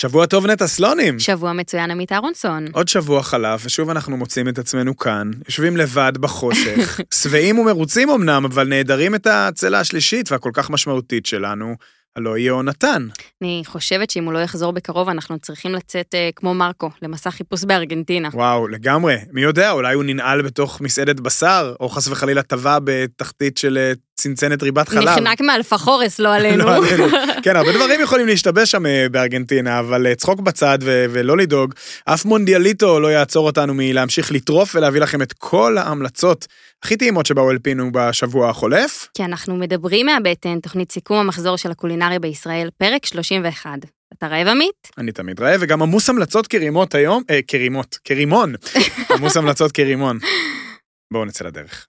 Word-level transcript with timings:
שבוע 0.00 0.26
טוב 0.26 0.46
נטע 0.46 0.66
סלונים. 0.66 1.18
שבוע 1.18 1.52
מצוין 1.52 1.90
עמית 1.90 2.12
אהרונסון. 2.12 2.64
עוד 2.72 2.88
שבוע 2.88 3.22
חלף, 3.22 3.62
ושוב 3.64 3.90
אנחנו 3.90 4.16
מוצאים 4.16 4.48
את 4.48 4.58
עצמנו 4.58 4.96
כאן, 4.96 5.30
יושבים 5.48 5.76
לבד 5.76 6.12
בחושך, 6.20 7.00
שבעים 7.22 7.58
ומרוצים 7.58 8.10
אמנם, 8.10 8.44
אבל 8.44 8.68
נעדרים 8.68 9.14
את 9.14 9.26
הצלע 9.26 9.80
השלישית 9.80 10.32
והכל 10.32 10.50
כך 10.54 10.70
משמעותית 10.70 11.26
שלנו, 11.26 11.74
הלא 12.16 12.34
היא 12.34 12.44
יהונתן. 12.44 13.06
אני 13.42 13.62
חושבת 13.66 14.10
שאם 14.10 14.24
הוא 14.24 14.32
לא 14.32 14.38
יחזור 14.38 14.72
בקרוב, 14.72 15.08
אנחנו 15.08 15.38
צריכים 15.38 15.72
לצאת 15.72 16.14
אה, 16.14 16.30
כמו 16.36 16.54
מרקו, 16.54 16.90
למסע 17.02 17.30
חיפוש 17.30 17.64
בארגנטינה. 17.64 18.28
וואו, 18.32 18.68
לגמרי. 18.68 19.16
מי 19.32 19.42
יודע, 19.42 19.70
אולי 19.70 19.94
הוא 19.94 20.04
ננעל 20.04 20.42
בתוך 20.42 20.80
מסעדת 20.80 21.20
בשר, 21.20 21.74
או 21.80 21.88
חס 21.88 22.08
וחלילה 22.08 22.42
טבע 22.42 22.78
בתחתית 22.84 23.58
של 23.58 23.78
אה, 23.78 23.92
צנצנת 24.20 24.62
ריבת 24.62 24.88
חלב. 24.88 25.08
נחנק 25.08 25.40
מאלפחורס, 25.40 26.18
לא 26.24 26.34
עלינו. 26.34 26.64
לא 26.64 26.76
עלינו. 26.76 27.04
כן, 27.44 27.56
הרבה 27.56 27.72
דברים 27.72 28.00
יכולים 28.00 28.26
להשתבש 28.26 28.70
שם 28.70 28.86
אה, 28.86 29.06
בארגנטינה, 29.10 29.78
אבל 29.78 30.06
אה, 30.06 30.14
צחוק 30.14 30.40
בצד 30.40 30.78
ו- 30.82 31.06
ולא 31.10 31.36
לדאוג. 31.36 31.74
אף 32.04 32.24
מונדיאליטו 32.24 33.00
לא 33.00 33.08
יעצור 33.08 33.46
אותנו 33.46 33.74
מלהמשיך 33.76 34.32
לטרוף 34.32 34.74
ולהביא 34.74 35.00
לכם 35.00 35.22
את 35.22 35.32
כל 35.32 35.78
ההמלצות 35.78 36.46
הכי 36.82 36.96
טעימות 36.96 37.26
שבאו 37.26 37.50
אלפינו 37.50 37.90
בשבוע 37.92 38.48
החולף. 38.50 39.08
כי 39.14 39.24
אנחנו 39.24 39.56
מדברים 39.56 40.06
מהבטן, 40.06 40.60
תוכנית 40.60 40.92
סיכום 40.92 41.16
המחזור 41.16 41.56
של 41.56 41.70
הקולינריה 41.70 42.18
בישראל, 42.18 42.68
פרק 42.78 43.06
31. 43.06 43.70
אתה 44.18 44.26
רעב 44.26 44.46
עמית? 44.46 44.88
אני 44.98 45.12
תמיד 45.12 45.40
רעב, 45.40 45.60
וגם 45.60 45.82
עמוס 45.82 46.10
המלצות 46.10 46.46
כרימות 46.46 46.94
היום, 46.94 47.22
אה, 47.30 47.40
כרימות, 47.46 47.98
כרימון. 48.04 48.54
עמוס 49.16 49.36
המלצות 49.36 49.72
כרימון. 49.72 50.18
בואו 51.12 51.24
נצא 51.24 51.44
לדרך. 51.44 51.86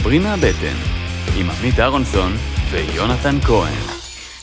מדברים 0.00 0.22
מהבטן, 0.22 0.74
עם 1.36 1.50
עמית 1.50 1.80
אהרונסון 1.80 2.36
ויונתן 2.70 3.40
כהן. 3.46 3.72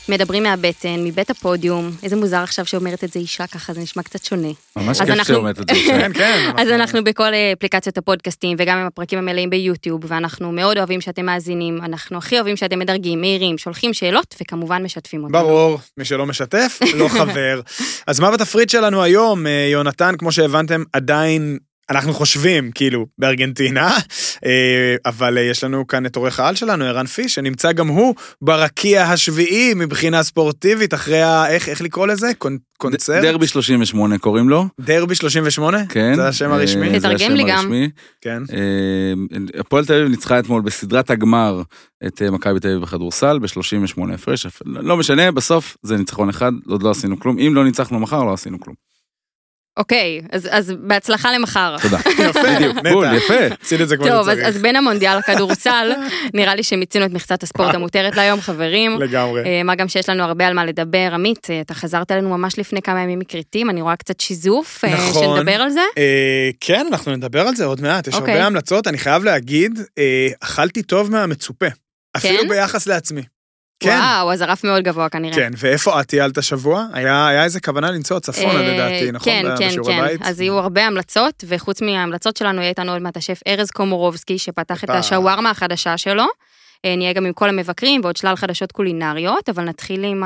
מדברים 0.08 0.42
מהבטן, 0.42 1.04
מבית 1.04 1.30
הפודיום. 1.30 1.90
איזה 2.02 2.16
מוזר 2.16 2.36
עכשיו 2.36 2.66
שאומרת 2.66 3.04
את 3.04 3.12
זה 3.12 3.18
אישה 3.20 3.46
ככה, 3.46 3.72
זה 3.72 3.80
נשמע 3.80 4.02
קצת 4.02 4.24
שונה. 4.24 4.48
ממש 4.76 4.88
אז 5.00 5.06
כיף 5.06 5.10
אנחנו- 5.18 5.34
שאומרת 5.34 5.60
את 5.60 5.64
זה. 5.68 5.74
כן, 5.86 6.10
כן. 6.14 6.50
אז 6.58 6.68
אנחנו 6.68 7.04
בכל 7.04 7.34
אה, 7.34 7.52
אפליקציות 7.58 7.98
הפודקאסטים, 7.98 8.56
וגם 8.60 8.78
עם 8.78 8.86
הפרקים 8.86 9.18
המלאים 9.18 9.50
ביוטיוב, 9.50 10.00
ואנחנו 10.08 10.52
מאוד 10.52 10.78
אוהבים 10.78 11.00
שאתם 11.00 11.26
מאזינים, 11.26 11.78
אנחנו 11.84 12.18
הכי 12.18 12.36
אוהבים 12.36 12.56
שאתם 12.56 12.78
מדרגים, 12.78 13.20
מעירים, 13.20 13.58
שולחים 13.58 13.94
שאלות, 13.94 14.34
וכמובן 14.42 14.82
משתפים 14.82 15.24
אותנו. 15.24 15.38
ברור, 15.38 15.78
מי 15.96 16.04
שלא 16.04 16.26
משתף, 16.26 16.78
לא 16.94 17.08
חבר. 17.18 17.60
אז 18.06 18.20
מה 18.20 18.30
בתפריט 18.30 18.70
שלנו 18.70 19.02
היום, 19.02 19.46
אה, 19.46 19.68
יונתן, 19.72 20.14
כמו 20.18 20.32
שהבנתם, 20.32 20.82
עדיין... 20.92 21.58
אנחנו 21.90 22.14
חושבים, 22.14 22.70
כאילו, 22.74 23.06
בארגנטינה, 23.18 23.90
אה, 24.46 24.96
אבל 25.06 25.38
אה, 25.38 25.42
יש 25.42 25.64
לנו 25.64 25.86
כאן 25.86 26.06
את 26.06 26.16
עורך 26.16 26.40
העל 26.40 26.54
שלנו, 26.54 26.84
ערן 26.84 27.06
פיש, 27.06 27.34
שנמצא 27.34 27.72
גם 27.72 27.88
הוא 27.88 28.14
ברקיע 28.42 29.02
השביעי 29.02 29.74
מבחינה 29.74 30.22
ספורטיבית, 30.22 30.94
אחרי 30.94 31.22
ה... 31.22 31.48
איך, 31.48 31.68
איך 31.68 31.82
לקרוא 31.82 32.06
לזה? 32.06 32.34
קונ, 32.38 32.56
קונצרט? 32.78 33.22
דרבי 33.22 33.46
38 33.46 34.18
קוראים 34.18 34.48
לו, 34.48 34.66
דרבי 34.80 35.14
38? 35.14 35.78
כן. 35.88 36.14
זה 36.14 36.28
השם 36.28 36.50
אה, 36.50 36.56
הרשמי? 36.56 36.90
זה 36.90 36.98
תתרגם 36.98 37.14
השם 37.14 37.34
לי 37.34 37.42
גם. 37.42 37.58
הרשמי. 37.58 37.90
כן. 38.20 38.42
הפועל 39.60 39.84
תל 39.84 39.94
אביב 39.94 40.08
ניצחה 40.08 40.38
אתמול 40.38 40.62
בסדרת 40.62 41.10
הגמר 41.10 41.62
את 42.06 42.22
מכבי 42.22 42.60
תל 42.60 42.68
אביב 42.68 42.80
בכדורסל 42.82 43.38
ב-38 43.38 44.14
הפרש, 44.14 44.46
לא 44.64 44.96
משנה, 44.96 45.32
בסוף 45.32 45.76
זה 45.82 45.96
ניצחון 45.96 46.28
אחד, 46.28 46.52
עוד 46.66 46.82
לא 46.82 46.90
עשינו 46.90 47.20
כלום. 47.20 47.38
אם 47.38 47.54
לא 47.54 47.64
ניצחנו 47.64 47.98
מחר, 47.98 48.24
לא 48.24 48.32
עשינו 48.32 48.60
כלום. 48.60 48.88
אוקיי, 49.78 50.20
אז, 50.32 50.48
אז 50.50 50.72
בהצלחה 50.78 51.32
למחר. 51.32 51.76
תודה. 51.82 51.98
יפה, 52.28 52.40
בול, 52.90 53.06
נטע. 53.06 53.16
יפה. 53.16 53.54
עשית 53.62 53.80
את 53.80 53.88
זה 53.88 53.96
כמו 53.96 54.06
טוב, 54.06 54.28
אז, 54.28 54.38
שצריך. 54.38 54.46
אז 54.48 54.62
בין 54.62 54.76
המונדיאל 54.76 55.18
לכדורסל, 55.18 55.92
נראה 56.34 56.54
לי 56.54 56.62
שמיצינו 56.62 57.04
את 57.04 57.10
מכסת 57.10 57.42
הספורט 57.42 57.74
המותרת 57.74 58.16
להיום, 58.16 58.40
חברים. 58.40 59.00
לגמרי. 59.00 59.44
אה, 59.44 59.62
מה 59.62 59.74
גם 59.74 59.88
שיש 59.88 60.08
לנו 60.08 60.22
הרבה 60.22 60.46
על 60.46 60.54
מה 60.54 60.64
לדבר. 60.64 61.10
עמית, 61.12 61.50
אה, 61.50 61.60
אתה 61.60 61.74
חזרת 61.74 62.12
אלינו 62.12 62.28
ממש 62.38 62.58
לפני 62.58 62.82
כמה 62.82 63.00
ימים 63.00 63.18
מכרתים, 63.18 63.70
אני 63.70 63.82
רואה 63.82 63.96
קצת 63.96 64.20
שיזוף, 64.20 64.84
אה, 64.84 64.94
נכון. 64.94 65.36
שנדבר 65.36 65.62
על 65.62 65.70
זה. 65.70 65.82
אה, 65.98 66.50
כן, 66.60 66.86
אנחנו 66.90 67.16
נדבר 67.16 67.48
על 67.48 67.54
זה 67.54 67.64
עוד 67.64 67.80
מעט, 67.80 68.08
יש 68.08 68.14
אוקיי. 68.14 68.34
הרבה 68.34 68.46
המלצות, 68.46 68.86
אני 68.86 68.98
חייב 68.98 69.24
להגיד, 69.24 69.80
אה, 69.98 70.28
אכלתי 70.40 70.82
טוב 70.82 71.10
מהמצופה. 71.10 71.66
אפילו 72.16 72.42
כן? 72.42 72.48
ביחס 72.48 72.86
לעצמי. 72.86 73.22
כן. 73.80 73.98
וואו, 74.00 74.32
אז 74.32 74.40
הרף 74.40 74.64
מאוד 74.64 74.82
גבוה 74.82 75.08
כנראה. 75.08 75.34
כן, 75.34 75.50
ואיפה 75.56 76.00
את 76.00 76.06
טיילת 76.06 76.38
השבוע? 76.38 76.86
היה 76.92 77.28
היה 77.28 77.44
איזה 77.44 77.60
כוונה 77.60 77.90
לנסוע 77.90 78.20
צפונה 78.20 78.54
אה, 78.54 78.74
לדעתי, 78.74 79.12
נכון? 79.12 79.32
כן, 79.32 79.46
כן, 79.58 79.70
כן. 79.86 80.02
בית? 80.02 80.22
אז 80.22 80.40
יהיו 80.40 80.58
הרבה 80.58 80.86
המלצות, 80.86 81.44
וחוץ 81.48 81.82
מההמלצות 81.82 82.36
שלנו, 82.36 82.60
יהיה 82.60 82.68
איתנו 82.68 82.92
עוד 82.92 83.02
מעט 83.02 83.16
השף 83.16 83.40
ארז 83.46 83.70
קומורובסקי, 83.70 84.38
שפתח 84.38 84.84
את. 84.84 84.90
השווארמה 84.90 85.50
החדשה 85.50 85.98
שלו. 85.98 86.24
אה, 86.84 86.96
נהיה 86.96 87.12
גם 87.12 87.26
עם 87.26 87.32
כל 87.32 87.48
המבקרים 87.48 88.00
ועוד 88.04 88.16
שלל 88.16 88.36
חדשות 88.36 88.72
קולינריות, 88.72 89.48
אבל 89.48 89.64
נתחיל 89.64 90.04
עם 90.04 90.22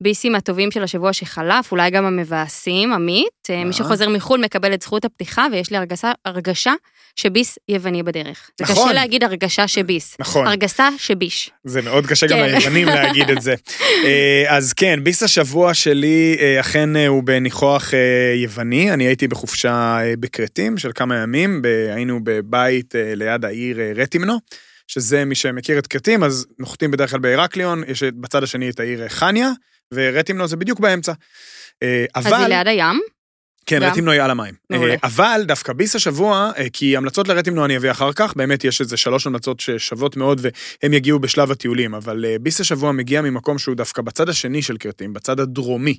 הביסים 0.00 0.34
הטובים 0.34 0.70
של 0.70 0.82
השבוע 0.82 1.12
שחלף, 1.12 1.72
אולי 1.72 1.90
גם 1.90 2.04
המבאסים, 2.04 2.92
עמית. 2.92 3.26
אה, 3.50 3.64
מי 3.64 3.70
אה. 3.70 3.72
שחוזר 3.72 4.08
מחו"ל 4.08 4.40
מקבל 4.40 4.74
את 4.74 4.82
זכות 4.82 5.04
הפתיחה, 5.04 5.46
ויש 5.52 5.70
לי 5.70 5.76
הרגשה, 5.76 6.12
הרגשה 6.24 6.72
שביס 7.16 7.58
יווני 7.68 8.02
בדרך. 8.02 8.50
זה 8.58 8.64
נכון. 8.64 8.84
קשה 8.84 8.92
להגיד 8.92 9.24
הרגשה 9.24 9.68
שביס. 9.68 10.16
נכון, 10.18 10.46
הרגשה 10.46 10.88
שביש. 10.98 11.50
זה 11.64 11.82
מאוד 11.82 12.06
קשה 12.06 12.26
גם 12.26 12.36
כן. 12.38 12.54
ליוונים 12.54 12.86
להגיד 12.86 13.30
את 13.30 13.42
זה. 13.42 13.54
אה, 14.06 14.44
אז 14.48 14.72
כן, 14.72 15.00
ביס 15.02 15.22
השבוע 15.22 15.74
שלי 15.74 16.36
אה, 16.40 16.60
אכן 16.60 16.96
הוא 16.96 17.22
בניחוח 17.22 17.92
יווני, 18.34 18.92
אני 18.92 19.04
הייתי 19.04 19.28
בחופשה 19.28 19.98
בכרתים 20.20 20.78
של 20.78 20.90
כמה 20.94 21.16
ימים, 21.16 21.62
היינו 21.94 22.20
בבית 22.24 22.94
ליד 23.16 23.44
העיר 23.44 23.78
רטימנו. 23.96 24.38
שזה 24.86 25.24
מי 25.24 25.34
שמכיר 25.34 25.78
את 25.78 25.86
כרתים, 25.86 26.24
אז 26.24 26.46
נוחתים 26.58 26.90
בדרך 26.90 27.10
כלל 27.10 27.20
בהרקליון, 27.20 27.82
יש 27.88 28.02
בצד 28.02 28.42
השני 28.42 28.70
את 28.70 28.80
העיר 28.80 29.08
חניה, 29.08 29.50
ורטימנו 29.94 30.48
זה 30.48 30.56
בדיוק 30.56 30.80
באמצע. 30.80 31.12
אה, 31.82 32.04
אז. 32.14 32.26
היא 32.26 32.46
ליד 32.46 32.68
הים. 32.68 33.00
כן? 33.66 33.82
רטימנו 33.82 34.10
היא 34.10 34.22
על 34.22 34.30
המים. 34.30 34.54
אה, 34.72 34.94
אבל 35.02 35.42
דווקא 35.46 35.72
ביס 35.72 35.96
השבוע, 35.96 36.50
אה, 36.58 36.66
כי 36.72 36.96
המלצות 36.96 37.28
לרטימנו 37.28 37.64
אני 37.64 37.76
אביא 37.76 37.90
אחר 37.90 38.12
כך, 38.12 38.36
באמת 38.36 38.64
יש 38.64 38.80
איזה 38.80 38.96
שלוש 38.96 39.26
המלצות 39.26 39.60
ששוות 39.60 40.16
מאוד 40.16 40.40
והם 40.42 40.92
יגיעו 40.92 41.18
בשלב 41.18 41.50
הטיולים, 41.50 41.94
אבל 41.94 42.24
ביס 42.40 42.60
השבוע 42.60 42.92
מגיע 42.92 43.22
ממקום 43.22 43.58
שהוא 43.58 43.76
דווקא 43.76 44.02
בצד 44.02 44.28
השני 44.28 44.62
של 44.62 44.76
כרתים, 44.76 45.12
בצד 45.12 45.40
הדרומי. 45.40 45.98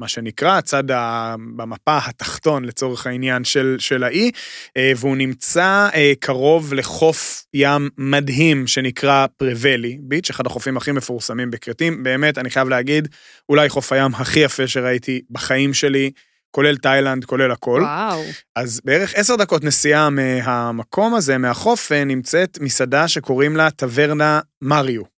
מה 0.00 0.08
שנקרא, 0.08 0.58
הצד 0.58 0.90
ה... 0.90 1.34
במפה 1.56 1.98
התחתון 2.06 2.64
לצורך 2.64 3.06
העניין 3.06 3.44
של, 3.44 3.76
של 3.78 4.04
האי, 4.04 4.30
אה, 4.76 4.92
והוא 4.96 5.16
נמצא 5.16 5.88
אה, 5.94 6.12
קרוב 6.20 6.74
לחוף 6.74 7.44
ים 7.54 7.88
מדהים 7.98 8.66
שנקרא 8.66 9.26
פרוולים 9.36 9.98
ביץ', 10.02 10.30
אחד 10.30 10.46
החופים 10.46 10.76
הכי 10.76 10.92
מפורסמים 10.92 11.50
בכרתים. 11.50 12.02
באמת, 12.02 12.38
אני 12.38 12.50
חייב 12.50 12.68
להגיד, 12.68 13.08
אולי 13.48 13.68
חוף 13.68 13.92
הים 13.92 14.14
הכי 14.14 14.40
יפה 14.40 14.66
שראיתי 14.66 15.20
בחיים 15.30 15.74
שלי, 15.74 16.10
כולל 16.50 16.76
תאילנד, 16.76 17.24
כולל 17.24 17.50
הכל. 17.50 17.80
וואו. 17.82 18.22
אז 18.56 18.80
בערך 18.84 19.14
עשר 19.14 19.36
דקות 19.36 19.64
נסיעה 19.64 20.10
מהמקום 20.10 21.14
הזה, 21.14 21.38
מהחוף, 21.38 21.92
אה, 21.92 22.04
נמצאת 22.04 22.58
מסעדה 22.60 23.08
שקוראים 23.08 23.56
לה 23.56 23.70
טברנה 23.70 24.40
מריו. 24.62 25.19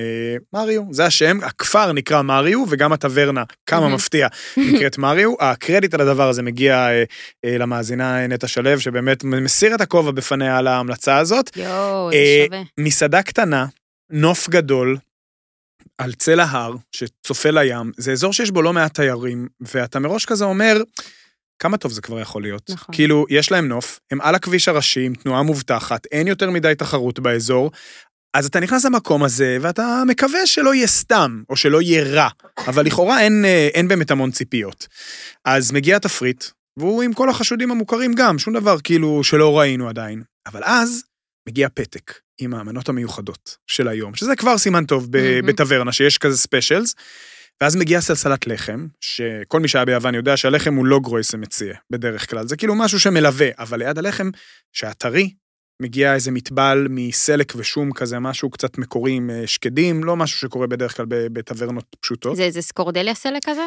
אה, 0.00 0.60
מריו, 0.60 0.82
זה 0.90 1.06
השם, 1.06 1.38
הכפר 1.42 1.92
נקרא 1.92 2.22
מריו, 2.22 2.64
וגם 2.68 2.92
הטברנה, 2.92 3.44
כמה. 3.66 3.88
מפתיע, 3.88 4.28
נקראת 4.56 4.98
מריו. 4.98 5.32
הקרדיט 5.40 5.94
על 5.94 6.00
הדבר 6.00 6.28
הזה 6.28 6.42
מגיע 6.42 6.74
אה, 6.74 7.04
אה, 7.44 7.58
למאזינה 7.58 8.26
נטע 8.26 8.48
שלו, 8.48 8.80
שבאמת 8.80 9.24
מסיר 9.24 9.74
את 9.74 9.80
הכובע 9.80 10.10
בפניה 10.10 10.58
על 10.58 10.66
ההמלצה 10.66 11.16
הזאת. 11.16 11.50
יואו, 11.56 12.10
זה 12.12 12.46
שווה. 12.46 12.62
מסעדה 12.78 13.22
קטנה, 13.22 13.66
נוף 14.10 14.48
גדול, 14.48 14.96
על 15.98 16.12
צל 16.12 16.40
ההר, 16.40 16.74
שצופה 16.92 17.50
לים, 17.50 17.92
זה 17.96 18.12
אזור 18.12 18.32
שיש 18.32 18.50
בו 18.50 18.62
לא 18.62 18.72
מעט 18.72 18.94
תיירים, 18.94 19.48
ואתה 19.60 19.98
מראש 19.98 20.24
כזה 20.24 20.44
אומר, 20.44 20.76
כמה 21.58 21.76
טוב 21.76 21.92
זה 21.92 22.00
כבר 22.00 22.20
יכול 22.20 22.42
להיות. 22.42 22.70
נכון. 22.70 22.94
כאילו, 22.94 23.26
יש 23.28 23.52
להם 23.52 23.68
נוף, 23.68 24.00
הם 24.10 24.20
על 24.20 24.34
הכביש 24.34 24.68
הראשי 24.68 25.06
עם 25.06 25.14
תנועה 25.14 25.42
מובטחת, 25.42 26.06
אין 26.06 26.26
יותר 26.26 26.50
מדי 26.50 26.72
תחרות 26.78 27.18
באזור, 27.18 27.70
אז 28.34 28.46
אתה 28.46 28.60
נכנס 28.60 28.84
למקום 28.84 29.22
הזה, 29.24 29.58
ואתה 29.60 30.02
מקווה 30.06 30.46
שלא 30.46 30.74
יהיה 30.74 30.86
סתם, 30.86 31.42
או 31.48 31.56
שלא 31.56 31.82
יהיה 31.82 32.04
רע, 32.04 32.28
אבל 32.66 32.86
לכאורה 32.86 33.20
אין, 33.20 33.44
אה, 33.44 33.68
אין 33.74 33.88
באמת 33.88 34.10
המון 34.10 34.30
ציפיות. 34.30 34.86
אז 35.44 35.72
מגיע 35.72 35.96
התפריט, 35.96 36.44
והוא 36.76 37.02
עם 37.02 37.12
כל 37.12 37.30
החשודים 37.30 37.70
המוכרים 37.70 38.14
גם, 38.14 38.38
שום 38.38 38.54
דבר 38.54 38.80
כאילו 38.80 39.24
שלא 39.24 39.58
ראינו 39.58 39.88
עדיין. 39.88 40.22
אבל 40.46 40.60
אז 40.64 41.02
מגיע 41.48 41.68
פתק 41.74 42.14
עם 42.40 42.54
המנות 42.54 42.88
המיוחדות 42.88 43.56
של 43.66 43.88
היום, 43.88 44.14
שזה 44.14 44.36
כבר 44.36 44.58
סימן 44.58 44.84
טוב 44.84 45.06
ב- 45.10 45.16
מהמם. 45.16 45.46
בטברנה, 45.46 45.92
שיש 45.92 46.18
כזה 46.18 46.38
specials, 46.38 46.94
ואז 47.60 47.76
מגיעה 47.76 48.00
סלסלת 48.00 48.46
לחם, 48.46 48.86
שכל 49.00 49.60
מי 49.60 49.68
שהיה 49.68 49.84
ביוון 49.84 50.14
יודע 50.14 50.36
שהלחם 50.36 50.74
הוא 50.74 50.86
לא 50.86 51.00
גרויסע 51.00 51.36
מציאה, 51.36 51.74
בדרך 51.92 52.30
כלל. 52.30 52.46
זה 52.48 52.56
כאילו 52.56 52.74
משהו 52.74 53.00
שמלווה, 53.00 53.48
אבל 53.58 53.78
ליד 53.78 53.98
הלחם, 53.98 54.30
שהטרי, 54.72 55.30
מגיע 55.80 56.14
איזה 56.14 56.30
מטבל 56.30 56.86
מסלק 56.90 57.52
ושום 57.56 57.92
כזה, 57.92 58.18
משהו 58.18 58.50
קצת 58.50 58.78
מקורי 58.78 59.12
עם 59.12 59.30
אה, 59.30 59.46
שקדים, 59.46 60.04
לא 60.04 60.16
משהו 60.16 60.38
שקורה 60.38 60.66
בדרך 60.66 60.96
כלל 60.96 61.06
בטברנות 61.08 61.96
פשוטות. 62.00 62.36
זה 62.36 62.42
איזה 62.42 62.62
סקורדליה 62.62 63.14
סלק 63.14 63.42
כזה? 63.44 63.62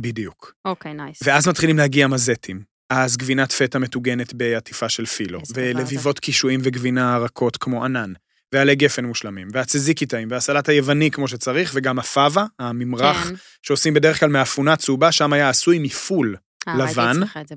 בדיוק. 0.00 0.54
אוקיי, 0.64 0.94
nice. 0.94 1.18
ואז 1.22 1.48
מתחילים 1.48 1.78
להגיע 1.78 2.06
מזטים. 2.06 2.76
אז 2.90 3.16
גבינת 3.16 3.52
פטה 3.52 3.78
מטוגנת 3.78 4.34
בעטיפה 4.34 4.88
של 4.88 5.06
פילו, 5.06 5.40
זה. 5.44 5.54
ולביבות 5.56 6.20
קישואים 6.20 6.60
וגבינה 6.62 7.18
רכות 7.18 7.56
כמו 7.56 7.84
ענן, 7.84 8.12
ועלי 8.52 8.74
גפן 8.74 9.04
מושלמים, 9.04 9.48
והצזיקי 9.52 10.06
טעים, 10.06 10.28
והסלט 10.30 10.68
היווני 10.68 11.10
כמו 11.10 11.28
שצריך, 11.28 11.72
וגם 11.74 11.98
הפאבה, 11.98 12.44
הממרח, 12.58 13.28
כן. 13.28 13.34
שעושים 13.62 13.94
בדרך 13.94 14.20
כלל 14.20 14.28
מאפונה 14.28 14.76
צהובה, 14.76 15.12
שם 15.12 15.32
היה 15.32 15.48
עשוי 15.48 15.78
מפול, 15.78 16.36
אה, 16.68 16.76
לבן. 16.76 17.26
כן, 17.26 17.42
כן. 17.48 17.56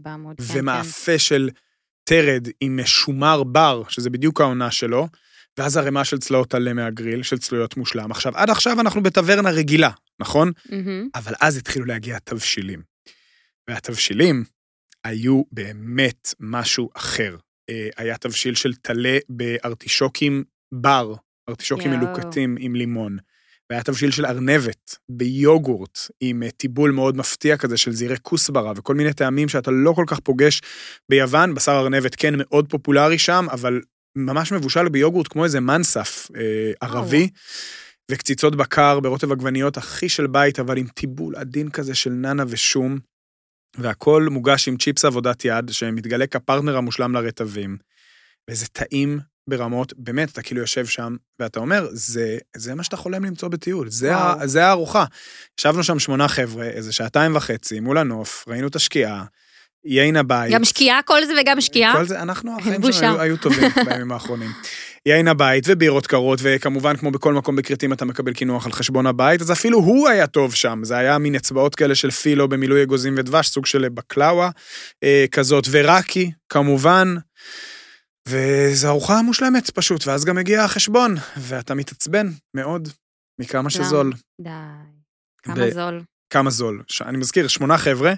ומאפה 0.53 1.19
של 1.19 1.49
תרד 2.09 2.47
עם 2.61 2.79
שומר 2.85 3.43
בר, 3.43 3.83
שזה 3.89 4.09
בדיוק 4.09 4.41
העונה 4.41 4.71
שלו, 4.71 5.07
ואז 5.57 5.77
ערימה 5.77 6.05
של 6.05 6.17
צלעות 6.17 6.53
עלה 6.53 6.73
מהגריל, 6.73 7.23
של 7.23 7.37
צלויות 7.37 7.77
מושלם. 7.77 8.11
עכשיו, 8.11 8.37
עד 8.37 8.49
עכשיו 8.49 8.79
אנחנו 8.79 9.03
בטברנה 9.03 9.49
רגילה, 9.49 9.89
נכון? 10.19 10.51
מהמם. 10.69 11.09
אבל 11.15 11.33
אז 11.41 11.57
התחילו 11.57 11.85
להגיע 11.85 12.15
התבשילים. 12.15 12.81
והתבשילים 13.67 14.43
היו 15.03 15.43
באמת 15.51 16.33
משהו 16.39 16.89
אחר. 16.93 17.37
אה, 17.69 17.89
היה 17.97 18.17
תבשיל 18.17 18.55
של 18.55 18.75
טלה 18.75 19.17
בארטישוקים 19.29 20.43
בר, 20.71 21.13
ארטישוקים. 21.49 21.91
מלוקטים 21.91 22.55
עם 22.59 22.75
לימון. 22.75 23.17
והיה 23.69 23.83
תבשיל 23.83 24.11
של 24.11 24.25
ארנבת 24.25 24.97
ביוגורט, 25.09 25.99
עם 26.21 26.43
אה, 26.43 26.51
טיבול 26.51 26.91
מאוד 26.91 27.17
מפתיע 27.17 27.57
כזה 27.57 27.77
של 27.77 27.91
זירי 27.91 28.15
כוסברה 28.21 28.73
וכל 28.75 28.95
מיני 28.95 29.13
טעמים 29.13 29.49
שאתה 29.49 29.71
לא 29.71 29.93
כל 29.93 30.03
כך 30.07 30.19
פוגש 30.19 30.61
ביוון. 31.09 31.53
בשר 31.55 31.71
ארנבת 31.71 32.15
כן 32.15 32.33
מאוד 32.37 32.69
פופולרי 32.69 33.17
שם, 33.17 33.45
אבל 33.51 33.81
ממש 34.15 34.51
מבושל 34.51 34.89
ביוגורט 34.89 35.27
כמו 35.27 35.43
איזה 35.43 35.59
מנסף 35.59 36.27
אה, 36.35 36.71
ערבי. 36.81 37.29
וקציצות 38.11 38.55
בקר 38.55 38.99
ברוטב 38.99 39.31
עגבניות 39.31 39.77
הכי 39.77 40.09
של 40.09 40.27
בית, 40.27 40.59
אבל 40.59 40.77
עם 40.77 40.87
טיבול 40.87 41.35
עדין 41.35 41.69
כזה 41.69 41.95
של 41.95 42.09
ננה 42.09 42.43
ושום. 42.47 42.99
והכל 43.77 44.27
מוגש 44.31 44.67
עם 44.67 44.77
צ'יפס 44.77 45.05
עבודת 45.05 45.45
יד, 45.45 45.69
שמתגלה 45.71 46.27
כפרטנר 46.27 46.77
המושלם 46.77 47.13
לרטבים. 47.13 47.77
וזה 48.49 48.67
טעים 48.67 49.19
ברמות, 49.49 49.93
באמת, 49.97 50.31
אתה 50.31 50.41
כאילו 50.41 50.61
יושב 50.61 50.85
שם, 50.85 51.15
ואתה 51.39 51.59
אומר, 51.59 51.87
זה, 51.91 52.37
זה 52.55 52.75
מה 52.75 52.83
שאתה 52.83 52.97
חולם 52.97 53.25
למצוא 53.25 53.47
בטיול, 53.47 53.89
זה, 53.89 54.15
ה. 54.15 54.47
זה 54.47 54.65
הארוחה. 54.65 55.05
ישבנו 55.59 55.83
שם 55.83 55.99
שמונה 55.99 56.27
חבר'ה, 56.27 56.65
איזה 56.65 56.91
שעתיים 56.91 57.35
וחצי, 57.35 57.79
מול 57.79 57.97
הנוף, 57.97 58.45
ראינו 58.47 58.67
את 58.67 58.75
השקיעה, 58.75 59.23
יין 59.85 60.15
הבית. 60.15 60.53
גם 60.53 60.65
שקיעה 60.65 61.01
כל 61.05 61.25
זה 61.25 61.33
וגם 61.41 61.61
שקיעה? 61.61 61.93
כל 61.93 62.05
זה, 62.05 62.21
אנחנו, 62.21 62.57
החיים. 62.59 62.91
שלנו 62.91 63.13
היו, 63.13 63.21
היו 63.21 63.37
טובים 63.37 63.69
בימים 63.85 64.11
האחרונים. 64.11 64.51
יין 65.05 65.27
הבית 65.27 65.63
ובירות 65.67 66.07
קרות, 66.07 66.39
וכמובן, 66.41 66.95
כמו 66.95 67.11
בכל 67.11 67.33
מקום 67.33 67.55
בכרתים 67.55 67.93
אתה 67.93 68.05
מקבל 68.05 68.33
קינוח 68.33 68.65
על 68.65 68.71
חשבון 68.71 69.07
הבית, 69.07 69.41
אז 69.41 69.51
אפילו 69.51 69.79
הוא 69.79 70.09
היה 70.09 70.27
טוב 70.27 70.55
שם, 70.55 70.79
זה 70.83 70.97
היה 70.97 71.17
מין 71.17 71.35
אצבעות 71.35 71.75
כאלה 71.75 71.95
של 71.95 72.11
פילו 72.11 72.47
במילוי 72.47 72.83
אגוזים 72.83 73.15
ודבש, 73.17 73.47
סוג 73.47 73.65
של 73.65 73.89
בקלאווה 73.89 74.49
אה, 75.03 75.25
כזאת, 75.31 75.67
ורקי, 75.71 76.31
כמובן. 76.49 77.15
וזו 78.27 78.87
ארוחה 78.87 79.21
מושלמת 79.21 79.69
פשוט, 79.69 80.07
ואז 80.07 80.25
גם 80.25 80.35
מגיע 80.35 80.63
החשבון, 80.63 81.15
ואתה 81.37 81.75
מתעצבן 81.75 82.27
מאוד 82.53 82.89
מכמה 83.39 83.69
שזול. 83.69 84.13
די. 84.41 84.49
כמה 85.43 85.69
זול. 85.69 86.01
כמה 86.29 86.49
זול. 86.49 86.83
אני 87.01 87.17
מזכיר, 87.17 87.47
שמונה 87.47 87.77
חבר'ה, 87.77 88.13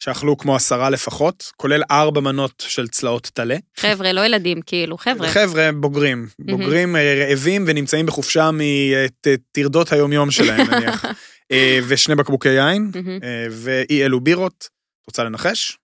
שאכלו 0.00 0.38
כמו 0.38 0.56
עשרה 0.56 0.90
לפחות, 0.90 1.52
כולל 1.56 1.82
ארבע 1.90 2.20
מנות 2.20 2.64
של 2.68 2.88
צלעות 2.88 3.30
טלה. 3.34 3.56
חבר'ה, 3.76 4.12
לא 4.12 4.26
ילדים, 4.26 4.62
כאילו, 4.62 4.98
חבר'ה. 4.98 5.28
חבר'ה 5.28 5.72
בוגרים, 5.72 6.26
בוגרים 6.38 6.96
אה, 6.96 7.26
רעבים 7.28 7.64
ונמצאים 7.66 8.06
בחופשה 8.06 8.50
מטרדות 8.52 9.92
היומיום 9.92 10.30
שלהם, 10.30 10.70
נניח. 10.70 11.04
אה, 11.52 11.78
ושני 11.88 12.14
בקבוקי 12.14 12.48
יין. 12.48 12.90
אה, 13.22 13.46
ואי 13.50 14.04
אלו 14.04 14.20
בירות. 14.20 14.68
רוצה 15.06 15.24
לנחש? 15.24 15.78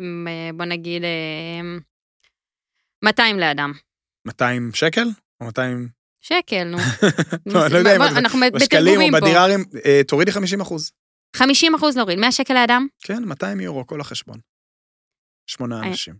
אה, 0.00 0.04
בוא 0.56 0.64
נגיד, 0.64 1.02
אה, 1.04 1.78
200 3.04 3.38
לאדם. 3.38 3.72
200 4.26 4.70
שקל? 4.74 5.08
או 5.40 5.46
200... 5.46 5.88
שקל, 6.20 6.64
נו. 6.70 6.78
לא, 7.46 7.66
לא 7.68 7.78
יודע 7.78 7.92
אם 7.96 7.98
בוא, 7.98 8.06
את- 8.06 8.16
אנחנו 8.16 8.38
בשקלים 8.54 8.86
או 8.86 8.90
בתרגומים 8.90 9.12
פה. 9.12 9.20
בדירארים, 9.20 9.64
אה, 9.86 10.00
תורידי 10.08 10.32
50 10.32 10.60
אחוז. 10.60 10.90
50 11.36 11.74
אחוז 11.74 11.96
נוריד, 11.96 12.18
100 12.18 12.32
שקל 12.32 12.54
לאדם? 12.54 12.86
כן, 13.04 13.24
200 13.24 13.60
יורו, 13.60 13.86
כל 13.86 14.00
החשבון. 14.00 14.38
שמונה. 15.46 15.80
אנשים. 15.88 16.14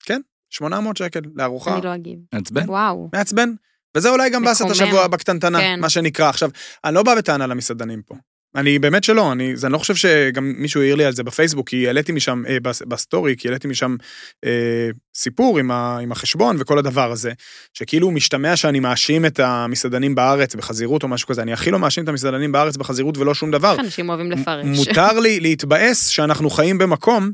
כן, 0.00 0.20
800 0.50 0.96
שקל 0.96 1.20
לארוחה. 1.34 1.74
אני 1.76 1.84
לא 1.84 1.94
אגיב. 1.94 2.18
מעצבן? 2.34 2.68
וואו. 2.70 3.08
מעצבן. 3.12 3.48
וזה 3.96 4.08
אולי 4.10 4.30
גם 4.30 4.44
באסת 4.44 4.64
השבוע 4.70 5.06
בקטנטנה, 5.08 5.58
כן. 5.60 5.80
מה 5.80 5.88
שנקרא. 5.90 6.28
עכשיו, 6.28 6.50
אני 6.84 6.94
לא 6.94 7.02
בא 7.02 7.14
בטענה 7.18 7.46
למסעדנים 7.46 8.02
פה. 8.02 8.14
אני 8.56 8.78
באמת 8.78 9.04
שלא, 9.04 9.32
אני, 9.32 9.54
אני 9.64 9.72
לא 9.72 9.78
חושב 9.78 9.94
שגם 9.94 10.52
מישהו 10.56 10.80
העיר 10.80 10.94
לי 10.94 11.04
על 11.04 11.12
זה 11.12 11.22
בפייסבוק, 11.22 11.68
כי 11.68 11.86
העליתי 11.86 12.12
משם, 12.12 12.42
אה, 12.48 12.60
בס- 12.60 12.82
בסטורי, 12.82 13.34
כי 13.38 13.48
העליתי 13.48 13.68
משם 13.68 13.96
אה, 14.44 14.88
סיפור 15.14 15.58
עם, 15.58 15.70
ה, 15.70 15.98
עם 15.98 16.12
החשבון 16.12 16.56
וכל 16.60 16.78
הדבר 16.78 17.12
הזה, 17.12 17.32
שכאילו 17.74 18.10
משתמע 18.10 18.56
שאני 18.56 18.80
מאשים 18.80 19.26
את 19.26 19.40
המסעדנים 19.40 20.14
בארץ 20.14 20.54
בחזירות 20.54 21.02
או 21.02 21.08
משהו 21.08 21.28
כזה, 21.28 21.42
אני 21.42 21.52
הכי 21.52 21.70
לא 21.70 21.78
מאשים 21.78 22.04
את 22.04 22.08
המסעדנים 22.08 22.52
בארץ 22.52 22.76
בחזירות 22.76 23.18
ולא 23.18 23.34
שום 23.34 23.50
דבר. 23.50 23.76
אנשים 23.80 24.08
אוהבים 24.08 24.30
לפרש. 24.30 24.66
מותר 24.66 25.20
לי 25.20 25.40
להתבאס 25.40 26.08
שאנחנו 26.08 26.50
חיים 26.50 26.78
במקום 26.78 27.30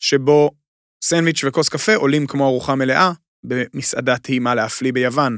שבו 0.00 0.50
סנדוויץ' 1.04 1.44
וכוס 1.44 1.68
קפה 1.68 1.94
עולים 1.94 2.26
כמו 2.26 2.46
ארוחה 2.46 2.74
מלאה 2.74 3.12
במסעדה 3.44 4.16
טעימה 4.18 4.54
להפליא 4.54 4.92
ביוון. 4.92 5.36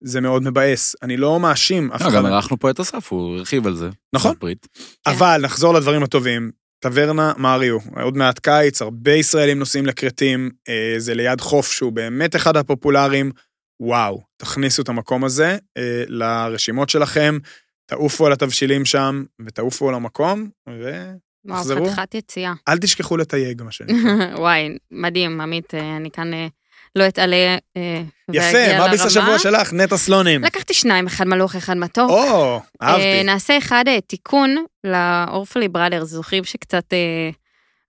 זה 0.00 0.20
מאוד 0.20 0.42
מבאס. 0.42 0.96
אני 1.02 1.16
לא 1.16 1.40
מאשים 1.40 1.92
אף 1.92 2.02
לא, 2.02 2.08
אחד. 2.08 2.16
גם 2.16 2.26
אירחנו 2.26 2.58
פה 2.58 2.70
את 2.70 2.80
אסף, 2.80 3.12
הוא 3.12 3.36
הרחיב 3.36 3.66
על 3.66 3.74
זה. 3.74 3.90
נכון. 4.14 4.32
בפריט. 4.32 4.66
אבל 5.06 5.40
נחזור 5.42 5.74
לדברים 5.74 6.02
הטובים. 6.02 6.50
טברנה 6.80 7.32
מריו, 7.38 7.78
עוד 8.02 8.16
מעט 8.16 8.38
קיץ, 8.38 8.82
הרבה 8.82 9.12
ישראלים 9.12 9.58
נוסעים 9.58 9.86
לכרתים, 9.86 10.50
אה, 10.68 10.94
זה 10.98 11.14
ליד 11.14 11.40
חוף 11.40 11.72
שהוא 11.72 11.92
באמת 11.92 12.36
אחד 12.36 12.56
הפופולריים. 12.56 13.32
וואו, 13.80 14.20
תכניסו 14.36 14.82
את 14.82 14.88
המקום 14.88 15.24
הזה 15.24 15.56
אה, 15.76 16.04
לרשימות 16.08 16.88
שלכם, 16.88 17.38
תעופו 17.86 18.26
על 18.26 18.32
התבשילים 18.32 18.84
שם, 18.84 19.24
ותעופו 19.46 19.88
על 19.88 19.94
המקום, 19.94 20.48
ואל 20.68 21.14
וואו. 21.44 21.64
חתיכת 21.64 22.14
יציאה. 22.14 22.52
תשכחו 22.80 23.16
לתייג, 23.16 23.62
מה 23.62 23.72
שנקרא. 23.72 23.96
וואי, 24.42 24.76
מדהים, 24.90 25.40
עמית, 25.40 25.74
אה, 25.74 25.96
אני 25.96 26.10
כאן 26.10 26.30
לא 26.96 27.08
אתעלה 27.08 27.56
אה, 27.76 28.02
יפה, 28.32 28.78
מה 28.78 28.88
ביס. 28.88 29.00
השבוע 29.00 29.38
שלך? 29.38 29.72
נטע 29.72 29.96
סלונים. 29.96 30.44
לקחתי 30.44 30.74
שניים, 30.74 31.06
אחד 31.06 31.28
מלוך, 31.28 31.56
אחד 31.56 31.76
מתוק. 31.76 32.10
או, 32.10 32.60
אה, 32.82 32.88
אהבתי. 32.88 33.22
נעשה 33.24 33.58
אחד 33.58 33.84
אה, 33.88 34.00
תיקון 34.00 34.56
לאורפלי 34.84 35.68
בראדרס, 35.68 36.08
זוכרים 36.08 36.44
שקצת 36.44 36.92
אה, 36.92 37.30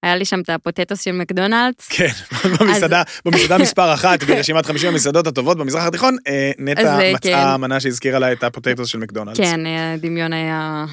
היה 0.04 0.16
לי 0.16 0.26
שם 0.26 0.42
את 0.42 0.50
הפוטטוס 0.50 1.02
של 1.02 1.12
מקדונלדס? 1.12 1.88
כן, 1.90 2.08
במסעדה, 2.60 3.04
במסעדה 3.26 3.58
מספר 3.64 3.94
אחת, 3.94 4.24
ברשימת 4.24 4.66
50 4.66 4.90
המסעדות 4.90 5.28
הטובות 5.28 5.58
במזרח 5.58 5.84
התיכון, 5.84 6.18
אה, 6.28 6.52
נטע 6.58 7.00
אה, 7.00 7.14
מצאה 7.14 7.54
כן. 7.56 7.62
מנה 7.62 7.80
שהזכירה 7.80 8.20
לה 8.20 8.32
את 8.32 8.44
הפוטטוס 8.44 8.88
של 8.88 8.98
מקדונלדס. 8.98 9.38
כן, 9.38 9.66
אה, 9.66 9.94
הדמיון 9.94 10.34
היה... 10.34 10.86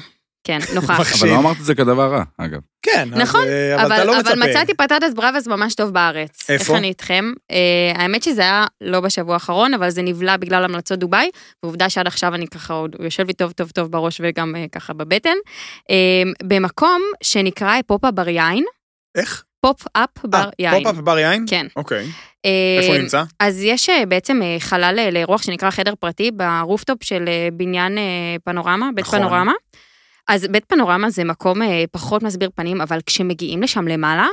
כן, 0.47 0.59
נוכח. 0.75 1.21
אבל 1.21 1.29
לא 1.29 1.37
אמרת 1.37 1.57
את 1.59 1.65
זה 1.65 1.75
כדבר 1.75 2.11
רע, 2.11 2.23
אגב. 2.37 2.59
כן, 2.81 3.09
אז, 3.13 3.19
נכון, 3.19 3.43
אה, 3.47 3.75
אבל 3.75 3.85
אבל, 3.85 3.95
אתה 3.95 4.03
לא 4.05 4.19
אבל 4.19 4.33
מצפה. 4.35 4.49
מצאתי 4.49 4.73
פטטס 4.73 5.13
בראבס 5.15 5.47
ממש 5.47 5.75
טוב 5.75 5.89
בארץ. 5.89 6.49
איפה? 6.49 6.73
איך 6.73 6.79
אני 6.79 6.87
איתכם? 6.87 7.31
אה, 7.51 8.01
האמת 8.01 8.23
שזה 8.23 8.41
היה 8.41 8.65
לא 8.81 8.99
בשבוע 8.99 9.33
האחרון, 9.33 9.73
אבל 9.73 9.89
זה 9.89 10.01
נבלע 10.01 10.37
בגלל 10.37 10.63
המלצות 10.63 10.99
דובאי, 10.99 11.29
ועובדה 11.63 11.89
שעד 11.89 12.07
עכשיו 12.07 12.35
אני 12.35 12.47
ככה 12.47 12.73
עוד, 12.73 12.95
הוא 12.97 13.05
יושב 13.05 13.27
לי 13.27 13.33
טוב 13.33 13.51
טוב 13.51 13.69
טוב 13.71 13.91
בראש 13.91 14.21
וגם 14.23 14.55
אה, 14.55 14.65
ככה 14.71 14.93
בבטן. 14.93 15.35
אה, 15.91 15.95
במקום 16.43 17.01
שנקרא 17.23 17.75
פופ-אפ 17.87 18.13
בר 18.13 18.29
יין, 18.29 18.65
איך? 19.17 19.43
פופ-אפ 19.61 20.09
בר 20.23 20.37
אה, 20.37 20.49
יין. 20.59 20.83
פופ-אפ 20.83 21.03
בר 21.03 21.17
יין? 21.19 21.45
כן. 21.49 21.67
אוקיי. 21.75 22.05
אה, 22.45 22.51
איפה 22.81 22.93
הוא 22.93 23.01
נמצא? 23.01 23.23
אז 23.39 23.63
יש 23.63 23.89
בעצם 24.07 24.41
חלל 24.59 25.09
לאירוח 25.11 25.41
שנקרא 25.41 25.69
חדר 25.69 25.93
פרטי 25.99 26.31
ב 26.31 26.40
rooftop 26.40 27.03
של 27.03 27.25
בניין 27.53 27.97
פנורמה, 28.43 28.89
בית 28.95 29.05
נכון. 29.05 29.19
פנורמה. 29.19 29.53
אז 30.27 30.47
בית 30.51 30.65
פנורמה 30.65 31.09
זה 31.09 31.23
מקום 31.23 31.61
אה, 31.61 31.83
פחות 31.91 32.23
מסביר 32.23 32.49
פנים, 32.55 32.81
אבל 32.81 32.99
כשמגיעים 33.05 33.61
לשם 33.61 33.87
למעלה, 33.87 34.27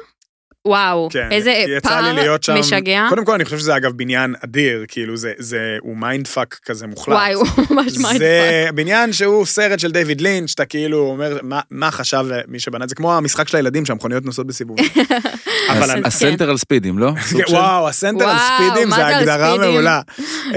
וואו, 0.69 1.09
כן, 1.13 1.29
איזה 1.31 1.51
יצא 1.51 1.71
לי 1.75 1.81
כבר 1.81 2.13
להיות 2.13 2.43
שם. 2.43 2.55
משגע. 2.59 3.07
קודם 3.09 3.25
כל, 3.25 3.35
אני 3.35 3.45
חושב 3.45 3.59
שזה 3.59 3.77
אגב 3.77 3.93
בניין 3.93 4.35
אדיר, 4.45 4.85
כאילו 4.89 5.17
זה, 5.17 5.33
זה, 5.39 5.77
הוא 5.81 5.97
mind 5.97 6.27
fuck 6.27 6.59
כזה 6.65 6.87
מוחלט. 6.87 7.15
וואי, 7.15 7.33
הוא 7.33 7.45
ממש 7.71 7.93
mindfuck. 7.97 8.19
זה 8.19 8.69
בניין 8.75 9.13
שהוא 9.13 9.47
סרט 9.47 9.79
של 9.79 9.93
דיוויד 9.93 10.21
לינץ', 10.21 10.51
שאתה 10.51 10.65
כאילו 10.65 10.99
אומר, 10.99 11.39
מה, 11.43 11.61
מה 11.71 11.91
חשב 11.91 12.25
מי 12.49 12.59
שבנה 12.61 12.85
את 12.85 12.89
זה? 12.89 12.95
כמו 12.95 13.15
המשחק 13.17 13.49
של 13.49 13.57
הילדים 13.57 13.87
שהמכוניות 13.87 14.25
נוסעות 14.25 14.47
בסיבובים. 14.47 14.85
אבל 15.71 15.91
אני- 15.91 16.01
הסנטר 16.05 16.51
על 16.51 16.57
ספידים, 16.57 16.99
לא? 16.99 17.11
של- 17.31 17.37
וואו, 17.55 17.89
הסנטר 17.89 18.29
על 18.29 18.37
ספידים 18.39 18.91
זה 18.91 19.07
הגדרה? 19.07 19.57
מעולה. 19.59 20.01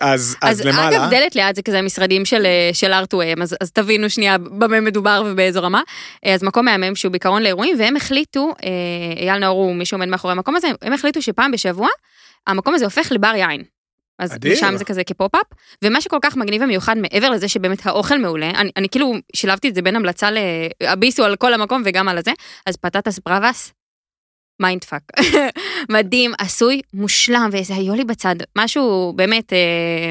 אז 0.00 0.36
אז 0.40 0.60
אז 0.60 0.64
למעלה, 0.66 0.96
אגב, 1.04 1.10
דלת 1.10 1.34
ליד 1.34 1.56
זה 1.56 1.62
כזה 1.62 1.82
משרדים 1.82 2.24
של, 2.24 2.46
של 2.72 2.92
ארטואם, 2.92 3.42
אז, 3.42 3.56
אז 3.60 3.70
תבינו 3.72 4.10
שנייה 4.10 4.38
במה 4.38 4.80
מדובר 4.80 5.22
ובאיזו 5.26 5.62
רמה. 5.62 5.80
אה, 6.26 6.34
אז 6.34 6.42
מקום 6.42 6.64
מהמם 6.64 6.94
שהוא 6.96 7.10
בעיקרון 7.12 7.42
לאירועים, 7.42 7.76
והם 7.78 7.96
החליטו, 7.96 8.54
אה, 8.64 8.68
אייל 9.30 9.38
נאור 9.38 9.62
הוא 9.64 9.74
מי 9.74 9.84
שעומד 9.84 10.08
מאחורי 10.08 10.32
המקום 10.32 10.56
הזה, 10.56 10.68
הם 10.82 10.92
החליטו 10.92 11.22
שפעם 11.22 11.50
בשבוע, 11.50 11.88
המקום 12.46 12.74
הזה 12.74 12.84
הופך 12.84 13.12
לבר 13.12 13.32
יין. 13.36 13.62
אז 14.18 14.34
אדיר. 14.34 14.52
משם 14.52 14.76
זה 14.76 14.84
כזה 14.84 15.04
כפופ-אפ, 15.04 15.46
ומה 15.84 16.00
שכל 16.00 16.18
כך 16.22 16.36
מגניב 16.36 16.62
ומיוחד 16.62 16.98
מעבר 16.98 17.30
לזה 17.30 17.48
שבאמת 17.48 17.86
האוכל 17.86 18.18
מעולה, 18.18 18.50
אני, 18.50 18.70
אני 18.76 18.88
כאילו 18.88 19.14
שילבתי 19.36 19.68
את 19.68 19.74
זה 19.74 19.82
בין 19.82 19.96
המלצה 19.96 20.28
להביסו 20.80 21.24
על 21.24 21.36
כל 21.36 21.54
המקום 21.54 21.82
וגם 21.84 22.08
על 22.08 22.18
הזה, 22.18 22.30
אז 22.66 22.76
פטטס 22.76 23.18
בראבס, 23.18 23.72
mind 24.60 24.84
fuck. 24.84 25.02
מדהים, 25.94 26.32
עשוי, 26.38 26.80
מושלם, 26.94 27.48
ואיזה 27.52 27.74
איולי 27.74 28.04
בצד, 28.04 28.36
משהו 28.58 29.12
באמת, 29.16 29.52
אה, 29.52 30.10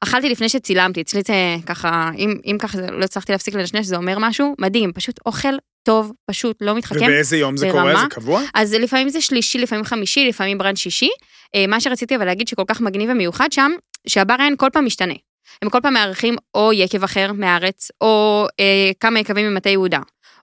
אכלתי 0.00 0.28
לפני 0.28 0.48
שצילמתי, 0.48 1.00
אצלי 1.00 1.22
זה 1.26 1.34
ככה, 1.66 2.10
אם, 2.18 2.34
אם 2.44 2.56
ככה 2.60 2.78
לא 2.80 3.04
הצלחתי 3.04 3.32
להפסיק 3.32 3.54
לנשנש, 3.54 3.86
זה 3.86 3.96
אומר 3.96 4.18
משהו, 4.18 4.54
מדהים, 4.58 4.92
פשוט 4.92 5.20
אוכל 5.26 5.56
טוב, 5.86 6.12
פשוט 6.30 6.56
לא 6.60 6.74
מתחכם. 6.74 7.04
ובאיזה 7.04 7.36
יום 7.36 7.56
זה 7.56 7.66
ברמה? 7.66 7.80
קורה? 7.80 8.00
זה 8.00 8.06
קבוע? 8.10 8.42
אז 8.54 8.74
לפעמים 8.74 9.08
זה 9.08 9.20
שלישי, 9.20 9.58
לפעמים 9.58 9.84
חמישי, 9.84 10.28
לפעמים 10.28 10.58
ברנץ' 10.58 10.78
שישי. 10.78 11.08
אה, 11.54 11.66
מה 11.68 11.80
שרציתי 11.80 12.16
אבל 12.16 12.24
להגיד 12.24 12.48
שכל 12.48 12.62
כך 12.68 12.80
מגניב 12.80 13.10
ומיוחד 13.10 13.52
שם, 13.52 13.72
שהבר 14.06 14.34
יין 14.38 14.54
כל 14.56 14.70
פעם 14.72 14.86
משתנה. 14.86 15.14
הם 15.62 15.70
כל 15.70 15.78
פעם 15.82 15.94
מארחים 15.94 16.36
או 16.54 16.72
יקב 16.72 17.04
אחר 17.04 17.32
מהארץ, 17.32 17.88
או 18.00 18.46
אה, 18.60 18.90
כמה 19.00 19.18
יקבים 19.20 19.50
ממטה 19.50 19.70
יהודה, 19.70 19.98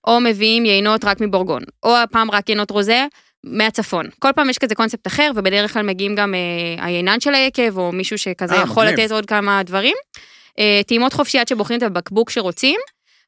או 0.08 0.20
מביאים 0.20 0.66
יינות 0.66 1.06
רק 1.06 1.22
מבורגון, 1.22 1.64
או 1.84 1.98
הפעם 1.98 2.32
רק 2.32 2.50
יינות 2.50 2.72
רוזה 2.72 3.06
מהצפון. 3.44 4.06
כל 4.20 4.30
פעם 4.36 4.50
יש 4.50 4.58
כזה 4.58 4.76
קונספט 4.76 5.08
אחר, 5.08 5.32
ובדרך 5.36 5.74
כלל 5.74 5.84
מגיעים 5.84 6.16
גם 6.16 6.34
אה, 6.34 6.86
היינן 6.86 7.20
של 7.20 7.34
היקב, 7.34 7.78
או 7.78 7.92
מישהו 7.92 8.18
שכזה 8.18 8.56
אה, 8.56 8.62
יכול 8.62 8.86
מגניב. 8.86 9.00
לתת 9.00 9.12
עוד 9.12 9.26
כמה 9.26 9.64
דברים. 9.64 9.96
אה, 10.60 10.82
טעימות 10.88 11.14
חופשי 11.14 11.40
עד 11.40 11.48
שבוחרים 11.48 11.78
את 11.78 11.84
הבקבוק 11.84 12.30
שרוצים, 12.30 12.80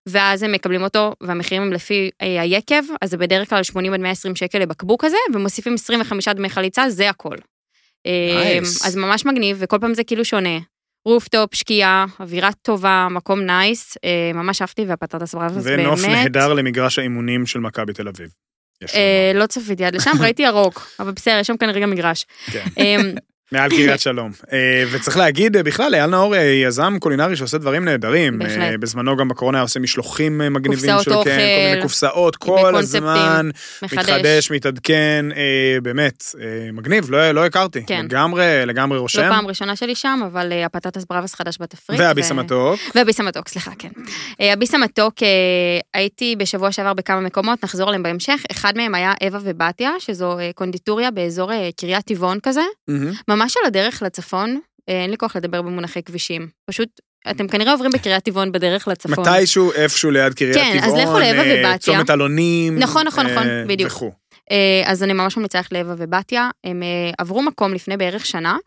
ואז 0.09 0.43
הם 0.43 0.51
מקבלים 0.51 0.83
אותו, 0.83 1.13
והמחירים 1.21 1.61
הם 1.61 1.73
לפי 1.73 2.09
אה, 2.21 2.41
היקב, 2.41 2.83
אז 3.01 3.09
זה 3.09 3.17
בדרך 3.17 3.49
כלל 3.49 3.63
80 3.63 3.93
עד 3.93 3.99
120 3.99 4.35
שקל 4.35 4.59
לבקבוק 4.59 5.03
הזה, 5.03 5.17
ומוסיפים 5.33 5.73
25 5.73 6.27
דמי 6.27 6.49
חליצה, 6.49 6.89
זה 6.89 7.09
הכל. 7.09 7.35
אה, 8.05 8.59
nice. 8.61 8.87
אז 8.87 8.95
ממש 8.95 9.25
מגניב, 9.25 9.57
וכל 9.59 9.79
פעם 9.79 9.93
זה 9.93 10.03
כאילו 10.03 10.25
שונה. 10.25 10.59
רופטופ, 11.05 11.55
שקיעה, 11.55 12.05
אווירה 12.19 12.49
טובה, 12.61 13.07
מקום 13.11 13.41
nice, 13.41 13.97
אה, 14.03 14.31
ממש 14.33 14.61
אהבתי, 14.61 14.85
והפטטס 14.85 15.35
ברבאס 15.35 15.63
באמת... 15.63 15.87
ונוף 15.87 16.05
נהדר 16.05 16.53
למגרש 16.53 16.99
האימונים 16.99 17.45
של 17.45 17.59
מכבי 17.59 17.93
תל 17.93 18.07
אביב. 18.07 18.29
לא 19.35 19.45
צפיתי 19.45 19.85
עד 19.85 19.95
לשם, 19.95 20.11
ראיתי 20.21 20.43
ירוק, 20.43 20.87
אבל 20.99 21.11
בסדר, 21.11 21.37
יש 21.39 21.47
שם 21.47 21.57
כנראה 21.57 21.79
גם 21.79 21.89
מגרש. 21.89 22.25
מעל 23.51 23.69
קריית 23.69 23.99
שלום. 23.99 24.31
אה, 24.53 24.83
וצריך 24.91 25.17
להגיד, 25.17 25.57
אה, 25.57 25.63
בכלל, 25.63 25.95
אייל 25.95 26.05
נאור 26.05 26.35
אה, 26.35 26.41
יזם 26.41 26.97
קולינרי 26.99 27.35
שעושה 27.35 27.57
דברים 27.57 27.85
נהדרים. 27.85 28.39
בהחלט. 28.39 28.79
בזמנו 28.79 29.17
גם 29.17 29.27
בקורונה 29.27 29.61
עושה 29.61 29.79
משלוחים 29.79 30.37
מגניבים 30.37 30.95
של 31.01 31.11
כן, 31.11 31.23
כל 31.23 31.29
מיני 31.69 31.81
קופסאות, 31.81 32.35
כל 32.35 32.75
הזמן, 32.75 33.49
מחדש. 33.81 33.99
מתחדש, 33.99 34.51
מתעדכן, 34.51 35.25
באמת, 35.83 36.23
מגניב, 36.73 37.09
לא 37.09 37.31
לא 37.31 37.45
הכרתי. 37.45 37.83
כן. 37.87 38.05
לגמרי, 38.05 38.65
לגמרי 38.65 38.97
לא 38.97 39.01
רושם. 39.01 39.29
פעם 39.29 39.47
ראשונה 39.47 39.75
שלי 39.75 39.95
שם, 39.95 40.19
אבל 40.25 40.51
הפטטס 40.65 41.05
בראבס 41.09 41.35
חדש 41.35 41.57
בתפריט. 41.59 41.99
והביס 41.99 42.31
המתוק. 42.31 42.79
והביס 42.95 43.19
המתוק, 43.19 43.47
סליחה, 43.47 43.71
כן. 43.79 43.89
הביס 44.39 44.73
המתוק, 44.73 45.13
הייתי 45.93 46.35
בשבוע 46.35 46.71
שעבר 46.71 46.93
בכמה 46.93 47.21
מקומות, 47.21 47.63
נחזור 47.63 47.87
עליהם 47.87 48.03
בהמשך. 48.03 48.43
אחד 48.51 48.73
מהם 48.77 48.95
היה 48.95 49.13
אווה 49.23 49.39
ובתיה, 49.43 49.91
שזו 49.99 50.37
קונדיטוריה 50.55 51.11
באזור 51.11 51.51
קריית 51.75 52.05
טבעון 52.05 52.39
כזה. 52.43 52.61
ממש 53.35 53.57
על 53.57 53.67
הדרך 53.67 54.01
לצפון. 54.01 54.59
אה, 54.89 55.01
אין 55.01 55.11
לי 55.11 55.17
כוח 55.17 55.35
לדבר 55.35 55.61
במונחי 55.61 56.03
כבישים. 56.03 56.47
פשוט, 56.65 56.89
אתם 57.29 57.47
כנראה 57.47 57.71
עוברים 57.71 57.91
בקריית 57.91 58.23
טבעון 58.23 58.51
בדרך 58.51 58.87
לצפון. 58.87 59.25
מתישהו 59.29 59.71
איפשהו 59.71 60.11
ליד 60.11 60.33
קריית 60.33 60.55
כן, 60.55 60.79
טבעון. 60.79 60.99
אז 60.99 61.07
לכו 61.07 61.19
לאווה 61.19 61.43
אה, 61.43 61.55
ובתיה. 61.59 61.77
צומת 61.77 62.09
אלונים. 62.09 62.79
נכון, 62.79 63.07
נכון, 63.07 63.25
נכון, 63.27 63.47
אה, 63.47 63.63
בדיוק. 63.67 63.91
וכו'. 63.91 64.11
אז 64.85 65.03
אני 65.03 65.13
ממש 65.13 65.37
ממליצה 65.37 65.57
ללכת 65.57 65.71
לאווה 65.71 65.95
ובתיה. 65.97 66.49
הם 66.63 66.83
עברו 67.17 67.41
מקום 67.41 67.73
לפני 67.73 67.97
בערך 67.97 68.25
שנה. 68.25 68.57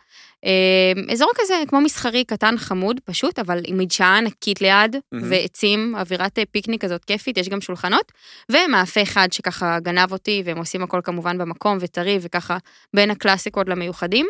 אזור 1.13 1.31
כזה 1.37 1.55
כמו 1.69 1.81
מסחרי 1.81 2.25
קטן 2.25 2.55
חמוד 2.59 3.01
פשוט, 3.05 3.39
אבל 3.39 3.61
עם 3.67 3.79
מדשאה 3.79 4.17
ענקית 4.17 4.61
ליד, 4.61 4.97
מהמם. 5.13 5.31
ועצים, 5.31 5.95
אווירת 5.99 6.39
פיקניק 6.51 6.85
כזאת 6.85 7.05
כיפית, 7.05 7.39
יש 7.39 7.49
גם 7.49 7.61
שולחנות, 7.61 8.13
ומאפה 8.53 9.03
אחד 9.03 9.29
שככה 9.33 9.79
גנב 9.81 10.13
אותי, 10.13 10.43
והם 10.45 10.59
עושים 10.59 10.83
הכל 10.83 11.01
כמובן 11.05 11.39
במקום 11.39 11.79
וטרי, 11.81 12.19
וככה 12.21 12.59
בין 12.97 13.11
הקלאסיקות 13.11 13.69
למיוחדים. 13.69 14.27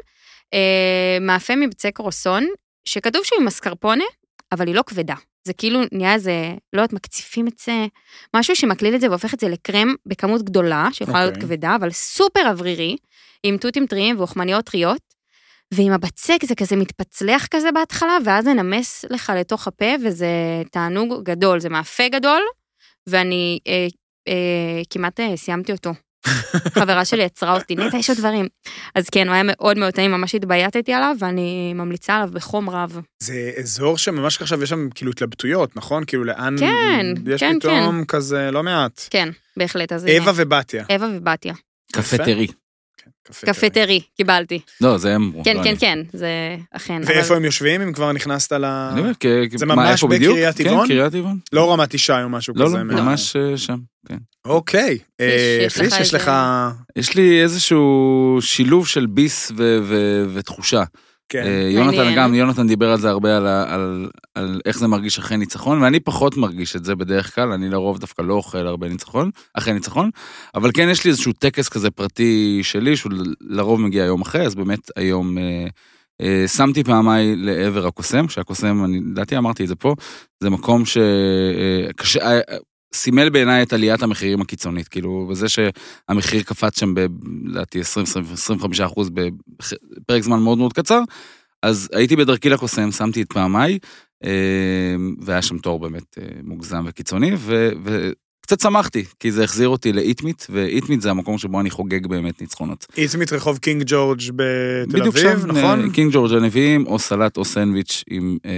אה, 0.54 1.18
מאפה 1.20 1.56
מבצק 1.56 1.90
קרוסון, 1.94 2.46
שכתוב 2.84 3.24
שהוא 3.24 3.40
עם 3.40 3.46
מסקרפונה, 3.46 4.04
אבל 4.52 4.66
היא 4.66 4.74
לא 4.74 4.82
כבדה. 4.86 5.14
זה 5.44 5.52
כאילו 5.52 5.80
נהיה 5.92 6.14
איזה, 6.14 6.54
לא 6.72 6.80
יודעת, 6.80 6.92
מקציפים 6.92 7.48
את 7.48 7.58
זה, 7.58 7.86
משהו 8.36 8.56
שמקליל 8.56 8.94
את 8.94 9.00
זה 9.00 9.08
והופך 9.10 9.34
את 9.34 9.40
זה 9.40 9.48
לקרם 9.48 9.94
בכמות 10.06 10.42
גדולה, 10.42 10.88
שיכולה 10.92 11.20
להיות 11.20 11.34
אוקיי. 11.34 11.48
כבדה, 11.48 11.76
אבל 11.76 11.90
סופר 11.90 12.48
אוורירי, 12.48 12.96
עם 13.42 13.56
תותים 13.56 13.86
טריים 13.86 14.18
ואוכמניות 14.18 14.64
טריות, 14.64 15.08
ועם 15.74 15.92
הבצק 15.92 16.44
זה 16.44 16.54
כזה 16.54 16.76
מתפצלח 16.76 17.46
כזה 17.46 17.72
בהתחלה, 17.72 18.18
ואז 18.24 18.44
זה 18.44 18.54
נמס 18.54 19.04
לך 19.10 19.32
לתוך 19.36 19.66
הפה, 19.66 19.94
וזה 20.04 20.62
תענוג 20.72 21.22
גדול, 21.22 21.60
זה 21.60 21.68
מאפה 21.68 22.08
גדול, 22.08 22.42
ואני 23.06 23.58
אה, 23.66 23.86
אה, 24.28 24.82
כמעט 24.90 25.20
אה, 25.20 25.36
סיימתי 25.36 25.72
אותו. 25.72 25.90
חברה 26.74 27.04
שלי 27.04 27.24
עצרה 27.24 27.54
אותי, 27.54 27.76
נטע, 27.76 27.96
יש 27.96 28.10
עוד 28.10 28.18
דברים. 28.18 28.46
אז 28.94 29.08
כן, 29.08 29.28
הוא 29.28 29.34
היה 29.34 29.42
מאוד 29.46 29.78
מאוד 29.78 29.92
טעים, 29.92 30.10
ממש 30.10 30.34
התבייתתי 30.34 30.92
עליו, 30.92 31.16
ואני 31.18 31.74
ממליצה 31.74 32.16
עליו 32.16 32.28
בחום 32.32 32.70
רב. 32.70 33.00
זה 33.22 33.52
אזור 33.58 33.98
שממש 33.98 34.42
עכשיו 34.42 34.62
יש 34.62 34.68
שם 34.68 34.88
כאילו 34.94 35.10
התלבטויות, 35.10 35.76
נכון? 35.76 36.04
כאילו 36.06 36.24
לאן... 36.24 36.56
כן, 36.58 37.06
יש 37.26 37.40
כן, 37.40 37.56
פתאום 37.60 38.04
כזה 38.04 38.50
לא 38.50 38.62
מעט. 38.62 39.06
כן, 39.10 39.28
בהחלט, 39.56 39.92
אז. 39.92 40.06
אווה 40.06 40.32
ובתיה. 40.36 40.84
אווה 40.92 41.08
ובתיה. 41.12 41.54
כן, 41.92 42.00
קפה 42.00 42.18
טרי. 42.18 42.46
טרי, 43.72 44.00
קיבלתי. 44.16 44.60
לא, 44.80 44.98
זה 44.98 45.14
הם 45.14 45.22
אמרו. 45.22 45.44
כן, 45.44 45.56
לא 45.56 45.62
כן. 45.64 45.74
כן, 45.78 45.98
זה 46.12 46.28
אכן. 46.70 47.02
ואיפה 47.04 47.36
הם 47.36 47.44
יושבים 47.44 47.80
אם 47.80 47.92
כבר 47.92 48.12
נכנסת 48.12 48.52
ל... 48.52 48.64
אני 48.64 49.00
אומר, 49.00 49.12
כ- 49.20 49.26
זה 49.56 49.66
ממש? 49.66 50.04
בקריית 50.04 50.56
כן, 50.56 50.64
טבעון? 50.64 50.86
קריית 50.88 51.12
טבעון. 51.12 51.38
לא 51.52 51.72
רמת 51.72 51.94
ישי 51.94 52.12
או 52.22 52.28
משהו 52.28 52.54
לא, 52.56 52.64
כזה. 52.66 52.76
לא, 52.76 52.82
מה- 52.84 53.02
ממש 53.02 53.36
אה, 53.36 53.56
שם, 53.56 53.78
כן. 54.08 54.16
אוקיי. 54.44 54.98
אה, 55.20 55.66
פיש, 55.78 55.92
יש 56.00 56.14
לך... 56.14 56.30
יש 56.96 57.14
לי 57.14 57.42
איזשהו 57.42 58.38
שילוב 58.40 58.86
של 58.88 59.06
ביס 59.06 59.52
ו- 59.56 59.78
ו- 59.82 60.24
ותחושה. 60.34 60.82
כן. 61.28 61.42
אה, 61.46 61.68
יונתן. 61.70 62.14
גם, 62.16 62.34
יונתן 62.34 62.66
דיבר 62.66 62.90
על 62.90 62.98
זה 62.98 63.10
הרבה, 63.10 63.36
על, 63.36 63.46
על, 63.46 64.08
על 64.34 64.60
איך 64.64 64.78
זה 64.78 64.86
מרגיש 64.86 65.18
אחרי 65.18 65.36
ניצחון, 65.36 65.82
ואני 65.82 66.00
פחות 66.00 66.36
מרגיש 66.36 66.76
את 66.76 66.84
זה 66.84 66.94
בדרך 66.94 67.34
כלל, 67.34 67.52
אני 67.52 67.68
לרוב 67.68 67.98
דווקא 67.98 68.22
לא 68.22 68.34
אוכל 68.34 68.66
הרבה 68.66 68.88
ניצחון, 68.88 69.30
אחרי 69.54 69.72
ניצחון, 69.72 70.10
אבל 70.54 70.70
כן 70.74 70.88
יש 70.88 71.04
לי 71.04 71.10
איזשהו 71.10 71.32
טקס 71.32 71.68
כזה 71.68 71.90
פרטי 71.90 72.60
שלי, 72.62 72.96
שהוא 72.96 73.12
לרוב 73.40 73.80
מגיע 73.80 74.04
יום 74.04 74.20
אחרי, 74.20 74.46
אז 74.46 74.54
באמת 74.54 74.90
היום 74.96 75.38
אה, 75.38 75.66
אה, 76.20 76.48
שמתי 76.48 76.84
פעמיי 76.84 77.36
לעבר 77.36 77.86
הקוסם, 77.86 78.28
שהקוסם, 78.28 78.84
אני 78.84 79.00
לדעתי 79.00 79.36
אמרתי 79.36 79.62
את 79.62 79.68
זה 79.68 79.74
פה, 79.74 79.94
זה 80.42 80.50
מקום 80.50 80.82
שקשה... 80.84 82.20
אה, 82.20 82.40
סימל 82.94 83.28
בעיניי 83.28 83.62
את 83.62 83.72
עליית 83.72 84.02
המחירים 84.02 84.40
הקיצונית, 84.40 84.88
כאילו, 84.88 85.26
בזה 85.30 85.46
שהמחיר 85.48 86.42
קפץ 86.42 86.80
שם 86.80 86.94
לדעתי, 87.44 87.80
20-25 87.80 88.84
אחוז 88.86 89.10
בפרק 89.10 90.22
זמן 90.22 90.40
מאוד 90.40 90.58
מאוד 90.58 90.72
קצר, 90.72 91.00
אז 91.62 91.88
הייתי 91.92 92.16
בדרכי 92.16 92.48
לקוסם, 92.48 92.90
שמתי 92.92 93.22
את 93.22 93.32
פעמיי, 93.32 93.78
אה, 94.24 94.30
והיה 95.20 95.42
שם 95.42 95.58
תור 95.58 95.78
באמת 95.78 96.18
אה, 96.18 96.24
מוגזם 96.42 96.84
וקיצוני, 96.88 97.32
ו- 97.36 97.70
וקצת 98.48 98.60
שמחתי, 98.60 99.04
כי 99.20 99.32
זה 99.32 99.44
החזיר 99.44 99.68
אותי 99.68 99.92
לאיצמית, 99.92 100.44
ואיצמית 100.50 101.00
זה 101.00 101.10
המקום 101.10 101.38
שבו 101.38 101.60
אני 101.60 101.70
חוגג 101.70 102.06
באמת 102.06 102.40
ניצחונות. 102.40 102.86
איצמית 102.96 103.32
רחוב 103.32 103.58
קינג 103.58 103.82
ג'ורג' 103.86 104.20
בתל 104.36 105.02
אביב, 105.02 105.16
שם, 105.16 105.46
נכון? 105.46 105.84
אה, 105.84 105.90
קינג 105.92 106.12
ג'ורג' 106.12 106.32
הנביאים, 106.32 106.86
או 106.86 106.98
סלט 106.98 107.36
או 107.36 107.44
סנדוויץ' 107.44 108.04
עם, 108.10 108.38
אה, 108.46 108.50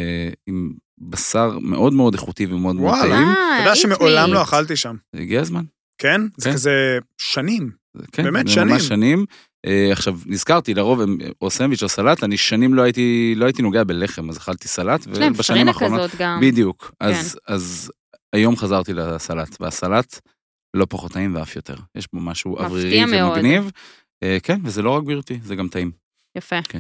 עם 0.47 0.73
בשר 0.99 1.59
מאוד 1.63 1.93
מאוד 1.93 2.15
איכותי 2.15 2.47
ומאוד 2.47 2.77
מאוד 2.77 2.89
וואלה. 2.89 3.15
טעים. 3.17 3.29
אה, 3.29 3.33
אתה 3.57 3.63
יודע 3.63 3.77
שמעולם. 3.77 4.33
לא 4.33 4.43
אכלתי 4.43 4.77
שם, 4.77 4.97
הגיע 5.15 5.41
הזמן. 5.41 5.63
כן? 5.99 6.21
זה 6.37 6.49
כן. 6.49 6.55
כזה 6.55 6.99
שנים. 7.19 7.71
זה- 7.95 8.05
כן, 8.13 8.23
באמת 8.25 8.47
זה 8.47 8.53
שנים. 8.53 8.69
ממש 8.69 8.83
שנים. 8.89 9.25
אה, 9.67 9.89
עכשיו, 9.93 10.15
נזכרתי, 10.27 10.75
לרוב 10.75 11.01
הם 11.01 11.19
או 11.43 11.51
סנדוויץ' 11.51 11.83
או 11.83 11.89
סלט, 11.89 12.25
אני 12.25 12.37
שנים 12.37 12.75
לא 12.75 12.83
הייתי, 12.83 13.35
לא 13.37 13.45
הייתי 13.45 13.63
נוגע 13.63 13.85
בלחם, 13.85 14.31
אז 14.31 14.37
אכלתי 14.37 14.69
סלט, 14.69 15.07
יש 15.13 15.19
להם 15.19 15.33
ובשנים 15.33 15.57
פרינה 15.57 15.71
האחרונות... 15.71 16.01
כזאת 16.11 16.21
גם. 16.21 16.39
בדיוק. 16.43 16.93
אז, 17.01 17.39
אז 17.47 17.93
היום 18.33 18.57
חזרתי 18.57 18.93
לסלט, 18.93 19.57
והסלט 19.61 20.21
לא 20.75 20.87
פחות 20.89 21.13
טעים 21.13 21.35
ואף 21.35 21.57
יותר. 21.57 21.77
יש 21.95 22.09
בו 22.13 22.21
משהו 22.21 22.59
אוורירי 22.59 23.05
מאוד. 23.05 23.33
ומגניב. 23.33 23.71
אה, 24.23 24.39
כן, 24.43 24.61
וזה 24.65 24.83
לא 24.83 24.91
רק 24.91 25.03
בריאותי, 25.03 25.39
זה 25.43 25.57
גם 25.57 25.69
טעים. 25.69 25.91
יפה. 26.37 26.63
כן. 26.63 26.79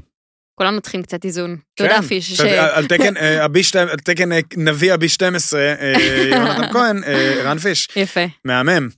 כולנו 0.61 0.81
צריכים 0.81 1.03
קצת 1.03 1.25
איזון. 1.25 1.57
תודה, 1.77 1.91
כן. 1.95 2.03
פיש. 2.03 2.33
ש- 2.33 2.41
אתה- 2.41 2.77
על 2.77 2.87
תקן, 2.87 3.17
אה, 3.17 3.45
הבי 3.45 3.63
שתיים- 3.63 3.89
על 3.89 3.97
תקן 3.99 4.33
אה, 4.33 4.39
נביא 4.57 4.93
הבי 4.93 5.09
12, 5.09 5.61
אה, 5.61 5.93
יונתן 6.33 6.73
כהן, 6.73 7.01
רן 7.45 7.59
פיש. 7.59 7.89
יפה. 7.97 8.21
מהמם. 8.45 8.89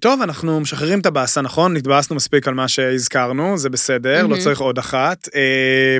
טוב, 0.00 0.22
אנחנו 0.22 0.60
משחררים 0.60 1.00
את 1.00 1.06
הבאסה, 1.06 1.40
נכון? 1.40 1.74
נתבאסנו 1.76 2.16
מספיק 2.16 2.48
על 2.48 2.54
מה 2.54 2.68
שהזכרנו, 2.68 3.58
זה 3.58 3.68
בסדר, 3.70 4.26
לא. 4.26 4.36
צריך 4.36 4.60
עוד 4.60 4.78
אחת. 4.78 5.28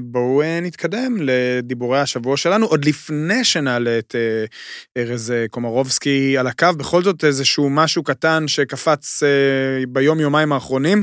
בואו 0.03 0.43
נתקדם 0.63 1.17
לדיבורי 1.21 2.01
השבוע 2.01 2.37
שלנו, 2.37 2.67
עוד 2.67 2.85
לפני 2.85 3.45
שנעלה 3.45 3.99
את 3.99 4.15
ארז 4.99 5.33
קומרובסקי 5.51 6.39
על 6.39 6.47
הקו, 6.47 6.67
בכל 6.77 7.03
זאת 7.03 7.25
איזשהו 7.25 7.71
משהו 7.71 8.03
קטן 8.03 8.49
שקפץ 8.49 9.23
ביום-יומיים 9.89 10.53
האחרונים. 10.53 11.03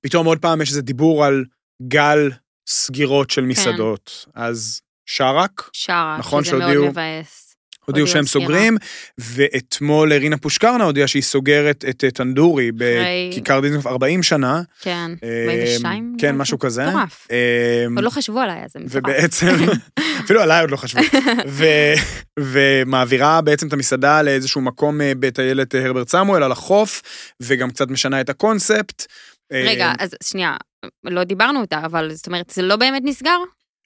פתאום 0.00 0.26
עוד 0.26 0.38
פעם 0.38 0.60
יש 0.62 0.68
איזה 0.70 0.82
דיבור 0.82 1.24
על 1.24 1.44
גל 1.88 2.30
סגירות 2.66 3.30
של 3.30 3.42
מסעדות. 3.42 4.26
אז 4.34 4.80
שרק, 5.06 5.50
שרה, 5.72 6.16
נכון 6.18 6.44
שזה 6.44 6.56
מאוד 6.56 6.70
שהודיעו- 6.72 6.86
מבאס. 6.90 7.42
הודיעו 7.84 8.06
שהם 8.06 8.26
סגירה. 8.26 8.44
סוגרים, 8.46 8.76
ואתמול 9.18 10.12
רינה 10.12 10.36
פושקרנה 10.38 10.84
הודיעה 10.84 11.08
שהיא 11.08 11.22
סוגרת 11.22 11.84
את 11.88 12.04
אה, 12.04 12.10
טנדורי 12.10 12.70
בכיכר 12.76 13.60
דיזנגוף 13.60 13.86
40 13.86 14.22
שנה. 14.22 14.62
כן, 14.80 15.10
אה, 15.24 15.42
42? 15.42 16.16
כן, 16.18 16.26
לדעתי. 16.26 16.40
משהו 16.40 16.58
כזה. 16.58 16.86
מטורף. 16.86 17.26
אה, 17.30 17.84
עוד 17.96 18.04
לא 18.04 18.10
חשבו 18.10 18.40
עליי, 18.40 18.64
אז 18.64 18.70
זה 18.72 18.78
מטורף. 18.78 18.94
ובעצם, 19.04 19.56
אפילו 20.24 20.40
עליי 20.42 20.60
עוד 20.60 20.70
לא 20.70 20.76
חשבו, 20.76 21.00
ו- 21.48 21.94
ומעבירה 22.40 23.40
בעצם 23.40 23.68
את 23.68 23.72
המסעדה 23.72 24.22
לאיזשהו 24.22 24.60
מקום 24.60 25.00
אה, 25.00 25.12
בטיילת 25.18 25.74
אה, 25.74 25.84
הרברט 25.84 26.08
סמואל 26.08 26.42
על 26.42 26.52
החוף, 26.52 27.02
וגם 27.40 27.70
קצת 27.70 27.88
משנה 27.88 28.20
את 28.20 28.28
הקונספט. 28.28 29.06
אה, 29.52 29.64
רגע, 29.66 29.92
אז 29.98 30.10
שנייה, 30.22 30.56
לא 31.04 31.24
דיברנו 31.24 31.60
אותה, 31.60 31.78
אבל 31.84 32.12
זאת 32.14 32.26
אומרת, 32.26 32.50
זה 32.50 32.62
לא 32.62 32.76
באמת 32.76 33.02
נסגר? 33.04 33.38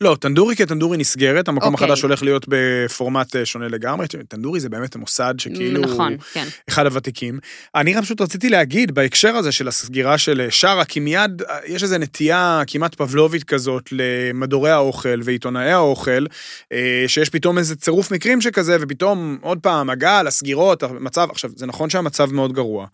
לא, 0.03 0.17
טנדורי 0.21 0.57
כטנדורי 0.57 0.99
נסגרת, 0.99 1.49
המקום 1.49 1.73
אוקיי. 1.73 1.87
החדש 1.87 2.03
הולך 2.03 2.23
להיות 2.23 2.47
בפורמט 2.49 3.37
אה, 3.37 3.47
שונה 3.47 3.69
לגמרי. 3.69 4.07
טנדורי 4.29 4.61
זה 4.61 4.69
באמת 4.69 4.97
מוסד 4.97 5.35
שכאילו... 5.39 5.81
נכון, 5.81 6.17
כן. 6.33 6.47
אחד 6.69 6.87
הוותיקים. 6.87 7.39
אני 7.75 7.95
רק 7.95 8.05
פשוט 8.05 8.21
רציתי 8.21 8.49
להגיד 8.49 8.93
בהקשר 8.93 9.37
הזה 9.37 9.53
של 9.53 9.69
הסגירה 9.69 10.19
של 10.19 10.47
שרה, 10.51 10.85
כי 10.85 11.01
מיד 11.01 11.43
אה, 11.43 11.59
יש 11.67 11.83
איזו 11.83 11.99
נטייה 11.99 12.63
כמעט 12.67 12.95
פבלובית 12.95 13.45
כזאת 13.45 13.89
למדורי 13.93 14.71
האוכל 14.71 15.21
ועיתונאי 15.25 15.71
האוכל, 15.71 16.27
אה, 16.73 17.05
שיש 17.07 17.31
פתאום 17.31 17.59
איזה 17.59 17.77
צירוף 17.77 18.11
מקרים 18.11 18.41
שכזה, 18.41 18.77
ופתאום 18.81 19.39
עוד 19.43 19.59
פעם 19.63 19.91
הגל, 19.91 20.25
הסגירות, 20.27 20.83
המצב, 20.83 21.29
עכשיו, 21.31 21.51
זה 21.57 21.67
נכון 21.67 21.91
שהמצב 21.91 22.33
מאוד 22.33 22.53
גרוע, 22.53 22.87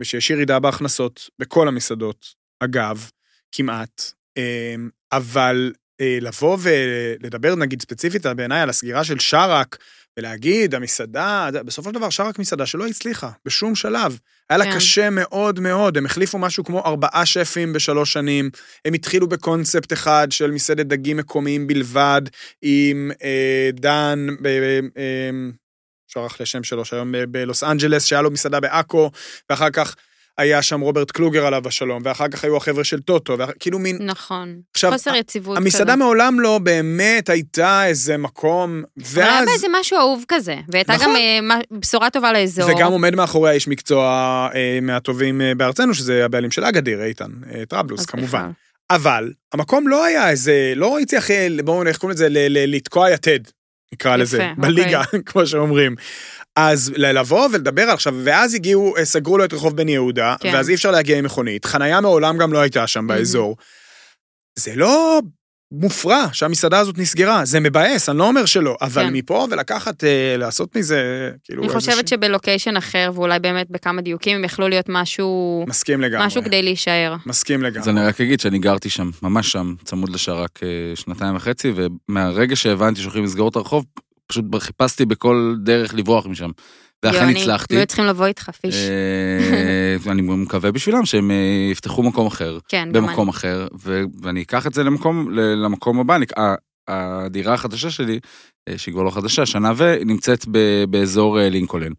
ושיש 0.00 0.30
ירידה 0.30 0.58
בהכנסות 0.58 1.30
בכל 1.38 1.68
המסעדות, 1.68 2.26
אגב, 2.60 3.10
כמעט, 3.52 4.12
אה, 4.36 4.74
אבל 5.12 5.72
אה, 6.00 6.18
לבוא 6.20 6.58
ולדבר 6.60 7.54
נגיד 7.54 7.82
ספציפית 7.82 8.26
בעיניי 8.26 8.60
על 8.60 8.70
הסגירה 8.70 9.04
של 9.04 9.18
שרק, 9.18 9.76
ולהגיד, 10.18 10.74
המסעדה, 10.74 11.48
בסופו 11.64 11.90
של 11.90 11.94
דבר 11.94 12.10
שרק 12.10 12.38
מסעדה 12.38 12.66
שלא 12.66 12.86
הצליחה, 12.86 13.30
בשום 13.44 13.74
שלב. 13.74 14.18
היה 14.50 14.58
לה 14.58 14.64
כן. 14.64 14.76
קשה 14.76 15.10
מאוד 15.10 15.60
מאוד, 15.60 15.98
הם 15.98 16.06
החליפו 16.06 16.38
משהו 16.38 16.64
כמו 16.64 16.84
ארבעה 16.84 17.26
שפים 17.26 17.72
בשלוש 17.72 18.12
שנים, 18.12 18.50
הם 18.84 18.94
התחילו 18.94 19.28
בקונספט 19.28 19.92
אחד 19.92 20.28
של 20.30 20.50
מסעדת 20.50 20.86
דגים 20.86 21.16
מקומיים 21.16 21.66
בלבד, 21.66 22.22
עם 22.62 23.10
אה, 23.22 23.70
דן, 23.72 24.26
ב, 24.42 24.46
אה, 24.96 25.30
שרח 26.12 26.40
לשם 26.40 26.62
שלו, 26.62 26.84
שהיום 26.84 27.12
ב- 27.12 27.24
בלוס 27.24 27.64
אנג'לס, 27.64 28.04
שהיה 28.04 28.22
לו 28.22 28.30
מסעדה 28.30 28.60
בעכו, 28.60 29.10
ואחר 29.50 29.70
כך 29.70 29.94
היה 30.38 30.62
שם 30.62 30.80
רוברט 30.80 31.10
קלוגר 31.10 31.46
עליו 31.46 31.62
השלום, 31.68 32.02
ואחר 32.04 32.28
כך 32.28 32.44
היו 32.44 32.56
החבר'ה 32.56 32.84
של 32.84 33.00
טוטו, 33.00 33.38
ואח- 33.38 33.50
כאילו 33.60 33.78
מין... 33.78 33.98
נכון. 34.00 34.60
עכשיו, 34.74 34.92
חוסר 34.92 35.14
יציבות 35.16 35.56
כזה. 35.56 35.64
המסעדה 35.64 35.96
מעולם 35.96 36.40
לא 36.40 36.58
באמת 36.58 37.28
הייתה 37.28 37.86
איזה 37.86 38.16
מקום, 38.16 38.70
היה 38.76 38.84
ואז... 39.14 39.46
בה 39.46 39.52
איזה 39.52 39.66
משהו 39.80 39.98
אהוב 39.98 40.24
כזה, 40.28 40.56
והייתה 40.68 40.92
נכון. 40.92 41.06
גם 41.06 41.16
אה, 41.50 41.58
בשורה 41.78 42.10
טובה 42.10 42.32
לאזור. 42.32 42.70
וגם 42.76 42.92
עומד 42.92 43.14
מאחורי 43.14 43.50
האיש 43.50 43.68
מקצוע 43.68 44.04
אה, 44.54 44.78
מהטובים 44.82 45.40
אה, 45.40 45.54
בארצנו, 45.54 45.94
שזה 45.94 46.24
הבעלים 46.24 46.50
של 46.50 46.64
אגדיר, 46.64 47.02
איתן 47.02 47.30
אה, 47.54 47.66
טראבלוס, 47.68 48.06
כמובן. 48.06 48.26
בכלל. 48.28 48.50
אבל 48.90 49.32
המקום 49.52 49.88
לא 49.88 50.04
היה 50.04 50.30
איזה, 50.30 50.72
לא 50.76 50.98
הצליח, 50.98 51.30
אה, 51.30 51.46
בואו, 51.64 51.86
איך 51.86 51.96
קוראים 51.98 52.14
לזה, 52.14 52.26
לתקוע 52.48 53.10
יתד, 53.10 53.38
נקרא 53.94 54.10
יפה, 54.10 54.22
לזה, 54.22 54.36
אוקיי. 54.36 54.54
בליגה, 54.58 55.02
כמו 55.26 55.46
שאומרים. 55.46 55.94
אז 56.56 56.92
לבוא 56.96 57.48
ולדבר 57.52 57.90
עכשיו, 57.90 58.14
ואז 58.24 58.54
הגיעו, 58.54 58.96
אה, 58.96 59.04
סגרו 59.04 59.38
לו 59.38 59.44
את 59.44 59.52
רחוב 59.52 59.76
בן 59.76 59.88
יהודה, 59.88 60.36
כן. 60.40 60.54
ואז 60.54 60.68
אי 60.70 60.74
אפשר 60.74 60.90
להגיע 60.90 61.18
עם 61.18 61.24
מכונית, 61.24 61.64
חנייה 61.64 62.00
מעולם 62.00 62.38
גם 62.38 62.52
לא 62.52 62.58
הייתה 62.58 62.86
שם 62.86 63.06
באזור. 63.06 63.56
זה 64.58 64.72
לא 64.76 65.20
מופרע 65.72 66.26
שהמסעדה 66.32 66.78
הזאת 66.78 66.98
נסגרה, 66.98 67.44
זה 67.44 67.60
מבאס, 67.60 68.08
אני 68.08 68.18
לא 68.18 68.28
אומר 68.28 68.44
שלא, 68.44 68.76
אבל 68.80 69.02
כן. 69.02 69.12
מפה 69.12 69.46
ולקחת, 69.50 70.04
אה, 70.04 70.36
לעשות 70.38 70.76
מזה, 70.76 71.30
כאילו... 71.44 71.62
אני 71.62 71.72
חושבת 71.72 72.08
שבלוקיישן 72.08 72.76
אחר, 72.76 73.10
ואולי 73.14 73.38
באמת 73.38 73.66
בכמה 73.70 74.02
דיוקים, 74.02 74.36
הם 74.36 74.44
יכלו 74.44 74.68
להיות 74.68 74.86
משהו, 74.88 75.64
מסכים 75.68 76.00
לגמרי. 76.00 76.26
משהו 76.26 76.42
כדי 76.42 76.62
להישאר. 76.62 77.16
מסכים 77.26 77.66
אז 77.66 77.72
לגמרי. 77.72 77.90
אני 77.90 78.08
רק 78.08 78.20
אגיד 78.20 78.40
שאני 78.40 78.58
גרתי 78.58 78.90
שם, 78.90 79.10
ממש 79.22 79.52
שם, 79.52 79.74
צמוד 79.84 80.08
לשרק 80.08 80.60
אה, 80.62 80.68
שנתיים 80.94 81.36
וחצי, 81.36 81.72
ומהרגע 81.74 82.56
שהבנתי 82.56 83.00
שהולכים 83.00 83.24
לסגור 83.24 83.48
את 83.48 83.56
הרחוב, 83.56 83.84
פשוט 84.26 84.44
חיפשתי 84.58 85.04
בכל 85.04 85.54
דרך 85.64 85.94
לברוח 85.94 86.26
משם. 86.26 86.50
ואכן 87.04 87.18
יוני, 87.28 87.40
הצלחתי. 87.42 87.74
לא 87.74 87.80
היו 87.80 87.86
צריכים 87.86 88.04
לבוא 88.04 88.26
איתך, 88.26 88.50
פיש. 88.60 88.74
אה, 88.74 90.12
אני 90.12 90.22
מקווה 90.22 90.72
בשבילם 90.72 91.06
שהם 91.06 91.30
אה, 91.30 91.68
יפתחו 91.72 92.02
מקום 92.02 92.26
אחר, 92.26 92.58
כן, 92.68 92.88
גם 92.92 93.06
במקום 93.06 93.28
אחר, 93.28 93.66
ואני 94.22 94.42
אקח 94.42 94.66
את 94.66 94.74
זה 94.74 94.84
למקום, 94.84 95.30
למקום 95.32 96.00
הבא. 96.00 96.16
אני- 96.16 96.26
ה- 96.38 96.54
הדירה 96.88 97.54
החדשה 97.54 97.90
שלי, 97.90 98.18
אה, 98.68 98.78
שהיא 98.78 98.94
כבר 98.94 99.02
לא 99.02 99.10
חדשה, 99.10 99.46
שנה 99.46 99.72
ו... 99.76 99.94
נמצאת 100.04 100.44
באזור 100.90 101.40
אה, 101.40 101.48
לינקולן. 101.48 101.92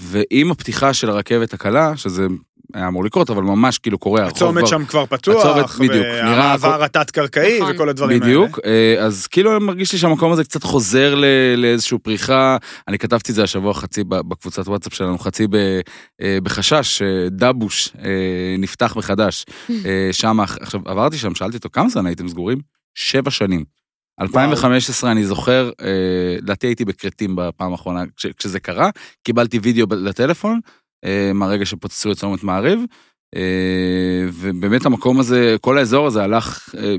ועם 0.00 0.50
הפתיחה 0.50 0.94
של 0.94 1.10
הרכבת 1.10 1.54
הקלה, 1.54 1.96
שזה 1.96 2.26
היה 2.74 2.88
אמור 2.88 3.04
לקרות, 3.04 3.30
אבל 3.30 3.42
ממש 3.42 3.78
כאילו 3.78 3.98
קורה, 3.98 4.26
הצומת 4.26 4.66
שם 4.66 4.84
כבר 4.84 5.06
פתוח, 5.06 5.44
הצומת, 5.46 5.88
בדיוק, 5.90 6.06
נראה 6.06 6.56
והמעבר 6.60 6.84
התת-קרקעי 6.84 7.60
נכון. 7.60 7.74
וכל 7.74 7.88
הדברים 7.88 8.22
האלה. 8.22 8.24
בדיוק, 8.34 8.58
אה, 8.64 9.04
אז 9.04 9.26
כאילו 9.26 9.56
אני 9.56 9.64
מרגיש 9.64 9.92
לי 9.92 9.98
שהמקום 9.98 10.32
הזה 10.32 10.44
קצת 10.44 10.62
חוזר 10.62 11.14
ל- 11.14 11.24
לאיזושהי 11.56 11.98
פריחה. 11.98 12.56
אני 12.88 12.98
כתבתי 12.98 13.30
את 13.32 13.36
זה 13.36 13.42
השבוע 13.42 13.74
חצי 13.74 14.04
בקבוצת 14.04 14.68
וואטסאפ 14.68 14.94
שלנו, 14.94 15.18
חצי 15.18 15.46
ב- 15.46 15.80
אה, 16.22 16.38
בחשש, 16.42 16.98
שדבוש 16.98 17.88
אה, 18.04 18.10
נפתח 18.58 18.94
מחדש. 18.96 19.44
שם, 20.12 20.40
עכשיו 20.40 20.80
עברתי 20.84 21.18
שם, 21.18 21.34
שאלתי 21.34 21.56
אותו, 21.56 21.68
כמה 21.72 21.88
זמן 21.88 22.06
הייתם 22.06 22.28
סגורים? 22.28 22.58
שבע 22.94 23.30
שנים. 23.30 23.64
2015 24.20 25.10
אני 25.12 25.24
זוכר, 25.24 25.70
לדעתי 26.42 26.66
הייתי 26.66 26.84
בכרתים 26.84 27.36
בפעם 27.36 27.72
האחרונה 27.72 28.02
כש- 28.16 28.26
כשזה 28.26 28.60
קרה, 28.60 28.90
קיבלתי 29.24 29.58
וידאו 29.58 29.86
לטלפון, 29.90 30.60
מהרגע 31.34 31.64
שפוצצו 31.64 32.12
את 32.12 32.16
צומת 32.16 32.42
מעריב, 32.44 32.80
אה, 33.36 34.26
ובאמת 34.32 34.86
המקום 34.86 35.20
הזה, 35.20 35.56
כל 35.60 35.78
האזור 35.78 36.06
הזה 36.06 36.22
הלך, 36.22 36.74
אה, 36.78 36.96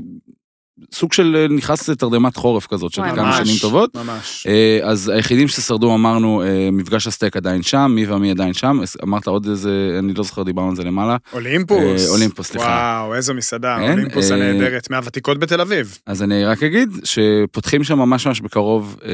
סוג 0.92 1.12
של 1.12 1.36
אה, 1.36 1.54
נכנס 1.56 1.88
לתרדמת 1.88 2.36
חורף 2.36 2.66
כזאת 2.66 2.92
של 2.92 3.02
כמה 3.14 3.36
שנים 3.44 3.56
טובות. 3.60 3.94
ממש. 3.94 4.46
אה, 4.46 4.78
אז 4.82 5.08
היחידים 5.08 5.48
ששרדו 5.48 5.94
אמרנו, 5.94 6.42
אה, 6.42 6.68
מפגש 6.72 7.06
הסטייק 7.06 7.36
עדיין 7.36 7.62
שם, 7.62 7.92
מי 7.94 8.06
ומי 8.06 8.30
עדיין 8.30 8.52
שם, 8.52 8.80
אמרת 9.02 9.26
עוד 9.26 9.48
איזה, 9.48 9.96
אני 9.98 10.14
לא 10.14 10.24
זוכר, 10.24 10.42
דיברנו 10.42 10.70
על 10.70 10.76
זה 10.76 10.84
למעלה. 10.84 11.16
אולימפוס. 11.32 12.06
אה, 12.06 12.10
אולימפוס, 12.10 12.46
סליחה. 12.46 12.66
וואו, 13.00 13.14
איזו 13.14 13.34
מסעדה, 13.34 13.76
כן, 13.80 13.92
אולימפוס 13.92 14.30
אה, 14.30 14.36
הנהדרת, 14.36 14.90
מהוותיקות 14.90 15.38
בתל 15.38 15.60
אביב. 15.60 15.98
אז 16.06 16.22
אני 16.22 16.44
רק 16.44 16.62
אגיד 16.62 16.88
שפותחים 17.04 17.84
שם 17.84 17.98
ממש 17.98 18.26
ממש 18.26 18.40
בקרוב 18.40 18.96
אה, 19.04 19.10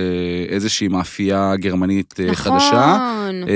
איזושהי 0.48 0.88
מאפייה 0.88 1.52
גרמנית 1.56 2.14
אה, 2.20 2.34
חדשה. 2.34 2.98
נכון. 3.28 3.48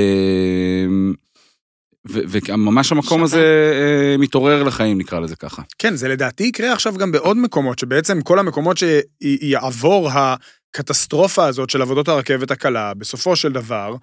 וממש 2.08 2.92
המקום. 2.92 3.22
הזה 3.22 3.72
אה, 3.74 4.16
מתעורר 4.18 4.62
לחיים, 4.62 4.98
נקרא 4.98 5.20
לזה 5.20 5.36
ככה. 5.36 5.62
כן, 5.78 5.96
זה 5.96 6.08
לדעתי 6.08 6.44
יקרה 6.44 6.72
עכשיו 6.72 6.94
גם 6.96 7.12
בעוד 7.12 7.36
מקומות, 7.36 7.78
שבעצם 7.78 8.20
כל 8.20 8.38
המקומות 8.38 8.76
שיעבור 8.78 10.10
הקטסטרופה 10.10 11.46
הזאת 11.46 11.70
של 11.70 11.82
עבודות 11.82 12.08
הרכבת 12.08 12.50
הקלה, 12.50 12.94
בסופו 12.94 13.36
של 13.36 13.52
דבר, 13.52 13.96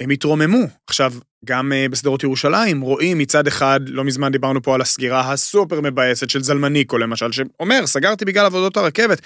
הם 0.00 0.10
יתרוממו. 0.10 0.66
עכשיו, 0.86 1.12
גם 1.44 1.72
אה, 1.72 1.86
בשדרות 1.90 2.22
ירושלים 2.22 2.80
רואים 2.80 3.18
מצד 3.18 3.46
אחד, 3.46 3.80
לא 3.86 4.04
מזמן 4.04 4.32
דיברנו 4.32 4.62
פה 4.62 4.74
על 4.74 4.80
הסגירה 4.80 5.32
הסופר 5.32 5.80
מבאסת 5.80 6.30
של 6.30 6.42
זלמניקו 6.42 6.98
למשל, 6.98 7.32
שאומר, 7.32 7.86
סגרתי 7.86 8.24
בגלל 8.24 8.46
עבודות 8.46 8.76
הרכבת. 8.76 9.20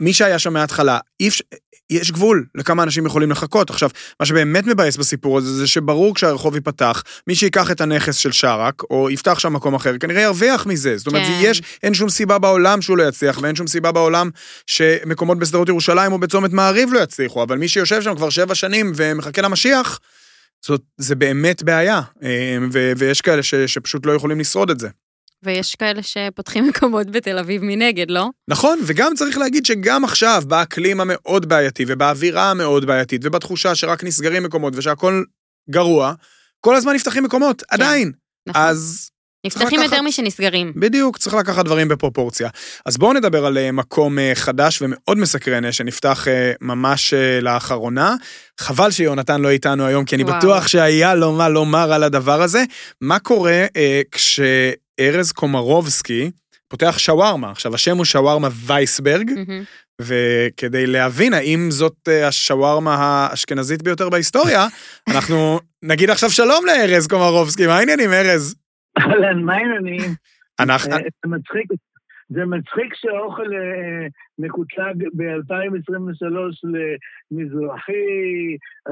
מי 0.00 0.12
שהיה 0.12 0.38
שם 0.38 0.52
מההתחלה, 0.52 0.98
אפשר, 1.26 1.44
יש 1.90 2.10
גבול 2.10 2.46
לכמה 2.54 2.82
אנשים 2.82 3.06
יכולים 3.06 3.30
לחכות. 3.30 3.70
עכשיו, 3.70 3.90
מה 4.20 4.26
שבאמת 4.26 4.66
מבאס 4.66 4.96
בסיפור 4.96 5.38
הזה, 5.38 5.52
זה 5.52 5.66
שברור 5.66 6.14
כשהרחוב 6.14 6.54
ייפתח, 6.54 7.02
מי 7.26 7.34
שיקח 7.34 7.70
את 7.70 7.80
הנכס 7.80 8.16
של 8.16 8.32
שרק, 8.32 8.82
או 8.90 9.10
יפתח 9.10 9.38
שם 9.38 9.52
מקום 9.52 9.74
אחר, 9.74 9.98
כנראה 9.98 10.22
ירוויח 10.22 10.66
מזה. 10.66 10.96
זאת 10.96 11.06
אומרת, 11.06 11.22
כן. 11.22 11.38
יש, 11.42 11.62
אין 11.82 11.94
שום 11.94 12.08
סיבה 12.08 12.38
בעולם 12.38 12.82
שהוא 12.82 12.98
לא 12.98 13.08
יצליח, 13.08 13.38
ואין 13.42 13.56
שום 13.56 13.66
סיבה 13.66 13.92
בעולם 13.92 14.30
שמקומות 14.66 15.38
בשדרות 15.38 15.68
ירושלים 15.68 16.12
או 16.12 16.18
בצומת 16.18 16.52
מעריב 16.52 16.92
לא 16.92 17.00
יצליחו, 17.00 17.42
אבל 17.42 17.58
מי 17.58 17.68
שיושב 17.68 18.02
שם 18.02 18.14
כבר 18.14 18.30
שבע 18.30 18.54
שנים 18.54 18.92
ומחכה 18.96 19.42
למשיח, 19.42 20.00
זאת, 20.66 20.82
זה 20.96 21.14
באמת 21.14 21.62
בעיה, 21.62 22.00
אה, 22.22 22.58
ו, 22.72 22.92
ויש 22.96 23.20
כאלה 23.20 23.42
ש, 23.42 23.54
שפשוט 23.54 24.06
לא 24.06 24.12
יכולים 24.12 24.40
לשרוד 24.40 24.70
את 24.70 24.80
זה. 24.80 24.88
ויש 25.46 25.74
כאלה 25.74 26.00
שפותחים 26.02 26.66
מקומות 26.68 27.10
בתל 27.10 27.38
אביב 27.38 27.62
מנגד, 27.64 28.10
לא? 28.10 28.28
נכון, 28.48 28.78
וגם 28.86 29.12
צריך 29.16 29.38
להגיד 29.38 29.66
שגם 29.66 30.04
עכשיו, 30.04 30.42
באקלים 30.46 31.00
המאוד 31.00 31.48
בעייתי, 31.48 31.84
ובאווירה 31.88 32.50
המאוד 32.50 32.84
בעייתית, 32.84 33.20
ובתחושה 33.24 33.74
שרק 33.74 34.04
נסגרים 34.04 34.42
מקומות 34.42 34.72
ושהכול 34.76 35.24
גרוע, 35.70 36.12
כל 36.60 36.74
הזמן 36.76 36.92
נפתחים 36.94 37.24
מקומות, 37.24 37.62
עדיין. 37.70 38.12
נכון. 38.48 38.62
אז 38.62 39.10
נפתחים 39.46 39.66
לקחת- 39.80 39.82
יותר 39.92 40.02
משנסגרים. 40.02 40.72
בדיוק, 40.76 41.18
צריך 41.18 41.34
לקחת 41.34 41.64
דברים 41.64 41.88
בפרופורציה. 41.88 42.48
אז 42.86 42.96
בואו 42.96 43.12
נדבר 43.12 43.46
על 43.46 43.58
אה, 43.58 43.72
מקום 43.72 44.18
אה, 44.18 44.32
חדש 44.34 44.82
ומאוד 44.82 45.18
מסקרן 45.18 45.64
אה, 45.64 45.72
שנפתח 45.72 46.26
ממש 46.60 47.14
לאחרונה. 47.42 48.14
חבל 48.60 48.90
שיונתן 48.90 49.40
לא 49.40 49.50
איתנו 49.50 49.86
היום, 49.86 50.04
כי 50.04 50.14
אני 50.16 50.22
וואו. 50.24 50.38
בטוח 50.38 50.66
שהיה 50.68 51.14
לו 51.14 51.32
מה 51.32 51.48
לומר 51.48 51.92
על 51.92 52.02
הדבר 52.02 52.42
הזה. 52.42 52.64
מה 53.00 53.18
קורה 53.18 53.64
אה, 53.76 54.00
כשארז 54.96 55.32
קומרובסקי 55.32 56.30
פותח 56.68 56.98
שווארמה. 56.98 57.50
עכשיו, 57.50 57.74
השם 57.74 57.96
הוא 57.96 58.04
שווארמה 58.04 58.48
וייסברג, 58.66 59.30
מהמם. 59.30 59.62
וכדי 60.02 60.86
להבין 60.86 61.34
האם 61.34 61.70
זאת 61.70 62.08
אה, 62.08 62.28
השווארמה 62.28 62.94
האשכנזית 62.94 63.82
ביותר 63.82 64.08
בהיסטוריה, 64.08 64.66
אנחנו 65.14 65.60
נגיד 65.82 66.10
עכשיו 66.10 66.30
שלום 66.30 66.64
לארז 66.66 67.06
קומרובסקי, 67.06 67.66
מה 67.66 67.78
העניינים, 67.78 68.12
ארז? 68.12 68.54
אהלן, 68.98 69.42
מה 69.42 69.54
העניינים? 69.54 70.14
אנחנו... 70.60 70.92
אה, 70.92 70.98
זה 70.98 71.30
מצחיק, 71.30 71.66
זה 72.28 72.44
מצחיק 72.44 72.94
שהאוכל 72.94 73.42
אה, 73.54 74.06
מקוטלג 74.38 74.94
ב-2023 75.14 76.26
למזרחי, 77.30 77.92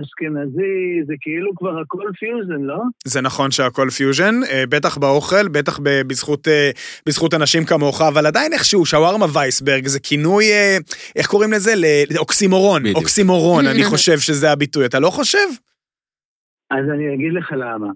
אשכנזי, 0.02 0.76
זה 1.06 1.14
כאילו 1.20 1.54
כבר 1.56 1.78
הכל 1.80 2.10
פיוזן, 2.18 2.62
לא? 2.62 2.78
זה 3.06 3.20
נכון 3.20 3.50
שהכל 3.50 3.88
פיוז'ן, 3.90 4.34
אה, 4.50 4.64
בטח 4.68 4.98
באוכל, 4.98 5.48
בטח 5.48 5.78
בזכות, 5.82 6.48
אה, 6.48 6.70
בזכות 7.06 7.34
אנשים 7.34 7.64
כמוך, 7.64 8.02
אבל 8.02 8.26
עדיין 8.26 8.52
איכשהו 8.52 8.86
שווארמה 8.86 9.26
וייסברג 9.34 9.86
זה 9.86 10.00
כינוי, 10.00 10.44
איך 11.16 11.26
קוראים 11.26 11.52
לזה? 11.52 11.72
ל- 11.76 12.18
אוקסימורון, 12.18 12.82
בדיוק. 12.82 12.96
אוקסימורון, 12.98 13.66
אני 13.66 13.84
חושב 13.92 14.18
שזה 14.18 14.52
הביטוי, 14.52 14.86
אתה 14.86 15.00
לא 15.00 15.10
חושב? 15.10 15.48
אז 16.70 16.84
אני 16.94 17.14
אגיד 17.14 17.32
לך 17.32 17.52
למה. 17.52 17.86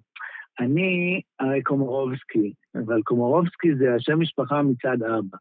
אני 0.61 1.21
הרי 1.41 1.63
קומורובסקי, 1.63 2.53
אבל 2.75 3.03
קומורובסקי 3.03 3.75
זה 3.75 3.95
השם 3.95 4.21
משפחה 4.21 4.63
מצד 4.63 5.03
אבא. 5.03 5.37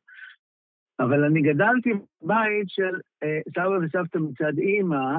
אבל 0.99 1.23
אני 1.23 1.41
גדלתי 1.41 1.89
בבית 2.21 2.67
של 2.67 2.99
אה, 3.23 3.39
סבא 3.55 3.69
וסבתא 3.69 4.17
מצד 4.17 4.57
אימא, 4.57 5.17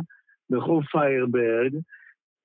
ברחוב 0.51 0.85
פיירברג, 0.85 1.75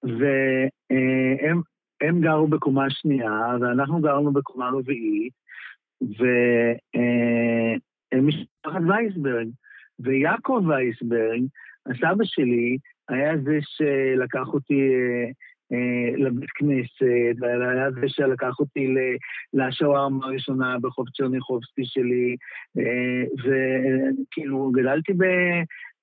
והם 0.04 1.62
הם 2.02 2.22
גרו 2.22 2.48
בקומה 2.48 2.90
שנייה, 2.90 3.58
ואנחנו 3.62 4.02
גרנו 4.02 4.34
בקומה 4.34 4.70
רביעית, 4.70 5.34
והם 6.02 6.20
משפחת 8.28 8.82
וייסברג. 8.88 9.48
ויעקב 10.00 10.64
וייסברג, 10.68 11.42
הסבא 11.86 12.24
שלי, 12.24 12.78
היה 13.10 13.38
זה 13.38 13.60
שלקח 13.62 14.48
אותי 14.48 14.74
אה, 14.74 15.26
אה, 15.26 15.32
לבית 16.18 16.50
כנסת, 16.50 17.36
והיה 17.40 17.92
זה 17.92 18.08
שלקח 18.08 18.60
אותי 18.60 18.96
לשווארמה 19.54 20.26
הראשונה 20.26 20.80
ברחוב 20.80 21.10
צ'רניחובסקי 21.10 21.86
שלי, 21.86 22.36
אה, 22.78 23.24
וכאילו 23.44 24.72
גדלתי 24.72 25.14
ב, 25.14 25.24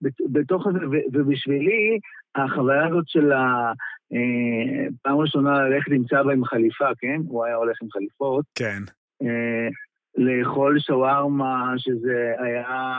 בת- 0.02 0.30
בתוך 0.33 0.66
הזה, 0.66 0.78
ובשבילי 1.12 1.98
החוויה 2.35 2.87
הזאת 2.87 3.09
של 3.09 3.33
ה... 3.33 3.72
אה, 4.12 4.87
פעם 5.02 5.16
ראשונה 5.16 5.62
ללכת 5.62 5.92
עם 5.92 6.02
סבא 6.11 6.33
עם 6.33 6.44
חליפה, 6.44 6.88
כן? 6.98 7.20
הוא 7.28 7.44
היה 7.44 7.54
הולך 7.54 7.76
עם 7.83 7.90
חליפות. 7.90 8.44
כן. 8.54 8.83
אה, 9.22 9.68
לאכול 10.16 10.78
שווארמה, 10.80 11.74
שזה 11.76 12.33
היה 12.38 12.98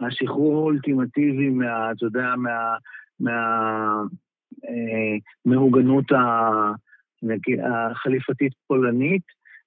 השחרור 0.00 0.56
האולטימטיבי 0.58 1.48
מה, 1.50 1.92
אתה 1.92 2.04
יודע, 2.04 2.34
מה... 2.36 2.76
מה 3.20 3.32
אה, 3.32 4.02
מהוגנות 5.44 6.12
ה- 6.12 6.72
נגיד, 7.22 7.58
החליפתית 7.90 8.52
פולנית. 8.66 9.22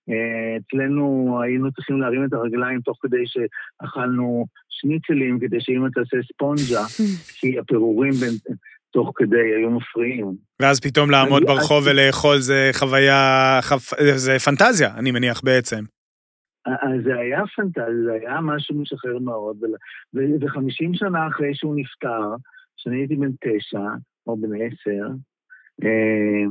אה, 0.10 0.58
אצלנו 0.58 1.40
היינו 1.44 1.72
צריכים 1.72 2.02
להרים 2.02 2.26
את 2.26 2.34
הרגליים 2.34 2.82
תוך 2.82 2.98
כדי 3.02 3.24
שאכלנו 3.26 4.46
שניצלים, 4.70 5.40
כדי 5.40 5.58
שאמא 5.60 5.88
תעשה 5.94 6.18
ספונג'ה, 6.34 6.82
כי 7.40 7.60
הפירורים 7.60 8.12
בין, 8.12 8.34
תוך 8.92 9.12
כדי 9.16 9.54
היו 9.58 9.70
מפריעים. 9.70 10.32
ואז 10.62 10.80
פתאום 10.80 11.12
לעמוד 11.12 11.44
אני- 11.44 11.56
ברחוב 11.56 11.84
ולאכול 11.88 12.38
זה 12.40 12.70
חוויה, 12.74 13.20
חפ- 13.62 14.02
זה 14.16 14.40
פנטזיה, 14.40 14.90
אני 14.98 15.12
מניח 15.12 15.42
בעצם. 15.44 15.84
אז 16.66 17.04
זה 17.04 17.16
היה 17.16 17.42
פנטזיה, 17.56 17.86
זה 18.06 18.12
היה 18.14 18.42
משהו 18.42 18.82
משחרר 18.82 19.20
מאוד, 19.20 19.58
ו-50 20.14 20.90
שנה 20.94 21.28
אחרי 21.28 21.56
שהוא 21.56 21.76
נפטר, 21.76 22.36
כשאני 22.78 22.98
הייתי 22.98 23.16
בן 23.16 23.32
תשע, 23.32 23.80
או 24.28 24.38
בן 24.38 24.50
עשר, 24.56 25.08
אה, 25.84 26.44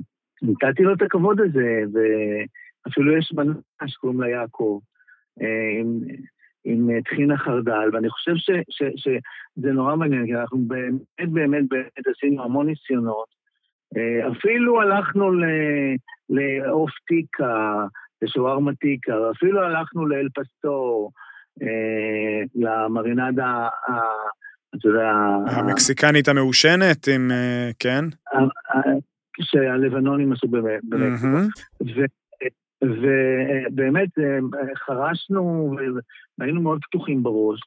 נתתי 0.43 0.83
לו 0.83 0.95
את 0.95 1.03
הכבוד 1.03 1.41
הזה, 1.41 1.83
ואפילו 1.93 3.19
יש 3.19 3.33
בנה 3.33 3.55
שקוראים 3.87 4.21
לה 4.21 4.29
יעקב, 4.29 4.81
אה, 5.43 5.81
עם, 5.81 5.99
עם 6.65 7.01
טחינה 7.01 7.39
חרדל, 7.39 7.91
ואני 7.93 8.11
חושב 8.11 8.35
ש, 8.37 8.51
ש, 8.71 8.83
שזה 8.97 9.73
נורא 9.73 9.97
מעניין, 9.97 10.27
כי 10.27 10.35
אנחנו 10.35 10.59
באמת 10.59 11.33
באמת 11.33 11.69
באמת 11.69 12.07
עשינו 12.17 12.45
המון 12.45 12.67
ניסיונות. 12.67 13.29
אה, 13.97 14.33
אפילו 14.33 14.81
הלכנו 14.81 15.31
לעוף 16.29 16.91
טיקה, 17.07 17.85
לשווארמה 18.23 18.75
טיקה, 18.75 19.31
אפילו 19.31 19.61
הלכנו 19.61 20.07
לאל 20.07 20.29
פסטור, 20.35 21.13
למרינדה, 22.55 23.69
אתה 24.79 24.89
יודע, 24.89 25.11
המקסיקנית 25.47 26.29
המעושנת 26.29 27.09
עם, 27.15 27.31
אה, 27.31 27.71
כן? 27.79 28.05
ה- 28.33 28.79
ה- 28.79 28.99
שהלבנונים 29.41 30.33
עשו. 30.33 30.47
מהמם. 30.49 31.49
ובאמת 32.83 34.09
חרשנו 34.77 35.77
והיינו 36.39 36.63
מאוד 36.63 36.81
פתוחים 36.85 37.23
בראש. 37.23 37.61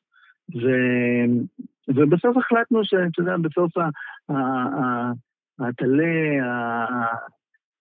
ו- 0.56 1.43
ובסוף 1.88 2.38
החלטנו 2.38 2.80
שאתה 2.84 3.22
יודע, 3.22 3.38
בסוף 3.38 3.72
הטלה, 5.60 6.86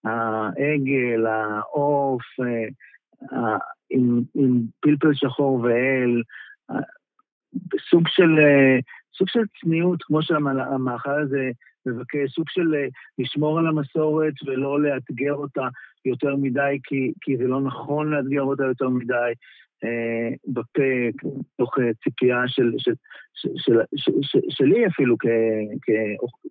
העגל, 0.04 1.26
העוף, 1.26 2.22
אה, 3.32 3.56
עם, 3.90 4.20
עם 4.34 4.60
פלפל 4.80 5.14
שחור 5.14 5.60
ואל, 5.60 6.22
אה, 6.70 6.76
סוג 7.90 8.08
של, 8.08 8.38
אה, 8.38 8.78
סוג 9.18 9.28
של 9.28 9.40
צניעות, 9.60 10.02
כמו 10.02 10.22
שהמאכל 10.22 11.20
הזה 11.22 11.50
מבקש, 11.86 12.30
סוג 12.34 12.44
של 12.48 12.74
אה, 12.74 12.86
לשמור 13.18 13.58
על 13.58 13.66
המסורת 13.66 14.34
ולא 14.46 14.82
לאתגר 14.82 15.34
אותה 15.34 15.68
יותר 16.04 16.36
מדי, 16.36 16.78
כי, 16.84 17.12
כי 17.20 17.36
זה 17.36 17.44
לא 17.44 17.60
נכון 17.60 18.10
לאתגר 18.10 18.42
אותה 18.42 18.64
יותר 18.64 18.88
מדי 18.88 19.32
אה, 19.84 20.28
בפה, 20.46 21.28
תוך 21.58 21.78
אה, 21.78 21.90
ציפייה 22.04 22.42
של, 22.46 22.72
של, 22.78 22.92
של, 23.34 23.48
של, 23.56 23.80
של, 23.96 24.12
של, 24.22 24.40
שלי 24.48 24.86
אפילו 24.86 25.16
כ, 25.18 25.26
כ, 25.82 25.90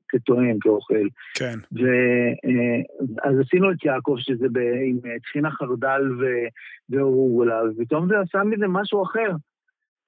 כטוען, 0.09 0.57
כאוכל. 0.61 1.07
כן. 1.35 1.59
ואז 1.71 3.39
עשינו 3.39 3.71
את 3.71 3.85
יעקב, 3.85 4.15
שזה 4.19 4.47
ב, 4.51 4.57
עם 4.57 4.99
אה, 5.05 5.19
טחינה 5.19 5.51
חרדל 5.51 6.01
ו- 6.19 6.47
ואורוגולה, 6.89 7.61
ופתאום 7.63 8.07
זה 8.07 8.19
עשה 8.19 8.43
מזה 8.43 8.65
משהו 8.67 9.03
אחר. 9.03 9.31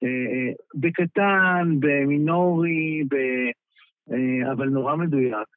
אה, 0.04 0.08
אה, 0.08 0.52
בקטן, 0.74 1.76
במינורי, 1.80 3.02
ב, 3.10 3.14
אה, 4.12 4.52
אבל 4.52 4.66
נורא 4.68 4.96
מדויק. 4.96 5.48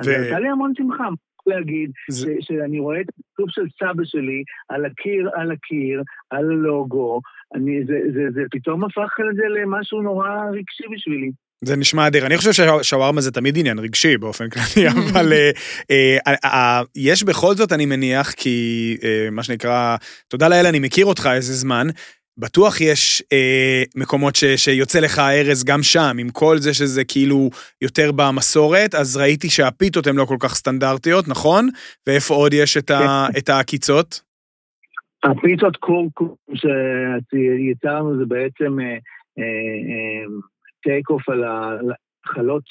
אז 0.00 0.08
ו- 0.08 0.10
הייתה 0.10 0.38
לי 0.38 0.48
המון 0.48 0.72
שמחה, 0.76 1.04
להגיד, 1.46 1.90
זה- 2.10 2.34
ש- 2.40 2.46
שאני 2.46 2.78
רואה 2.80 3.00
את 3.00 3.06
הכתוב 3.08 3.46
של 3.50 3.62
סבא 3.78 4.04
שלי 4.04 4.42
על 4.68 4.84
הקיר, 4.84 5.30
על 5.34 5.50
הקיר, 5.52 6.02
על 6.30 6.44
הלוגו, 6.50 7.20
אני, 7.54 7.84
זה, 7.86 7.98
זה, 8.14 8.20
זה 8.34 8.42
פתאום 8.50 8.84
הפך 8.84 9.12
את 9.30 9.36
זה 9.36 9.42
למשהו 9.48 10.02
נורא 10.02 10.28
רגשי 10.52 10.84
בשבילי. 10.94 11.30
זה 11.64 11.76
נשמע 11.76 12.06
אדיר. 12.06 12.26
אני 12.26 12.36
חושב 12.36 12.52
ששווארמה 12.52 13.20
זה 13.20 13.32
תמיד 13.32 13.58
עניין 13.58 13.78
רגשי 13.78 14.16
באופן 14.16 14.44
כללי, 14.50 14.88
אבל 15.12 15.32
יש 16.96 17.22
בכל 17.22 17.54
זאת, 17.54 17.72
אני 17.72 17.86
מניח, 17.86 18.32
כי 18.32 18.96
מה 19.32 19.42
שנקרא, 19.42 19.96
תודה 20.28 20.48
לאל, 20.48 20.66
אני 20.66 20.78
מכיר 20.78 21.06
אותך 21.06 21.28
איזה 21.34 21.52
זמן, 21.52 21.86
בטוח 22.38 22.80
יש 22.80 23.22
אה, 23.32 23.82
מקומות 23.96 24.36
ש, 24.36 24.44
שיוצא 24.44 25.00
לך 25.00 25.18
ארז 25.18 25.64
גם 25.64 25.82
שם, 25.82 26.16
עם 26.20 26.28
כל 26.30 26.58
זה 26.58 26.74
שזה 26.74 27.04
כאילו 27.04 27.50
יותר 27.82 28.12
במסורת, 28.12 28.94
אז 28.94 29.16
ראיתי 29.16 29.50
שהפיתות 29.50 30.06
הן 30.06 30.16
לא 30.16 30.24
כל 30.24 30.36
כך 30.40 30.54
סטנדרטיות, 30.54 31.28
נכון? 31.28 31.68
ואיפה 32.06 32.34
עוד 32.34 32.52
יש 32.52 32.76
את, 32.76 32.90
ה, 32.90 33.26
את 33.38 33.48
העקיצות? 33.48 34.20
הפיצות 35.24 35.76
קורקום 35.76 36.34
שיצרנו 36.54 38.18
זה 38.18 38.24
בעצם 38.24 38.76
טייק 40.82 41.10
אוף 41.10 41.28
על 41.28 41.44
החלות 41.44 42.64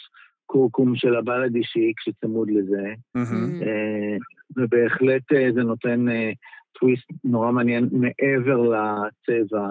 קורקום 0.46 0.96
של 0.96 1.16
הבלד 1.16 1.56
אישיק 1.56 2.00
שצמוד 2.00 2.50
לזה. 2.52 2.94
אה, 3.16 4.18
ובהחלט 4.58 5.34
אה, 5.34 5.48
זה 5.54 5.64
נותן 5.64 6.10
אה, 6.10 6.32
טוויסט 6.80 7.12
נורא 7.24 7.52
מעניין 7.52 7.90
מעבר 7.92 8.62
לצבע, 8.62 9.68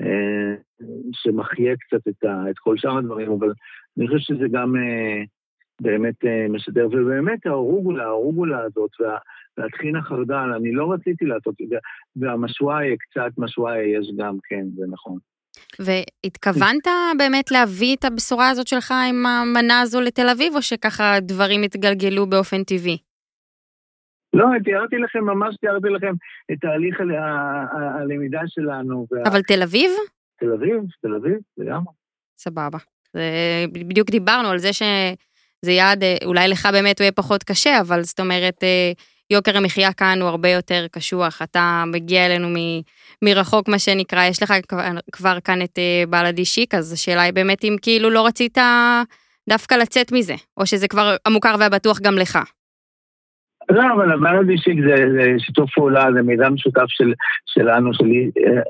אה, 0.00 0.54
שמחיה 1.12 1.76
קצת 1.76 2.08
את, 2.08 2.24
ה, 2.24 2.50
את 2.50 2.58
כל 2.58 2.76
שאר 2.76 2.98
הדברים, 2.98 3.32
אבל 3.32 3.52
אני 3.98 4.06
חושב 4.08 4.18
שזה 4.18 4.44
גם 4.52 4.76
אה, 4.76 5.22
באמת 5.80 6.24
אה, 6.24 6.46
משדר, 6.48 6.86
ובאמת 6.86 7.46
האורוגולה, 7.46 8.04
האורוגולה 8.04 8.58
הזאת, 8.62 8.90
וה, 9.00 9.18
והטחינה 9.58 10.02
חרדל, 10.02 10.52
אני 10.56 10.72
לא 10.72 10.92
רציתי 10.92 11.24
לעשות 11.24 11.54
את 11.62 11.68
זה, 11.68 11.76
והמשוואיה, 12.16 12.96
קצת 12.96 13.30
משוואיה 13.38 13.98
יש 13.98 14.10
גם, 14.16 14.36
כן, 14.48 14.64
זה 14.76 14.84
נכון. 14.90 15.18
והתכוונת 15.78 16.86
באמת 17.18 17.50
להביא 17.50 17.96
את 17.96 18.04
הבשורה 18.04 18.48
הזאת 18.48 18.66
שלך 18.66 18.94
עם 19.08 19.26
המנה 19.26 19.80
הזו 19.80 20.00
לתל 20.00 20.28
אביב, 20.28 20.54
או 20.54 20.62
שככה 20.62 21.20
דברים 21.20 21.62
התגלגלו 21.62 22.26
באופן 22.26 22.62
טבעי? 22.64 22.98
לא, 24.32 24.46
תיארתי 24.64 24.96
לכם, 24.96 25.24
ממש 25.24 25.56
תיארתי 25.60 25.88
לכם 25.88 26.12
את 26.52 26.58
תהליך 26.60 26.96
הלמידה 28.00 28.40
שלנו. 28.46 29.06
אבל 29.26 29.42
תל 29.42 29.62
אביב? 29.62 29.90
תל 30.40 30.52
אביב, 30.52 30.80
תל 31.02 31.14
אביב, 31.14 31.38
לגמרי. 31.56 31.92
סבבה. 32.38 32.78
בדיוק 33.72 34.10
דיברנו 34.10 34.48
על 34.48 34.58
זה 34.58 34.72
שזה 34.72 35.72
יעד, 35.72 36.02
אה, 36.02 36.16
אולי 36.24 36.48
לך 36.48 36.68
באמת 36.72 36.98
הוא 36.98 37.04
יהיה 37.04 37.12
פחות 37.12 37.42
קשה, 37.42 37.80
אבל 37.80 38.02
זאת 38.02 38.20
אומרת, 38.20 38.64
אה, 38.64 38.92
יוקר 39.30 39.56
המחיה 39.56 39.92
כאן 39.92 40.18
הוא 40.20 40.28
הרבה 40.28 40.48
יותר 40.48 40.86
קשוח. 40.92 41.42
אתה 41.42 41.84
מגיע 41.86 42.26
אלינו 42.26 42.48
מ, 42.48 42.54
מרחוק, 43.24 43.68
מה 43.68 43.78
שנקרא, 43.78 44.24
יש 44.24 44.42
לך 44.42 44.54
כבר, 44.68 44.82
כבר 45.12 45.40
כאן 45.40 45.62
את 45.62 45.78
אה, 45.78 46.04
בלאדי 46.08 46.44
שיק, 46.44 46.74
אז 46.74 46.92
השאלה 46.92 47.22
היא 47.22 47.32
באמת 47.32 47.64
אם 47.64 47.76
כאילו 47.82 48.10
לא 48.10 48.26
רצית 48.26 48.58
דווקא 49.48 49.74
לצאת 49.74 50.12
מזה, 50.12 50.34
או 50.56 50.66
שזה 50.66 50.88
כבר 50.88 51.16
המוכר 51.26 51.54
והבטוח 51.58 52.00
גם 52.00 52.14
לך. 52.14 52.38
לא, 53.70 53.94
אבל 53.94 54.12
הבעיה 54.12 54.40
אישיק 54.50 54.78
זה, 54.88 54.96
זה 55.12 55.34
שיתוף 55.38 55.70
פעולה, 55.74 56.06
זה 56.14 56.22
מידע 56.22 56.48
משותף 56.48 56.86
של, 56.88 57.12
שלנו, 57.46 57.94
של 57.94 58.04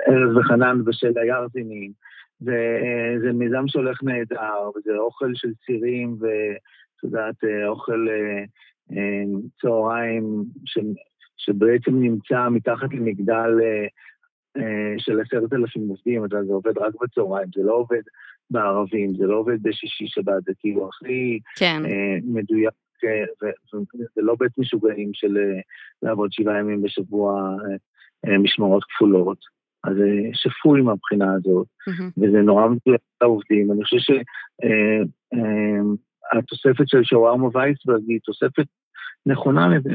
ארז 0.09 0.37
וחנן 0.37 0.81
ושל 0.87 1.13
הירזינים. 1.17 1.93
זה, 2.41 2.79
אה, 3.27 3.33
מיזם 3.33 3.65
שהולך 3.69 4.03
נהדר, 4.03 4.71
וזה 4.77 4.97
אוכל 4.99 5.31
של 5.35 5.49
צירים, 5.67 6.17
ואת 6.21 7.03
יודעת, 7.05 7.45
אה, 7.45 7.69
אוכל 7.69 8.07
אה, 8.11 8.45
אה, 8.97 9.23
צהריים, 9.61 10.45
ש, 10.65 10.79
שבעצם 11.37 12.01
נמצא 12.01 12.49
מתחת 12.49 12.95
למגדל 12.95 13.59
אה, 13.63 13.87
אה, 14.57 14.95
של 14.99 15.21
עשרת 15.21 15.53
אלפים 15.53 15.89
עובדים, 15.89 16.25
אתה 16.25 16.37
יודע, 16.37 16.47
זה 16.47 16.53
עובד 16.53 16.79
רק 16.79 16.95
בצהריים, 17.03 17.49
זה 17.55 17.63
לא 17.63 17.73
עובד 17.73 18.03
בערבים, 18.51 19.15
זה 19.17 19.27
לא 19.27 19.37
עובד 19.37 19.63
בשישי 19.63 20.05
שבת, 20.09 20.45
זה 20.45 20.53
כאילו 20.59 20.89
הכי 20.89 21.39
כן. 21.57 21.83
אה, 21.85 22.17
מדויק, 22.25 22.75
וזה 23.75 24.23
לא 24.23 24.35
בית 24.39 24.59
משוגעים 24.59 25.11
של 25.15 25.37
אה, 25.37 25.61
לעבוד 26.03 26.33
שבעה 26.33 26.59
ימים 26.59 26.83
בשבוע 26.83 27.41
אה, 27.41 27.77
אה, 28.27 28.39
משמרות 28.39 28.85
כפולות. 28.85 29.39
אז 29.85 29.97
זה 29.97 30.09
שפוי 30.33 30.81
מהבחינה 30.83 31.35
הזאת. 31.35 31.67
וזה 32.19 32.39
נורא 32.39 32.69
מדויק 32.69 33.01
לעובדים. 33.23 33.73
אני 33.73 33.85
חושב 33.85 34.15
שהתוספת 36.37 36.89
של 36.89 37.05
שווארמה 37.05 37.49
וייסברג 37.55 38.03
היא 38.09 38.21
תוספת 38.25 38.67
נכונה 39.27 39.69
לזה. 39.69 39.95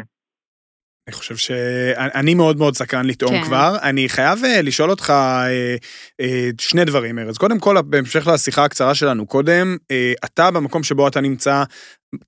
אני 1.08 1.14
חושב 1.14 1.38
שאני 1.38 2.34
מאוד 2.34 2.58
מאוד 2.58 2.76
סקרן 2.76 3.06
לטעום 3.06 3.32
כן. 3.32 3.44
כבר. 3.44 3.78
אני 3.82 4.10
חייב 4.10 4.46
אה, 4.46 4.62
לשאול 4.62 4.90
אותך 4.90 5.10
אה, 5.10 5.76
אה, 6.22 6.50
שני 6.60 6.86
דברים, 6.86 7.20
ארז. 7.20 7.38
קודם 7.38 7.60
כל, 7.60 7.82
בהמשך 7.82 8.28
לשיחה 8.28 8.66
הקצרה 8.66 8.96
שלנו 8.96 9.26
קודם, 9.26 9.78
אה, 9.92 10.14
אתה 10.26 10.52
במקום 10.52 10.84
שבו 10.84 11.08
אתה 11.08 11.22
נמצא, 11.22 11.64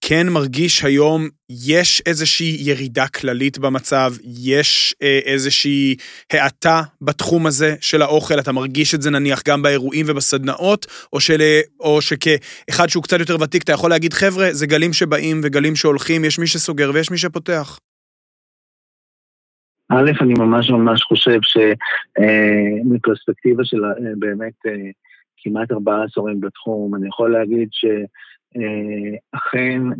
כן 0.01 0.29
מרגיש 0.29 0.83
היום, 0.83 1.29
יש 1.49 2.01
איזושהי 2.05 2.57
ירידה 2.59 3.07
כללית 3.07 3.57
במצב, 3.57 4.13
יש 4.23 4.95
אה, 5.01 5.19
איזושהי 5.25 5.95
האטה 6.31 6.81
בתחום 7.01 7.45
הזה 7.45 7.75
של 7.81 8.01
האוכל, 8.01 8.39
אתה 8.39 8.51
מרגיש 8.51 8.95
את 8.95 9.01
זה 9.01 9.09
נניח 9.09 9.41
גם 9.47 9.61
באירועים 9.61 10.05
ובסדנאות, 10.09 10.87
או, 11.13 11.19
של, 11.19 11.41
או 11.79 12.01
שכאחד 12.01 12.89
שהוא 12.89 13.03
קצת 13.03 13.19
יותר 13.19 13.37
ותיק, 13.41 13.63
אתה 13.63 13.71
יכול 13.71 13.89
להגיד, 13.89 14.13
חבר'ה, 14.13 14.49
זה 14.51 14.67
גלים 14.67 14.93
שבאים 14.93 15.41
וגלים 15.43 15.75
שהולכים, 15.75 16.25
יש 16.25 16.39
מי 16.39 16.47
שסוגר 16.47 16.91
ויש 16.93 17.11
מי 17.11 17.17
שפותח. 17.17 17.79
א', 19.89 20.11
אני 20.21 20.33
ממש 20.39 20.69
ממש 20.69 21.01
חושב 21.03 21.39
שמפרספקטיבה 22.17 23.65
של 23.65 23.85
אה, 23.85 23.91
באמת 24.19 24.53
אה, 24.67 24.89
כמעט 25.37 25.71
ארבעה 25.71 26.03
עשורים 26.03 26.39
בתחום, 26.39 26.95
אני 26.95 27.07
יכול 27.07 27.31
להגיד 27.31 27.69
שאכן 27.71 28.51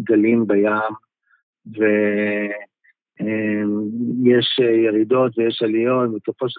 גלים 0.03 0.47
בים, 0.47 0.93
ויש 3.19 4.59
ירידות 4.59 5.37
ויש 5.37 5.63
עליות, 5.63 6.09
ובסופו 6.09 6.49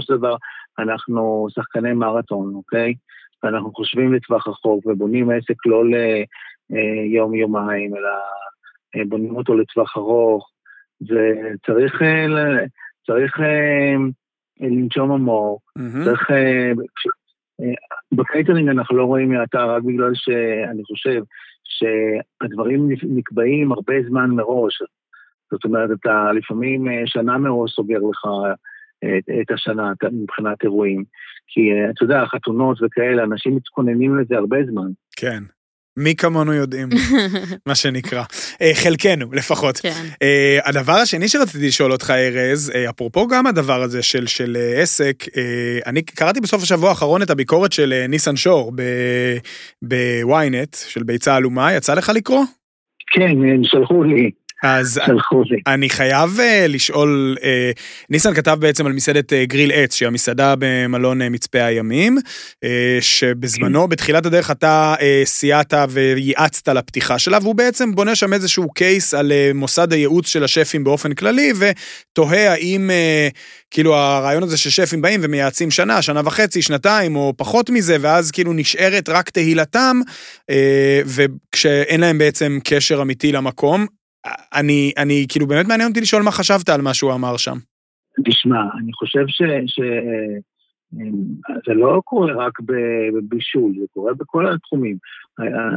של- 0.00 0.16
דבר 0.16 0.36
אנחנו 0.78 1.46
שחקני 1.50 1.92
מרתון, 1.92 2.54
אוקיי? 2.54 2.94
ואנחנו 3.42 3.72
חושבים 3.72 4.14
לטווח 4.14 4.48
רחוק 4.48 4.86
ובונים 4.86 5.30
עסק 5.30 5.66
לא 5.66 5.82
ליום-יומיים, 6.70 7.96
אלא 7.96 8.08
אה, 8.96 9.02
בונים 9.08 9.36
אותו 9.36 9.54
לטווח 9.54 9.96
ארוך. 9.96 10.50
וצריך 11.02 12.02
אה, 12.02 12.64
צריך 13.06 13.40
אה, 13.40 13.94
לנשום 14.60 15.12
עמוק, 15.12 15.72
מהמם. 15.76 16.04
צריך... 16.04 16.30
אה, 16.30 16.70
אה, 17.60 17.72
בקייטרינג 18.12 18.68
אנחנו 18.68 18.96
לא 18.96 19.04
רואים 19.04 19.32
האטה 19.32 19.64
רק 19.64 19.82
בגלל 19.82 20.10
שאני 20.14 20.82
חושב 20.84 21.22
שהדברים 21.64 22.88
נק- 22.92 23.04
נקבעים 23.16 23.72
הרבה 23.72 23.94
זמן 24.08 24.30
מראש. 24.30 24.82
זאת 25.50 25.64
אומרת, 25.64 25.90
אתה 26.00 26.32
לפעמים 26.32 26.88
אה, 26.88 27.02
שנה 27.06 27.38
מראש 27.38 27.70
סוגר 27.72 27.98
לך 27.98 28.24
אה, 29.04 29.18
את, 29.18 29.24
את 29.42 29.50
השנה 29.50 29.92
מבחינת 30.12 30.62
אירועים. 30.64 31.04
כי 31.46 31.60
אה, 31.72 31.90
אתה 31.90 32.04
יודע, 32.04 32.26
חתונות 32.26 32.78
וכאלה, 32.82 33.24
אנשים 33.24 33.56
מתכוננים 33.56 34.18
לזה 34.18 34.36
הרבה 34.36 34.56
זמן. 34.70 34.88
כן. 35.16 35.42
מי 35.98 36.14
כמונו 36.14 36.52
יודעים, 36.52 36.88
מה 37.66 37.74
שנקרא. 37.74 38.22
אה, 38.62 38.70
חלקנו, 38.74 39.32
לפחות. 39.32 39.76
כן. 39.76 40.04
אה, 40.12 40.68
הדבר 40.68 40.92
השני 40.92 41.28
שרציתי 41.28 41.66
לשאול 41.66 41.92
אותך, 41.92 42.10
ארז, 42.10 42.72
אה, 42.74 42.90
אפרופו 42.90 43.28
גם 43.28 43.46
הדבר 43.46 43.82
הזה 43.82 44.02
של, 44.02 44.26
של 44.26 44.56
עסק, 44.76 45.24
אני 45.86 46.02
קראתי 46.02 46.40
בסוף 46.40 46.62
השבוע 46.62 46.88
האחרון 46.88 47.22
את 47.22 47.30
הביקורת 47.30 47.72
של 47.72 48.04
ניסן 48.08 48.36
שור 48.36 48.72
בוויינט, 49.82 50.76
של 50.88 51.02
ביצה 51.02 51.36
עלומה, 51.36 51.72
יצא 51.72 51.94
לך 51.94 52.12
לקרוא? 52.14 52.44
כן, 53.12 53.30
הם 53.30 53.64
שלחו 53.64 54.04
לי, 54.04 54.30
אז. 54.62 55.00
אני 55.66 55.90
חייב 55.90 56.38
uh, 56.38 56.68
לשאול, 56.68 57.36
uh, 57.40 57.42
ניסן 58.10 58.34
כתב 58.34 58.56
בעצם 58.60 58.86
על 58.86 58.92
מסעדת 58.92 59.32
uh, 59.32 59.36
גריל 59.42 59.72
עץ, 59.74 59.94
שהיא 59.94 60.06
המסעדה 60.06 60.54
במלון 60.58 61.20
מצפה 61.30 61.64
הימים, 61.64 62.18
שבזמנו, 63.00 63.88
בתחילת 63.88 64.26
הדרך, 64.26 64.50
אתה 64.50 64.94
סייעת 65.24 65.74
וייעצת 65.88 66.68
לפתיחה 66.68 67.18
שלה, 67.18 67.38
והוא 67.42 67.54
בעצם 67.54 67.94
בונה 67.94 68.14
שם 68.14 68.32
איזשהו 68.32 68.70
קייס 68.70 69.14
על 69.14 69.32
מוסד 69.54 69.92
הייעוץ 69.92 70.28
של 70.28 70.44
השפים 70.44 70.84
באופן 70.84 71.14
כללי, 71.14 71.52
ותוהה 71.58 72.52
האם, 72.52 72.90
כאילו, 73.70 73.94
הרעיון 73.94 74.42
הזה 74.42 74.56
ששפים 74.58 75.02
באים 75.02 75.20
ומייעצים 75.22 75.70
שנה, 75.70 76.02
שנה 76.02 76.20
וחצי, 76.24 76.62
שנתיים, 76.62 77.16
או 77.16 77.34
פחות 77.36 77.70
מזה, 77.70 77.96
ואז 78.00 78.30
כאילו 78.30 78.52
נשארת 78.52 79.08
רק 79.08 79.30
תהילתם, 79.30 80.00
וכשאין 81.04 82.00
להם 82.00 82.18
בעצם 82.18 82.58
קשר 82.64 83.02
אמיתי 83.02 83.32
למקום. 83.32 83.97
אני, 84.54 84.92
אני, 84.98 85.26
כאילו, 85.28 85.46
באמת 85.46 85.66
מעניין 85.66 85.88
אותי 85.88 86.00
לשאול 86.00 86.22
מה 86.22 86.30
חשבת 86.30 86.68
על 86.68 86.80
מה 86.80 86.94
שהוא 86.94 87.14
אמר 87.14 87.36
שם. 87.36 87.56
תשמע, 88.24 88.60
אני 88.82 88.92
חושב 88.92 89.24
ש... 89.28 89.42
ש... 89.66 89.80
זה 91.66 91.74
לא 91.74 92.00
קורה 92.04 92.32
רק 92.32 92.52
בבישול, 93.14 93.72
זה 93.80 93.86
קורה 93.92 94.14
בכל 94.14 94.52
התחומים. 94.52 94.96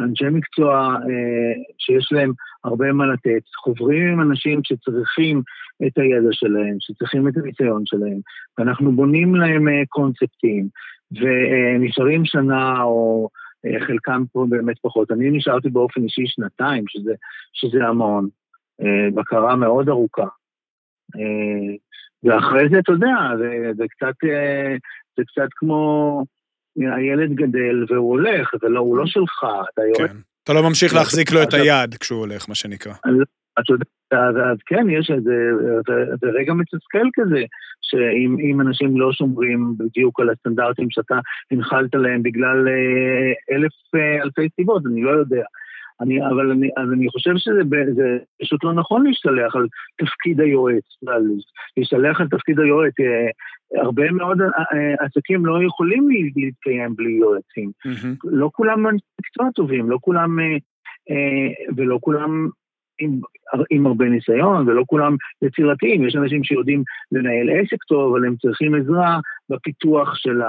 אנשי 0.04 0.30
מקצוע 0.32 0.96
אה, 0.96 1.54
שיש 1.78 2.10
להם 2.12 2.32
הרבה 2.64 2.94
מה 2.94 3.06
לתת, 3.06 3.42
חוברים 3.64 4.08
עם 4.08 4.22
אנשים 4.22 4.60
שצריכים 4.64 5.42
את 5.88 5.98
הידע 5.98 6.30
שלהם, 6.32 6.76
שצריכים 6.80 7.28
את 7.28 7.38
הניסיון 7.38 7.84
שלהם, 7.86 8.20
ואנחנו 8.58 8.92
בונים 8.92 9.36
להם 9.36 9.68
אה, 9.68 9.84
קונספטים, 9.90 10.68
ונשארים 11.12 12.26
שנה 12.26 12.82
או 12.82 13.30
אה, 13.34 13.41
חלקם 13.88 14.24
פה 14.32 14.46
באמת 14.50 14.76
פחות. 14.82 15.12
אני 15.12 15.30
נשארתי 15.32 15.70
באופן 15.70 16.04
אישי 16.04 16.24
שנתיים, 16.28 16.84
שזה, 16.88 17.14
שזה 17.54 17.84
המון. 17.88 18.28
בקרה 19.16 19.56
מאוד 19.56 19.90
ארוכה. 19.90 20.28
ואחרי 22.24 22.70
זה, 22.72 22.80
אתה 22.80 22.92
יודע, 22.92 23.16
זה, 23.38 23.72
זה, 23.78 23.84
קצת, 23.90 24.14
זה 25.18 25.24
קצת 25.28 25.50
כמו 25.56 26.26
הילד 26.76 27.36
גדל 27.36 27.86
והוא 27.90 28.10
הולך, 28.10 28.54
ולא, 28.62 28.80
הוא 28.80 28.98
לא 28.98 29.06
שלך, 29.06 29.46
אתה 29.74 29.82
יורד. 29.82 30.12
כן. 30.12 30.18
אתה 30.44 30.54
לא 30.54 30.64
ממשיך 30.64 30.94
להחזיק 30.94 31.32
לו 31.32 31.44
את 31.44 31.54
היד 31.54 31.96
כשהוא 31.96 32.20
הולך, 32.20 32.50
מה 32.50 32.56
שנקרא. 32.56 32.94
אתה 33.60 33.74
יודע, 33.74 33.86
אז, 34.12 34.36
אז 34.36 34.58
כן, 34.66 34.90
יש 34.90 35.12
איזה, 35.12 35.52
זה, 35.88 36.16
זה 36.22 36.28
רגע 36.28 36.54
מתסכל 36.54 37.08
כזה, 37.14 37.44
שאם 37.82 38.62
אנשים 38.62 39.00
לא 39.00 39.14
שומרים 39.14 39.74
בדיוק 39.78 40.20
על 40.20 40.30
הסטנדרטים 40.30 40.88
שאתה 40.90 41.16
הנחלת 41.52 41.96
להם 41.96 42.24
בגלל 42.24 42.68
אה, 42.68 43.56
אלף 43.56 43.72
אה, 43.96 44.24
אלפי 44.24 44.50
סיבות, 44.56 44.86
אני 44.86 45.04
לא 45.04 45.12
יודע. 45.12 45.44
אני, 46.02 46.28
אבל 46.28 46.52
אני, 46.52 46.70
אז 46.78 46.94
אני 46.94 47.10
חושב 47.10 47.32
שזה 47.38 47.62
פשוט 48.42 48.64
לא 48.64 48.74
נכון 48.74 49.08
להשתלח 49.08 49.56
על 49.56 49.68
תפקיד 49.98 50.42
היועץ, 50.42 50.84
להשתלח 51.78 52.22
על 52.22 52.28
תפקיד 52.28 52.60
היועץ. 52.60 52.94
הרבה 53.78 54.12
מאוד 54.12 54.38
עסקים 55.00 55.46
לא 55.46 55.64
יכולים 55.64 56.08
להתקיים 56.36 56.96
בלי 56.96 57.12
יועצים. 57.12 57.72
Mm-hmm. 57.88 58.18
לא 58.24 58.50
כולם 58.54 58.86
מקצוע 59.22 59.50
טובים, 59.56 59.90
לא 59.90 59.98
כולם, 60.02 60.38
ולא 61.76 61.98
כולם 62.02 62.50
עם, 63.02 63.20
עם 63.70 63.88
הרבה 63.88 64.06
ניסיון, 64.06 64.70
ולא 64.70 64.84
כולם 64.88 65.16
יצירתיים. 65.42 66.08
יש 66.08 66.16
אנשים 66.16 66.44
שיודעים 66.44 66.84
לנהל 67.12 67.50
עסק 67.50 67.84
טוב, 67.84 68.16
אבל 68.16 68.26
הם 68.26 68.36
צריכים 68.42 68.76
עזרה 68.76 69.20
בפיתוח 69.50 70.16
של 70.16 70.42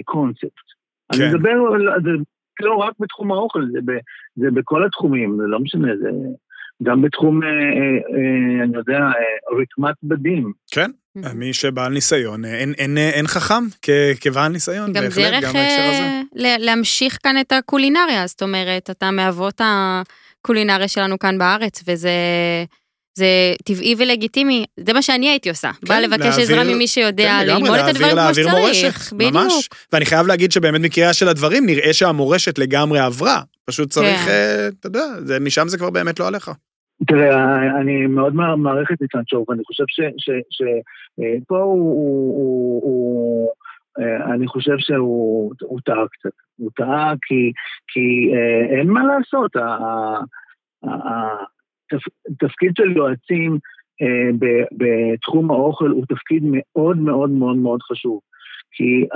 הקונספט. 0.00 0.66
כן. 1.12 1.22
אני 1.22 1.34
מדבר 1.34 1.50
על 1.94 2.02
זה. 2.04 2.10
לא 2.60 2.74
רק 2.74 2.92
בתחום 3.00 3.32
האוכל, 3.32 3.62
זה, 3.72 3.78
ב, 3.84 3.90
זה 4.36 4.50
בכל 4.50 4.84
התחומים, 4.84 5.36
זה 5.40 5.46
לא 5.46 5.60
משנה, 5.60 5.88
זה 6.02 6.08
גם 6.82 7.02
בתחום, 7.02 7.42
אה, 7.42 7.48
אה, 7.48 8.64
אני 8.64 8.76
יודע, 8.76 8.98
אה, 8.98 9.60
רקמת 9.62 9.94
בדים. 10.02 10.52
כן, 10.70 10.90
מי 11.34 11.52
שבעל 11.52 11.92
ניסיון, 11.92 12.44
אין, 12.44 12.72
אין, 12.78 12.98
אין 12.98 13.26
חכם 13.26 13.64
כ- 13.82 13.90
כבעל 14.20 14.52
ניסיון, 14.52 14.92
גם 14.92 15.02
בהחלט, 15.02 15.24
דרך 15.24 15.44
גם 15.44 15.52
בהקשר 15.52 15.88
הזה. 15.90 16.02
אה, 16.02 16.20
ל- 16.34 16.64
להמשיך 16.64 17.18
כאן 17.22 17.34
את 17.40 17.52
הקולינריה, 17.52 18.26
זאת 18.26 18.42
אומרת, 18.42 18.90
אתה 18.90 19.10
מאבות 19.10 19.60
הקולינריה 20.44 20.88
שלנו 20.88 21.18
כאן 21.18 21.38
בארץ, 21.38 21.82
וזה 21.88 22.10
זה 23.18 23.26
טבעי 23.64 23.94
ולגיטימי, 23.98 24.64
זה 24.80 24.92
מה 24.92 25.02
שאני 25.02 25.28
הייתי 25.28 25.48
עושה. 25.48 25.70
כן, 25.72 25.88
באה 25.88 26.00
לבקש 26.00 26.20
להעביר- 26.20 26.42
עזרה 26.44 26.64
ממי 26.64 26.86
שיודע 26.86 27.38
כן, 27.40 27.46
ללמוד 27.46 27.62
את 27.68 27.74
להעביר- 27.74 27.90
הדברים 27.90 28.10
כמו 28.10 28.16
להעביר 28.16 28.44
שצריך. 28.48 28.54
מורשת, 28.60 29.12
בדיוק. 29.12 29.32
ממש. 29.34 29.68
ואני 29.92 30.04
חייב 30.06 30.26
להגיד 30.26 30.52
שבאמת 30.52 30.80
מקריאה 30.80 31.12
של 31.12 31.28
הדברים, 31.28 31.66
נראה 31.66 31.92
שהמורשת 31.92 32.58
לגמרי 32.58 32.98
עברה. 33.00 33.40
פשוט 33.64 33.90
צריך, 33.90 34.20
כן. 34.24 34.30
אה, 34.30 34.68
אתה 34.68 34.86
יודע, 34.86 35.04
זה- 35.24 35.40
משם 35.40 35.68
זה 35.68 35.78
כבר 35.78 35.90
באמת 35.90 36.20
לא 36.20 36.26
עליך. 36.28 36.50
תראה, 37.06 37.34
אני 37.80 38.06
מאוד 38.06 38.34
מעריך 38.34 38.88
את 38.92 39.00
ניצן 39.00 39.18
שור, 39.30 39.44
ואני 39.48 39.62
חושב 39.66 39.84
שפה 39.88 41.56
הוא, 41.56 41.62
הוא, 41.72 42.34
הוא, 42.36 42.82
הוא, 42.82 43.48
אה, 43.48 43.52
אני 44.34 44.46
חושב 44.46 44.78
שהוא 44.78 45.52
הוא 45.60 45.80
טעה 45.84 46.08
קצת. 46.12 46.30
הוא 46.56 46.70
טעה 46.76 47.14
כי, 47.22 47.52
כי 47.88 48.34
אה, 48.34 48.78
אין 48.78 48.88
מה 48.88 49.00
לעשות, 49.04 49.56
התפקיד 52.30 52.72
של 52.76 52.96
יועצים 52.96 53.58
אה, 54.02 54.46
בתחום 54.72 55.50
האוכל 55.50 55.88
הוא 55.88 56.04
תפקיד 56.08 56.42
מאוד 56.46 56.96
מאוד 56.96 57.30
מאוד 57.30 57.56
מאוד 57.56 57.82
חשוב. 57.82 58.20
כי, 58.72 59.06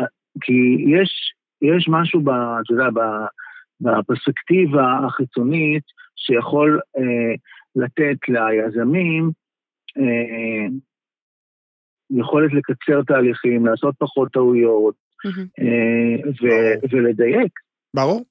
כי 0.40 0.52
יש, 0.88 1.10
יש 1.62 1.88
משהו, 1.88 2.20
ב, 2.20 2.28
אתה 2.28 2.72
יודע, 2.72 2.90
ב- 2.90 3.26
בפרספקטיבה 3.80 4.98
החיצונית 5.06 5.82
שיכול 6.16 6.80
אה, 6.98 7.34
לתת 7.76 8.28
ליזמים 8.28 9.30
אה, 9.98 10.66
יכולת 12.20 12.50
לקצר 12.52 13.02
תהליכים, 13.02 13.66
לעשות 13.66 13.94
פחות 13.98 14.28
טעויות. 14.32 14.94
אה, 15.60 16.30
ו- 16.42 16.74
ולדייק. 16.90 17.52
ברור. 17.96 18.24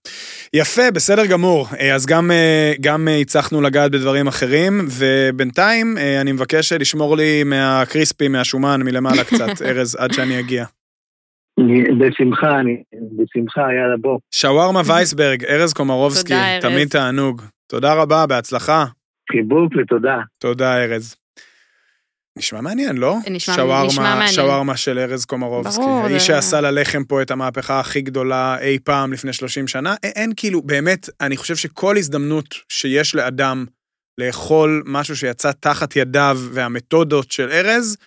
יפה, 0.54 0.92
בסדר 0.94 1.26
גמור. 1.26 1.68
אה, 1.80 1.96
אז 1.96 2.06
גם, 2.06 2.32
אה, 2.32 2.74
גם 2.82 3.08
הצלחנו 3.22 3.62
לגעת 3.62 3.92
בדברים 3.92 4.28
אחרים, 4.28 4.74
ובינתיים 5.00 5.98
אני 6.22 6.32
מבקש 6.32 6.74
לשמור 6.74 7.18
לי 7.18 7.44
מהקריספי, 7.44 8.28
מהשומן, 8.28 8.82
מלמעלה 8.84 9.24
קצת, 9.24 9.62
ארז, 9.68 9.96
עד 9.96 10.14
שאני 10.14 10.40
אגיע. 10.40 10.66
בשמחה, 12.00 12.60
אני, 12.60 12.84
בשמחה, 13.18 13.62
יאללה 13.62 13.98
בוא. 14.02 14.20
שווארמה 14.32 14.82
וייסברג, 14.86 15.46
ארז 15.46 15.74
קומרובסקי, 15.74 16.34
תודה, 16.34 16.56
ארז. 16.56 16.64
תמיד 16.64 16.88
תענוג. 16.88 17.42
תודה 17.70 17.94
רבה, 17.94 18.26
בהצלחה. 18.28 18.86
חיבוק 19.32 19.74
ותודה. 19.76 20.18
תודה, 20.40 20.84
ארז. 20.84 21.23
נשמע 22.38 22.62
מעניין, 22.62 22.98
לא? 22.98 23.18
נשמע- 23.30 23.56
שווארמה, 23.56 23.88
נשמע 23.88 24.04
מעניין. 24.16 24.34
שווארמה 24.34 24.78
של 24.78 25.00
ארז 25.00 25.26
קומרובסקי. 25.26 25.82
ברור, 25.82 26.04
האיש 26.06 26.14
זה- 26.22 26.28
שעשה 26.28 26.62
ללחם 26.62 27.04
פה 27.04 27.22
את 27.22 27.32
המהפכה 27.32 27.80
הכי 27.80 28.02
גדולה 28.02 28.60
אי 28.60 28.80
פעם 28.84 29.14
לפני 29.14 29.34
30 29.34 29.68
שנה. 29.68 29.94
א- 29.94 29.98
אין 30.06 30.34
כאילו, 30.36 30.62
באמת, 30.62 31.10
אני 31.22 31.38
חושב 31.38 31.56
שכל 31.56 31.98
הזדמנות 31.98 32.56
שיש 32.70 33.16
לאדם 33.16 33.66
לאכול 34.18 34.84
משהו 34.86 35.16
שיצא 35.18 35.52
תחת 35.52 35.96
ידיו 35.96 36.40
והמתודות 36.52 37.32
של 37.32 37.52
ארז, 37.52 37.98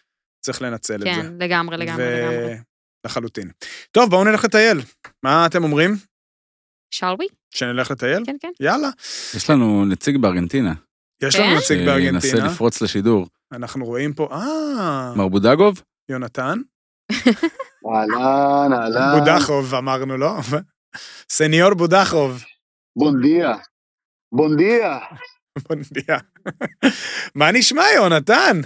צריך 0.45 0.63
לנצל 0.63 0.95
את 0.95 1.01
זה. 1.01 1.07
כן, 1.07 1.27
לגמרי, 1.41 1.77
לגמרי, 1.77 2.05
לגמרי. 2.05 2.55
לחלוטין. 3.07 3.51
טוב, 3.91 4.11
בואו 4.11 4.25
נלך 4.25 4.45
לטייל. 4.45 4.81
מה 5.23 5.47
אתם 5.47 5.65
אומרים? 5.65 5.97
shall 6.95 7.17
we? 7.23 7.35
שנלך 7.55 7.91
לטייל? 7.91 8.23
כן, 8.27 8.37
כן. 8.41 8.51
יאללה. 8.61 8.89
יש 9.37 9.51
לנו 9.51 9.85
נציג 9.85 10.17
בארגנטינה. 10.17 10.73
יש 11.23 11.37
לנו 11.37 11.45
כן? 11.47 11.57
נציג 11.57 11.67
שינסה 11.79 11.85
בארגנטינה. 11.93 12.47
לפרוץ 12.47 12.83
לשידור. 12.83 13.27
אנחנו 13.53 13.85
רואים 13.85 14.13
פה, 14.13 14.29
אה, 14.33 15.13
מר 15.17 15.29
בודגוב? 15.29 15.83
יונתן. 16.09 16.59
אהלן, 17.87 18.73
אהלן. 18.73 19.19
בודחוב 19.19 19.75
אמרנו, 19.75 20.17
לא? 20.17 20.33
סניור 21.31 21.75
בודחוב. 21.75 22.45
בונדיה. 22.97 23.55
בונדיה. 24.33 24.99
בונדיה. 25.69 26.19
מה 27.35 27.53
נשמע, 27.53 27.85
יונתן? 27.97 28.61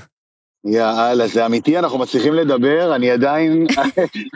יאללה, 0.64 1.28
זה 1.28 1.46
אמיתי, 1.46 1.78
אנחנו 1.78 1.98
מצליחים 1.98 2.34
לדבר, 2.34 2.96
אני 2.96 3.10
עדיין... 3.10 3.66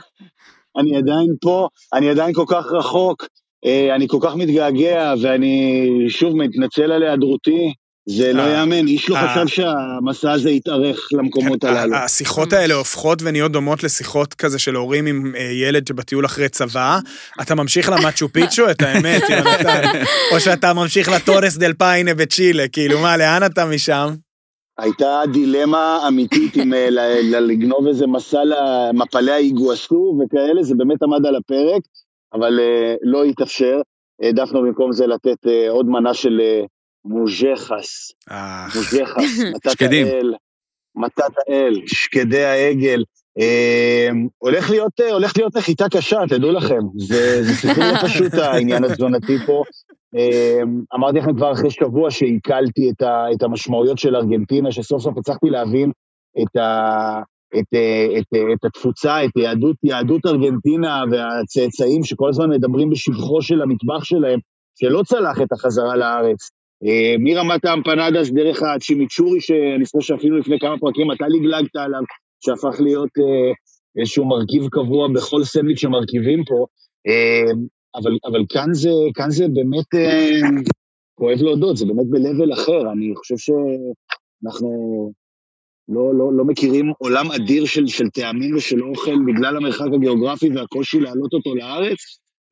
אני 0.78 0.96
עדיין 0.96 1.28
פה, 1.40 1.68
אני 1.92 2.10
עדיין 2.10 2.34
כל 2.34 2.44
כך 2.48 2.66
רחוק, 2.72 3.26
אה, 3.64 3.94
אני 3.94 4.08
כל 4.08 4.18
כך 4.22 4.34
מתגעגע, 4.36 5.14
ואני 5.22 5.86
שוב 6.08 6.36
מתנצל 6.36 6.92
על 6.92 7.02
היעדרותי. 7.02 7.74
זה 8.06 8.32
לא 8.32 8.42
אה, 8.42 8.52
יאמן, 8.52 8.86
איש 8.86 9.10
לא 9.10 9.16
אה. 9.16 9.28
חשב 9.28 9.46
שהמסע 9.46 10.32
הזה 10.32 10.50
יתארך 10.50 11.08
למקומות 11.12 11.64
הללו. 11.64 11.96
השיחות 11.96 12.52
האלה 12.52 12.74
הופכות 12.74 13.18
ונהיות 13.22 13.52
דומות 13.52 13.82
לשיחות 13.82 14.34
כזה 14.34 14.58
של 14.58 14.74
הורים 14.74 15.06
עם 15.06 15.32
אה, 15.36 15.42
ילד 15.42 15.86
שבטיול 15.86 16.26
אחרי 16.26 16.48
צבא. 16.48 16.98
אתה 17.42 17.54
ממשיך 17.54 17.88
למצ'ו 17.88 18.28
פיצ'ו, 18.28 18.70
את 18.70 18.82
האמת? 18.82 19.22
או 20.32 20.40
שאתה 20.40 20.74
ממשיך 20.74 21.08
לטורס 21.08 21.56
דל 21.56 21.72
פיינה 21.72 22.14
בצ'ילה, 22.14 22.68
כאילו 22.68 23.00
מה, 23.00 23.16
לאן 23.16 23.42
אתה 23.46 23.64
משם? 23.66 24.14
הייתה 24.78 25.20
דילמה 25.32 26.04
אמיתית 26.08 26.58
אה, 26.58 26.90
ל- 26.90 27.46
לגנוב 27.46 27.86
איזה 27.86 28.06
מסע 28.06 28.40
למפלי 28.44 29.32
האיגואסו 29.32 30.18
וכאלה, 30.20 30.62
זה 30.62 30.74
באמת 30.74 31.02
עמד 31.02 31.26
על 31.26 31.36
הפרק, 31.36 31.82
אבל 32.34 32.60
אה, 32.60 32.94
לא 33.02 33.24
התאפשר. 33.24 33.80
העדפנו 34.22 34.62
במקום 34.62 34.92
זה 34.92 35.06
לתת 35.06 35.46
אה, 35.46 35.70
עוד 35.70 35.86
מנה 35.86 36.14
של 36.14 36.40
אה, 36.40 36.62
מוז'חס, 37.04 38.12
מוז'חס, 38.74 39.38
מתת. 39.54 39.82
האל, 39.82 40.34
מתת 40.96 41.34
האל, 41.48 41.80
שקדי 41.86 42.44
העגל. 42.44 43.02
אה, 43.38 44.08
הולך 44.38 44.70
להיות, 44.70 45.00
אה, 45.00 45.12
הולך 45.12 45.32
להיות 45.36 45.56
נחיתה 45.56 45.88
קשה, 45.88 46.20
תדעו 46.28 46.52
לכם. 46.52 46.80
זה, 46.96 47.42
זה 47.42 47.54
סיפור 47.54 47.84
לא 47.84 48.08
פשוט 48.08 48.34
העניין 48.34 48.84
התזונתי 48.84 49.38
פה. 49.46 49.62
אה, 50.16 50.60
אמרתי 50.94 51.18
לכם 51.18 51.36
כבר 51.36 51.52
אחרי 51.52 51.70
שבוע 51.70 52.10
שעיכלתי 52.10 52.90
את, 52.90 53.02
ה, 53.02 53.24
את 53.32 53.42
המשמעויות 53.42 53.98
של 53.98 54.16
ארגנטינה, 54.16 54.72
שסוף 54.72 55.02
סוף 55.02 55.18
הצלחתי 55.18 55.50
להבין 55.50 55.90
את, 56.42 56.56
ה, 56.56 57.20
את, 57.58 57.74
אה, 57.74 58.18
את, 58.18 58.24
אה, 58.34 58.52
את 58.52 58.64
התפוצה, 58.64 59.24
את 59.24 59.30
יהדות, 59.36 59.76
יהדות 59.82 60.26
ארגנטינה 60.26 61.04
והצאצאים 61.10 62.04
שכל 62.04 62.28
הזמן 62.28 62.50
מדברים 62.50 62.90
בשבחו 62.90 63.42
של 63.42 63.62
המטבח 63.62 64.04
שלהם, 64.04 64.38
שלא 64.80 65.02
צלח 65.02 65.40
את 65.40 65.52
החזרה 65.52 65.96
לארץ. 65.96 66.50
אה, 66.86 67.14
מרמת 67.18 67.64
האמפנדס 67.64 68.30
דרך 68.30 68.62
הצ'ימיצ'ורי, 68.62 69.40
שאני 69.40 69.84
חושב 69.84 70.00
שאפילו 70.00 70.38
לפני 70.38 70.58
כמה 70.58 70.78
פרקים 70.78 71.12
אתה 71.12 71.24
לגלגת 71.28 71.76
עליו, 71.76 72.02
שהפך 72.44 72.80
להיות 72.80 73.10
אה, 73.18 73.52
איזשהו 74.00 74.24
מרכיב 74.24 74.68
קבוע 74.70 75.08
בכל 75.14 75.44
סנדוויץ' 75.44 75.78
שמרכיבים 75.78 76.44
פה. 76.44 76.66
אה, 77.08 77.52
אבל, 77.96 78.12
אבל 78.30 78.44
כאן, 78.48 78.68
זה, 78.72 78.90
כאן 79.14 79.30
זה 79.30 79.46
באמת, 79.48 79.86
כואב 81.14 81.38
להודות, 81.42 81.76
זה 81.76 81.86
באמת 81.86 82.06
ב-level 82.10 82.54
אחר. 82.54 82.92
אני 82.92 83.12
חושב 83.16 83.34
שאנחנו 83.36 84.70
לא, 85.88 86.14
לא, 86.14 86.32
לא 86.32 86.44
מכירים 86.44 86.92
עולם 86.98 87.32
אדיר 87.32 87.66
של, 87.66 87.86
של 87.86 88.08
טעמים 88.10 88.56
ושל 88.56 88.82
אוכל 88.82 89.16
בגלל 89.26 89.56
המרחק 89.56 89.86
הגיאוגרפי 89.94 90.48
והקושי 90.54 91.00
להעלות 91.00 91.32
אותו 91.32 91.54
לארץ, 91.54 91.98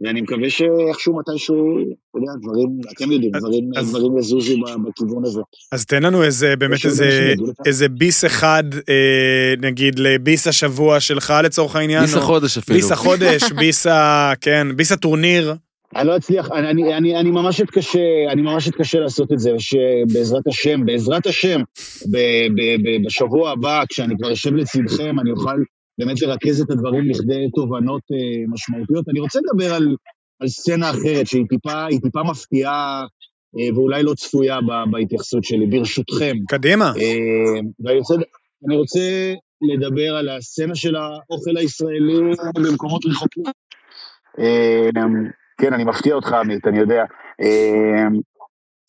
ואני 0.03 0.21
מקווה 0.21 0.51
שאיכשהו 0.51 1.19
מתישהו, 1.19 1.79
אתה 1.81 2.19
יודע, 2.19 2.33
דברים, 2.43 2.69
אתם 2.97 3.12
יודעים, 3.12 3.33
דברים, 3.38 3.71
אז- 3.77 3.91
דברים 3.91 4.19
יזוזו 4.19 4.55
בכיוון 4.88 5.25
הזה. 5.25 5.41
אז 5.73 5.87
תן 5.87 6.03
לנו 6.03 6.23
איזה, 6.23 6.57
באמת 6.57 6.85
איזה? 6.85 7.35
איזה 7.67 7.88
ביס 7.88 8.25
אחד, 8.25 8.65
אה, 8.88 9.55
נגיד, 9.61 9.99
לביס 9.99 10.47
השבוע 10.47 11.01
שלך 11.01 11.35
לצורך 11.45 11.77
העניין. 11.77 12.01
ביס 12.01 12.17
החודש 12.17 12.59
אפילו. 12.59 12.77
ביס 12.79 12.93
החודש, 12.93 13.43
ביס 13.59 13.87
ה... 13.87 14.33
כן, 14.41 14.67
ביס 14.77 14.93
הטורניר. 14.93 15.55
אני 15.97 16.07
לא 16.07 16.17
אצליח, 16.17 16.51
אני, 16.53 16.71
אני, 16.71 16.97
אני, 16.97 17.17
אני 17.21 17.31
ממש 17.31 17.61
אתקשה, 17.61 17.99
אני 18.33 18.43
ממש 18.43 18.69
אתקשה 18.69 18.99
לעשות 19.01 19.33
את 19.33 19.38
זה, 19.38 19.51
שבעזרת 19.59 20.47
השם, 20.47 20.87
בעזרת 20.87 21.27
השם, 21.27 21.61
ב, 22.11 22.17
ב, 22.57 22.61
ב, 22.83 23.07
בשבוע 23.07 23.51
הבא, 23.51 23.83
כשאני 23.88 24.15
כבר 24.19 24.33
אשב 24.33 24.55
לצדכם, 24.55 25.21
אני 25.21 25.31
אוכל 25.31 25.57
באמת 25.98 26.22
לרכז 26.22 26.61
את 26.61 26.70
הדברים 26.70 27.11
לכדי 27.11 27.50
תובנות 27.55 28.02
אה, 28.12 28.44
משמעותיות. 28.48 29.09
אני 29.09 29.20
רוצה 29.20 29.38
לדבר 29.42 29.74
על, 29.74 29.96
על 30.40 30.48
סצנה 30.48 30.90
אחרת, 30.90 31.26
שהיא 31.26 31.44
טיפה, 31.48 31.87
טיפה 32.02 32.22
מפתיעה, 32.31 33.05
אה, 33.59 33.74
ואולי 33.74 34.02
לא 34.02 34.14
צפויה 34.14 34.61
ב, 34.61 34.90
בהתייחסות 34.90 35.44
שלי, 35.44 35.66
ברשותכם. 35.66 36.37
קדימה. 36.48 36.85
אה, 36.85 37.61
ואני 37.85 37.98
רוצה, 37.98 38.14
אני 38.67 38.77
רוצה 38.77 39.35
לדבר 39.62 40.17
על 40.17 40.29
הסצנה 40.29 40.75
של 40.75 40.96
האוכל 40.96 41.56
הישראלי 41.56 42.35
במקומות 42.54 43.06
רחוקים. 43.06 43.44
אה, 44.38 44.88
כן, 45.60 45.73
אני 45.73 45.85
מפתיע 45.85 46.14
אותך, 46.14 46.33
עמית, 46.33 46.67
אני 46.67 46.79
יודע. 46.79 47.04
אה, 47.40 48.06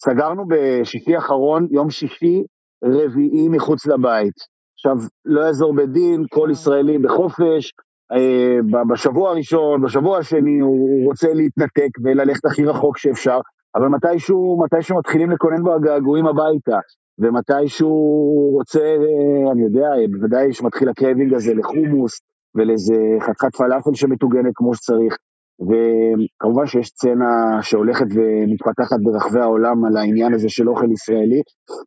סגרנו 0.06 0.44
בשישי 0.48 1.16
האחרון, 1.16 1.68
יום 1.72 1.90
שישי, 1.90 2.44
רביעי 2.84 3.48
מחוץ 3.50 3.86
לבית. 3.88 4.53
עכשיו, 4.86 4.98
לא 5.26 5.42
יעזור 5.42 5.76
בית 5.76 5.97
דין, 5.97 6.26
כל 6.30 6.50
ישראלי 6.52 6.98
בחופש, 6.98 7.74
אה, 8.12 8.84
בשבוע 8.92 9.30
הראשון, 9.30 9.82
בשבוע 9.82 10.18
השני, 10.18 10.60
הוא 10.60 10.90
הוא 10.90 11.06
רוצה 11.06 11.34
להתנתק 11.34 11.90
וללכת 12.04 12.46
הכי 12.46 12.66
רחוק 12.66 12.98
שאפשר. 12.98 13.40
אבל 13.76 13.88
מתישהו, 13.88 14.64
מתישהו 14.64 14.98
מתחילים 14.98 15.32
לקונן 15.32 15.64
בו 15.64 15.74
הגעגועים 15.74 16.28
הביתה, 16.28 16.80
ומתישהו 17.20 18.50
רוצה, 18.54 18.80
אה, 18.80 19.52
אני 19.52 19.64
יודע, 19.64 19.90
בוודאי 20.12 20.54
שמתחיל 20.54 20.90
ה 20.90 20.95
craving 20.95 21.34
הזה 21.34 21.54
לחומוס, 21.54 22.22
ולאיזה 22.56 22.96
חתיכת 23.22 23.56
פלאפל 23.56 23.94
שמטוגנת 23.94 24.52
כמו 24.56 24.76
שצריך. 24.76 25.18
וכמובן 25.62 26.66
שיש 26.68 26.88
סצנה 26.88 27.62
שהולכת 27.62 28.06
ומתפתחת 28.16 28.98
ברחבי 29.04 29.40
העולם 29.40 29.86
על 29.86 29.98
העניין 29.98 30.34
הזה 30.34 30.50
של 30.50 30.70
אוכל 30.70 30.92
ישראלי, 30.92 31.42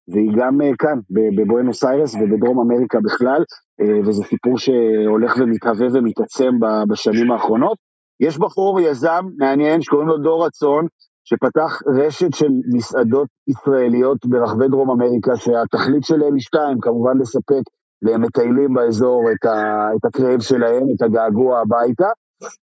והיא 0.09 0.33
גם 0.37 0.63
אה, 0.63 0.71
כאן, 0.79 0.99
בבואנוס 1.37 1.85
איירס 1.85 2.15
ובדרום 2.15 2.61
אמריקה 2.61 2.99
בכלל, 3.05 3.43
אה, 3.81 4.09
וזה 4.09 4.23
סיפור 4.25 4.59
שהולך 4.59 5.37
ומתהווה 5.41 5.87
ומתעצם 5.95 6.51
בשנים 6.89 7.33
האחרונות. 7.33 7.79
יש 8.21 8.39
בחור 8.39 8.81
יזם 8.81 9.25
מעניין 9.39 9.83
שקוראים 9.83 10.09
לו 10.09 10.19
דור 10.19 10.47
רצון, 10.47 10.87
שפתח 11.25 11.83
רשת 11.99 12.35
של 12.35 12.53
מסעדות 12.75 13.29
ישראליות 13.49 14.27
ברחבי 14.27 14.69
דרום 14.69 14.91
אמריקה, 14.91 15.37
שהתכלית 15.37 16.05
שלהם 16.05 16.35
היא 16.35 16.41
שתיים, 16.41 16.81
כמובן 16.81 17.19
לספק 17.21 17.63
למטיילים 18.03 18.75
באזור 18.75 19.23
את, 19.33 19.45
ה, 19.45 19.89
את 19.97 20.05
ה 20.05 20.11
crave 20.11 20.41
שלהם, 20.41 20.83
את 20.97 21.03
הגעגוע 21.03 21.61
הביתה, 21.61 22.09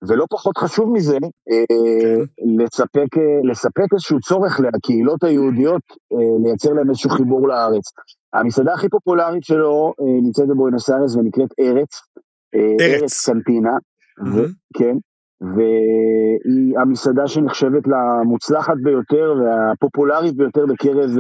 ולא 0.09 0.27
פחות 0.31 0.59
חשוב 0.59 0.93
מזה, 0.93 1.19
אה. 1.51 2.25
לספק, 2.59 3.19
אה, 3.19 3.51
לספק 3.51 3.93
איזשהו 3.93 4.21
צורך 4.21 4.61
לקהילות 4.61 5.25
היהודיות, 5.25 5.83
אה, 6.13 6.19
לייצר 6.45 6.73
להם 6.73 6.91
איזשהו 6.91 7.11
חיבור 7.11 7.49
לארץ. 7.49 7.85
המסעדה 8.33 8.75
הכי 8.75 8.89
פופולרית 8.89 9.45
שלו 9.45 9.93
נמצאת 10.23 10.49
בבואנוס 10.49 10.91
איירס 10.91 11.17
ונקראת 11.17 11.49
ארץ. 11.61 12.01
ארץ. 12.55 12.81
ארץ 12.81 13.29
קנטינה, 13.29 13.77
ו- 14.35 14.47
כן, 14.77 14.97
והיא 15.41 16.79
המסעדה 16.79 17.29
שנחשבת 17.29 17.83
למוצלחת 17.87 18.75
ביותר 18.83 19.35
והפופולרית 19.41 20.37
ביותר 20.37 20.67
בקרב 20.67 21.11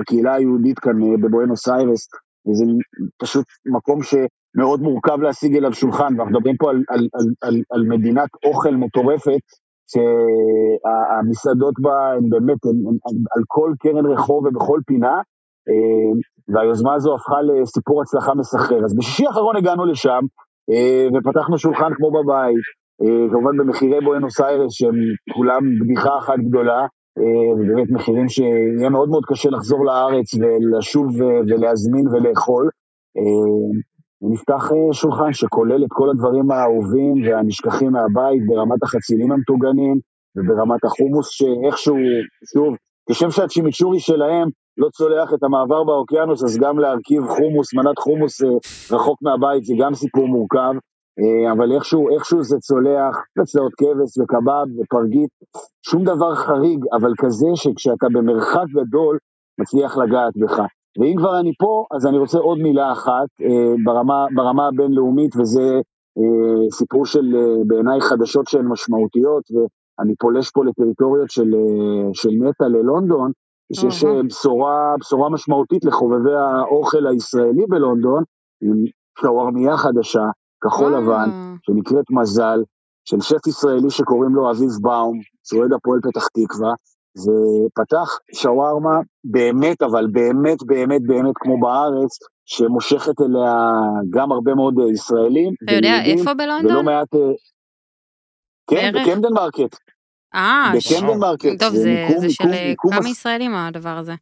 הקהילה 0.00 0.34
היהודית 0.34 0.78
כאן 0.78 1.20
בבואנוס 1.22 1.68
איירס. 1.68 2.08
וזה 2.48 2.64
פשוט 3.18 3.44
מקום 3.66 4.02
שמאוד 4.56 4.80
מורכב 4.80 5.20
להשיג 5.20 5.56
אליו 5.56 5.72
שולחן, 5.72 6.14
ואנחנו 6.16 6.38
מדברים 6.38 6.56
פה 6.56 6.70
על, 6.70 6.82
על, 6.88 7.08
על, 7.14 7.26
על, 7.42 7.62
על 7.70 7.82
מדינת 7.88 8.28
אוכל 8.44 8.70
מטורפת, 8.76 9.40
שהמסעדות 9.90 11.74
בה 11.80 12.12
הן 12.12 12.28
באמת 12.28 12.64
הן, 12.64 12.70
הן, 12.70 12.96
הן, 13.06 13.16
על 13.36 13.42
כל 13.46 13.72
קרן 13.80 14.06
רחוב 14.06 14.46
ובכל 14.46 14.80
פינה, 14.86 15.16
אה, 15.68 16.12
והיוזמה 16.48 16.94
הזו 16.94 17.14
הפכה 17.14 17.42
לסיפור 17.42 18.02
הצלחה 18.02 18.34
מסחרר. 18.34 18.84
אז 18.84 18.96
בשישי 18.96 19.26
האחרון 19.26 19.56
הגענו 19.56 19.84
לשם, 19.84 20.20
אה, 20.70 21.06
ופתחנו 21.14 21.58
שולחן 21.58 21.94
כמו 21.96 22.10
בבית, 22.10 22.64
אה, 23.02 23.30
כמובן 23.30 23.56
במחירי 23.58 24.00
בואנוס 24.00 24.40
איירס 24.40 24.72
שהם 24.72 24.94
כולם 25.34 25.62
בדיחה 25.80 26.18
אחת 26.18 26.38
גדולה, 26.48 26.86
ובאמת 27.56 27.90
מחירים 27.90 28.28
שיהיה 28.28 28.90
מאוד 28.90 29.08
מאוד 29.08 29.24
קשה 29.26 29.50
לחזור 29.50 29.84
לארץ 29.84 30.34
ולשוב 30.34 31.06
ולהזמין 31.48 32.08
ולאכול. 32.08 32.68
אה, 34.24 34.32
נפתח 34.32 34.72
אה, 34.72 34.92
שולחן 34.92 35.32
שכולל 35.32 35.84
את 35.84 35.88
כל 35.92 36.10
הדברים 36.10 36.50
האהובים 36.50 37.14
והנשכחים 37.24 37.92
מהבית 37.92 38.42
ברמת 38.46 38.82
החצילים 38.82 39.32
המטוגנים 39.32 39.98
וברמת 40.36 40.84
החומוס 40.84 41.28
שאיכשהו, 41.30 41.96
שוב, 42.52 42.74
כשם 43.10 43.30
שהצ'ימיצ'ורי 43.30 44.00
שלהם 44.00 44.48
לא 44.78 44.88
צולח 44.88 45.34
את 45.34 45.42
המעבר 45.42 45.84
באוקיינוס, 45.84 46.44
אז 46.44 46.58
גם 46.58 46.78
להרכיב 46.78 47.22
חומוס, 47.26 47.74
מנת 47.74 47.98
חומוס 47.98 48.42
רחוק 48.90 49.18
מהבית 49.22 49.64
זה 49.64 49.74
גם 49.78 49.94
סיפור 49.94 50.26
מורכב. 50.28 50.74
אה, 51.20 51.52
אבל 51.52 51.72
איכשהו, 51.72 52.14
איכשהו 52.14 52.42
זה 52.42 52.56
צולח, 52.58 53.16
פצעות 53.38 53.72
כבש 53.74 54.18
וקבב 54.18 54.66
ופרגית, 54.78 55.30
שום 55.82 56.04
דבר 56.04 56.34
חריג, 56.34 56.80
אבל 56.92 57.12
כזה 57.18 57.46
שכשאתה 57.54 58.06
במרחק 58.12 58.66
גדול, 58.70 59.18
מצליח 59.60 59.96
לגעת 59.96 60.32
בך. 60.36 60.60
ואם 60.98 61.14
כבר 61.18 61.40
אני 61.40 61.52
פה, 61.58 61.84
אז 61.96 62.06
אני 62.06 62.18
רוצה 62.18 62.38
עוד 62.38 62.58
מילה 62.58 62.92
אחת 62.92 63.28
אה, 63.42 63.74
ברמה, 63.84 64.26
ברמה 64.34 64.66
הבינלאומית, 64.66 65.36
וזה 65.36 65.80
אה, 66.18 66.70
סיפור 66.72 67.06
של 67.06 67.34
בעיניי 67.66 68.00
חדשות 68.00 68.46
שהן 68.48 68.66
משמעותיות, 68.66 69.42
ואני 69.50 70.14
פולש 70.16 70.50
פה 70.50 70.64
לטריטוריות 70.64 71.30
של, 71.30 71.50
של 72.12 72.30
נטע 72.30 72.68
ללונדון, 72.68 73.32
שיש 73.72 74.04
בשורה, 74.04 74.94
בשורה 75.00 75.30
משמעותית 75.30 75.84
לחובבי 75.84 76.34
האוכל 76.34 77.06
הישראלי 77.06 77.66
בלונדון, 77.68 78.22
עם 78.62 78.84
שווארמיה 79.20 79.76
חדשה, 79.76 80.24
כחול 80.64 80.96
לבן, 80.96 81.30
שנקראת 81.62 82.04
מזל, 82.10 82.62
של 83.04 83.20
שף 83.20 83.46
ישראלי 83.46 83.90
שקוראים 83.90 84.34
לו 84.34 84.50
אביב 84.50 84.70
באום, 84.80 85.18
אוהד 85.42 85.72
הפועל 85.72 86.00
פתח 86.02 86.26
תקווה, 86.26 86.74
ופתח 87.18 88.18
שווארמה 88.34 89.00
באמת, 89.24 89.82
אבל 89.82 90.06
באמת, 90.12 90.62
באמת, 90.66 91.02
באמת 91.06 91.34
כמו 91.34 91.60
בארץ, 91.60 92.18
שמושכת 92.46 93.20
אליה 93.20 93.72
גם 94.10 94.32
הרבה 94.32 94.54
מאוד 94.54 94.74
ישראלים. 94.92 95.52
אתה 95.64 95.72
יודע 95.72 96.04
איפה 96.04 96.34
בלונדון? 96.34 96.72
ולא 96.72 96.82
מעט... 96.82 97.14
אה, 97.14 97.20
כן, 98.70 98.92
בקמדן 98.94 99.32
מרקט. 99.32 99.76
אה, 100.34 100.72
בקמדן 100.76 101.18
מרקט. 101.18 101.58
טוב, 101.58 101.74
זה, 101.74 102.06
זה 102.18 102.30
של 102.30 102.50
כמה 102.78 103.08
ישראלים 103.08 103.54
הדבר 103.54 103.96
הזה. 103.98 104.14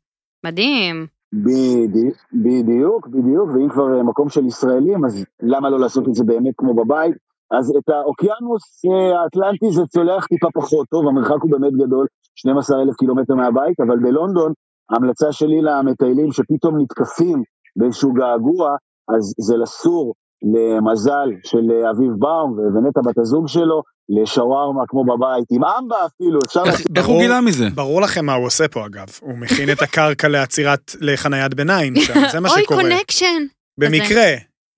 מדהים. 0.44 1.06
בדיוק, 1.32 2.16
בדיוק, 2.32 3.08
בדיוק, 3.08 3.48
ואם 3.54 3.68
כבר 3.68 3.96
אה, 3.96 4.02
מקום 4.02 4.28
של 4.28 4.46
ישראלים, 4.46 5.04
אז 5.04 5.24
למה 5.42 5.70
לא 5.70 5.80
לעשות 5.80 6.08
את 6.08 6.14
זה 6.14 6.24
באמת 6.24 6.54
כמו 6.56 6.74
בבית? 6.74 7.31
אז 7.58 7.72
את 7.78 7.88
האוקיינוס 7.88 8.84
אה, 8.84 9.20
האטלנטי 9.20 9.72
זה 9.72 9.82
צולח 9.86 10.26
טיפה 10.26 10.48
פחות 10.54 10.86
טוב, 10.90 11.08
המרחק 11.08 11.42
הוא 11.42 11.50
באמת 11.50 11.72
גדול, 11.72 12.06
12 12.34 12.82
אלף 12.82 12.96
קילומטר 12.96 13.34
מהבית, 13.34 13.80
אבל 13.80 13.98
בלונדון, 13.98 14.52
ההמלצה 14.90 15.32
שלי 15.32 15.62
למטיילים 15.62 16.32
שפתאום 16.32 16.80
נתקפים 16.80 17.42
באיזשהו 17.76 18.12
געגוע, 18.12 18.76
אז 19.16 19.34
זה 19.38 19.56
לסור 19.56 20.14
למזל 20.54 21.28
של 21.44 21.70
אה, 21.70 21.90
אביב 21.90 22.12
באום 22.18 22.58
ונטע 22.74 23.00
בת 23.04 23.18
הזוג 23.18 23.48
שלו, 23.48 23.82
לשווארמה 24.08 24.82
כמו 24.88 25.04
בבית, 25.04 25.44
עם 25.50 25.64
אמבה 25.64 25.96
אפילו, 26.06 26.40
אפשר... 26.46 26.62
איך 26.96 27.06
הוא 27.06 27.20
גילה 27.20 27.40
מזה? 27.40 27.64
ברור 27.74 28.02
לכם 28.02 28.24
מה 28.26 28.34
הוא 28.34 28.46
עושה 28.46 28.68
פה 28.68 28.86
אגב, 28.86 29.06
הוא 29.20 29.38
מכין 29.38 29.70
את 29.72 29.82
הקרקע 29.82 30.28
לעצירת, 30.28 30.92
לחניית 31.00 31.54
ביניים 31.54 31.96
שם, 31.96 32.14
זה 32.32 32.40
מה 32.40 32.48
שקורה. 32.48 32.82
אוי, 32.82 32.90
connection. 32.90 33.42
במקרה, 33.78 34.32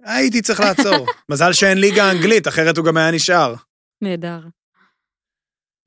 הייתי 0.05 0.43
צריך 0.43 0.61
לעצור. 0.61 1.07
מזל 1.31 1.53
שאין 1.53 1.79
ליגה 1.79 2.11
אנגלית, 2.11 2.49
אחרת 2.49 2.77
הוא 2.77 2.85
גם 2.85 2.97
היה 2.97 3.11
נשאר. 3.11 3.55
נהדר. 4.03 4.39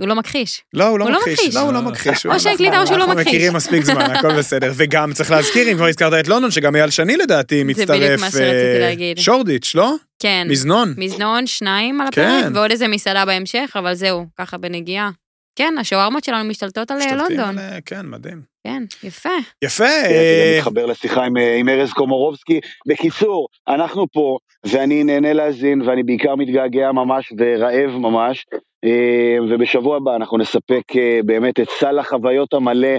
הוא 0.02 0.08
לא 0.08 0.16
מכחיש. 0.16 0.64
לא, 0.74 0.88
הוא 0.88 1.00
לא 1.00 1.06
מכחיש. 1.12 1.56
לא, 1.56 1.60
הוא 1.60 1.74
לא 1.74 1.82
מכחיש. 1.82 2.26
או 2.26 2.40
שהקליטה 2.40 2.82
או 2.82 2.88
שהוא 2.88 2.98
לא 2.98 3.08
מכחיש. 3.08 3.18
אנחנו 3.18 3.32
מכירים 3.32 3.54
מספיק 3.54 3.84
זמן, 3.84 4.02
הכל 4.02 4.38
בסדר. 4.38 4.72
וגם 4.78 5.14
צריך 5.14 5.32
להזכיר, 5.32 5.72
אם 5.72 5.78
כבר 5.78 5.86
הזכרת 5.86 6.14
את 6.20 6.28
לונדון, 6.28 6.52
שגם 6.52 6.76
אייל 6.76 6.90
שני 6.90 7.18
לדעתי 7.18 7.64
מצטרף. 7.64 7.88
זה 7.88 7.94
בדיוק 7.94 8.22
מה 8.22 8.32
שרציתי 8.32 8.80
להגיד. 8.80 9.18
שורדיץ', 9.18 9.76
לא? 9.76 9.94
כן. 10.20 10.48
מזנון. 10.50 10.94
מזנון, 10.98 11.48
שניים 11.48 12.02
על 12.02 12.08
הפרק, 12.08 12.46
ועוד 12.54 12.72
איזה 12.72 12.88
מסעדה 12.88 13.26
בהמשך, 13.26 13.76
אבל 13.80 13.94
זהו, 13.94 14.26
ככה 14.38 14.58
בנגיעה. 14.58 15.10
כן, 15.58 15.74
השווארמות 15.80 16.24
שלנו 16.24 16.50
משתלטות 16.50 16.92
על 16.92 16.98
לונדון. 17.16 17.56
כן, 17.86 18.06
מדהים. 18.06 18.42
כן, 18.64 18.84
יפה. 19.04 19.30
יפה. 19.64 20.06
אני 20.06 20.58
מתחבר 20.58 20.86
לשיחה 20.86 21.24
עם 21.60 21.70
ארז 21.70 21.92
קומורובסקי. 21.92 22.60
בקיצור, 22.88 23.48
אנחנו 23.68 24.08
פה, 24.12 24.38
ואני 24.66 25.04
נהנה 25.04 25.34
להאזין, 25.34 25.82
ואני 25.82 26.04
בעיקר 26.04 26.36
מתגעגע 26.36 26.92
ממש 26.92 27.34
ורעב 27.38 27.92
ממש, 27.92 28.46
ובשבוע 29.50 29.98
הבא 29.98 30.16
אנחנו 30.16 30.38
נספק 30.38 30.84
באמת 31.26 31.60
את 31.60 31.68
סל 31.70 32.00
החוויות 32.00 32.54
המלא, 32.54 32.98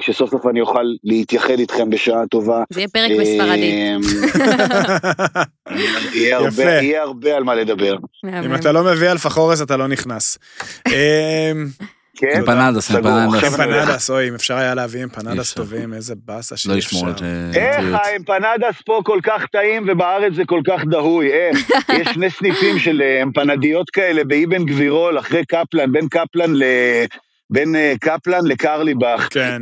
כשסוף 0.00 0.30
סוף 0.30 0.46
אני 0.46 0.60
אוכל 0.60 0.84
להתייחד 1.04 1.58
איתכם 1.58 1.90
בשעה 1.90 2.26
טובה. 2.30 2.64
זה 2.70 2.80
יהיה 2.80 2.88
פרק 2.88 3.10
בספרדית. 3.20 3.74
יהיה 6.14 7.02
הרבה 7.02 7.36
על 7.36 7.44
מה 7.44 7.54
לדבר. 7.54 7.96
אם 8.44 8.54
אתה 8.54 8.72
לא 8.72 8.84
מביא 8.84 9.10
אלפחורס 9.10 9.62
אתה 9.62 9.76
לא 9.76 9.88
נכנס. 9.88 10.38
כן, 12.16 12.38
אמפנדס, 12.38 12.90
אמפנדס. 12.90 13.44
אמפנדס, 13.44 14.10
אוי, 14.10 14.28
אם 14.28 14.34
אפשר 14.34 14.56
היה 14.56 14.74
להביא 14.74 15.04
אמפנדס 15.04 15.54
טובים, 15.54 15.94
איזה 15.94 16.14
באסה 16.24 16.56
שאי 16.56 16.70
לא 16.70 16.78
אפשר. 16.78 16.96
ישמור 16.96 17.10
את 17.10 17.18
זה. 17.18 17.50
איך 17.54 17.86
האמפנדס 17.92 18.82
פה 18.86 19.00
כל 19.04 19.18
כך 19.22 19.46
טעים 19.52 19.84
ובארץ 19.88 20.32
זה 20.34 20.42
כל 20.46 20.60
כך 20.66 20.84
דהוי, 20.84 21.32
איך? 21.32 21.70
יש 22.00 22.08
שני 22.14 22.30
סניפים 22.30 22.78
של 22.78 23.02
אמפנדיות 23.22 23.90
כאלה 23.90 24.24
באבן 24.24 24.64
גבירול, 24.64 25.18
אחרי 25.18 25.44
קפלן, 25.44 25.92
בין 25.92 26.08
קפלן 26.08 26.54
ל... 26.54 26.64
בין 27.52 27.74
קפלן 28.00 28.44
לקרליבך. 28.44 29.28
כן. 29.30 29.60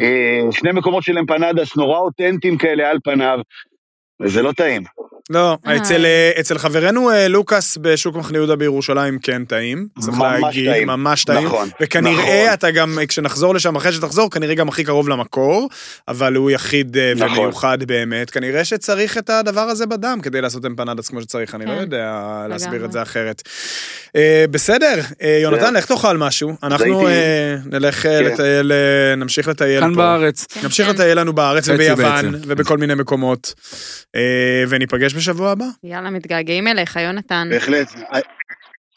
שני 0.51 0.72
מקומות 0.72 1.03
של 1.03 1.18
אמפנדס 1.18 1.76
נורא 1.76 1.99
אותנטיים 1.99 2.59
כאלה 2.59 2.91
על 2.91 2.99
פניו, 3.05 3.38
וזה 4.22 4.43
לא 4.43 4.53
טעים. 4.53 4.82
לא, 5.30 5.58
אה. 5.66 5.76
אצל, 5.76 6.04
אה, 6.04 6.30
אצל 6.40 6.58
חברנו 6.58 7.10
אה, 7.10 7.28
לוקאס 7.28 7.78
בשוק 7.80 8.16
מחנה 8.16 8.38
יהודה 8.38 8.56
בירושלים 8.56 9.18
כן 9.18 9.44
טעים. 9.44 9.86
צריך 10.00 10.16
ממש 10.16 10.42
להגיד, 10.42 10.72
טעים. 10.72 10.86
ממש 10.86 11.24
טעים. 11.24 11.46
נכון. 11.46 11.68
וכנראה 11.80 12.42
נכון. 12.44 12.54
אתה 12.54 12.70
גם, 12.70 12.98
כשנחזור 13.08 13.54
לשם, 13.54 13.76
אחרי 13.76 13.92
שתחזור, 13.92 14.30
כנראה 14.30 14.54
גם 14.54 14.68
הכי 14.68 14.84
קרוב 14.84 15.08
למקור, 15.08 15.68
אבל 16.08 16.34
הוא 16.34 16.50
יחיד 16.50 16.96
נכון. 17.16 17.38
ומיוחד 17.38 17.84
באמת. 17.84 18.30
כנראה 18.30 18.64
שצריך 18.64 19.18
את 19.18 19.30
הדבר 19.30 19.60
הזה 19.60 19.86
בדם 19.86 20.18
כדי 20.22 20.40
לעשות 20.40 20.66
אמפנדס 20.66 21.08
כמו 21.08 21.20
שצריך, 21.22 21.54
אני 21.54 21.66
לא 21.66 21.70
כן. 21.70 21.80
יודע 21.80 22.12
להסביר. 22.48 22.84
את 22.84 22.92
זה 22.92 23.02
אחרת. 23.02 23.42
בסדר, 24.50 25.00
יונתן, 25.42 25.74
לך 25.74 25.86
תאכל 25.86 26.16
משהו. 26.16 26.56
אנחנו 26.62 27.08
נלך 27.66 28.02
כן. 28.02 28.24
לטייל, 28.24 28.72
נמשיך 29.16 29.48
לטייל 29.48 29.80
פה. 29.80 29.86
כאן 29.86 29.96
בארץ. 29.96 30.46
כן, 30.46 30.60
נמשיך 30.64 30.86
כן. 30.86 30.94
לטייל 30.94 31.18
לנו 31.20 31.32
בארץ 31.32 31.68
וביוון. 31.68 32.34
ובכל 32.46 32.78
מיני 32.78 32.94
מקומות. 32.94 33.54
אה, 34.16 34.64
וניפגש 35.14 35.28
בשבוע 35.28 35.50
הבא. 35.50 35.64
יאללה, 35.84 36.11
מתגעגעים 36.11 36.68
אליך, 36.68 36.96
יונתן. 36.96 37.48
בהחלט. 37.50 37.88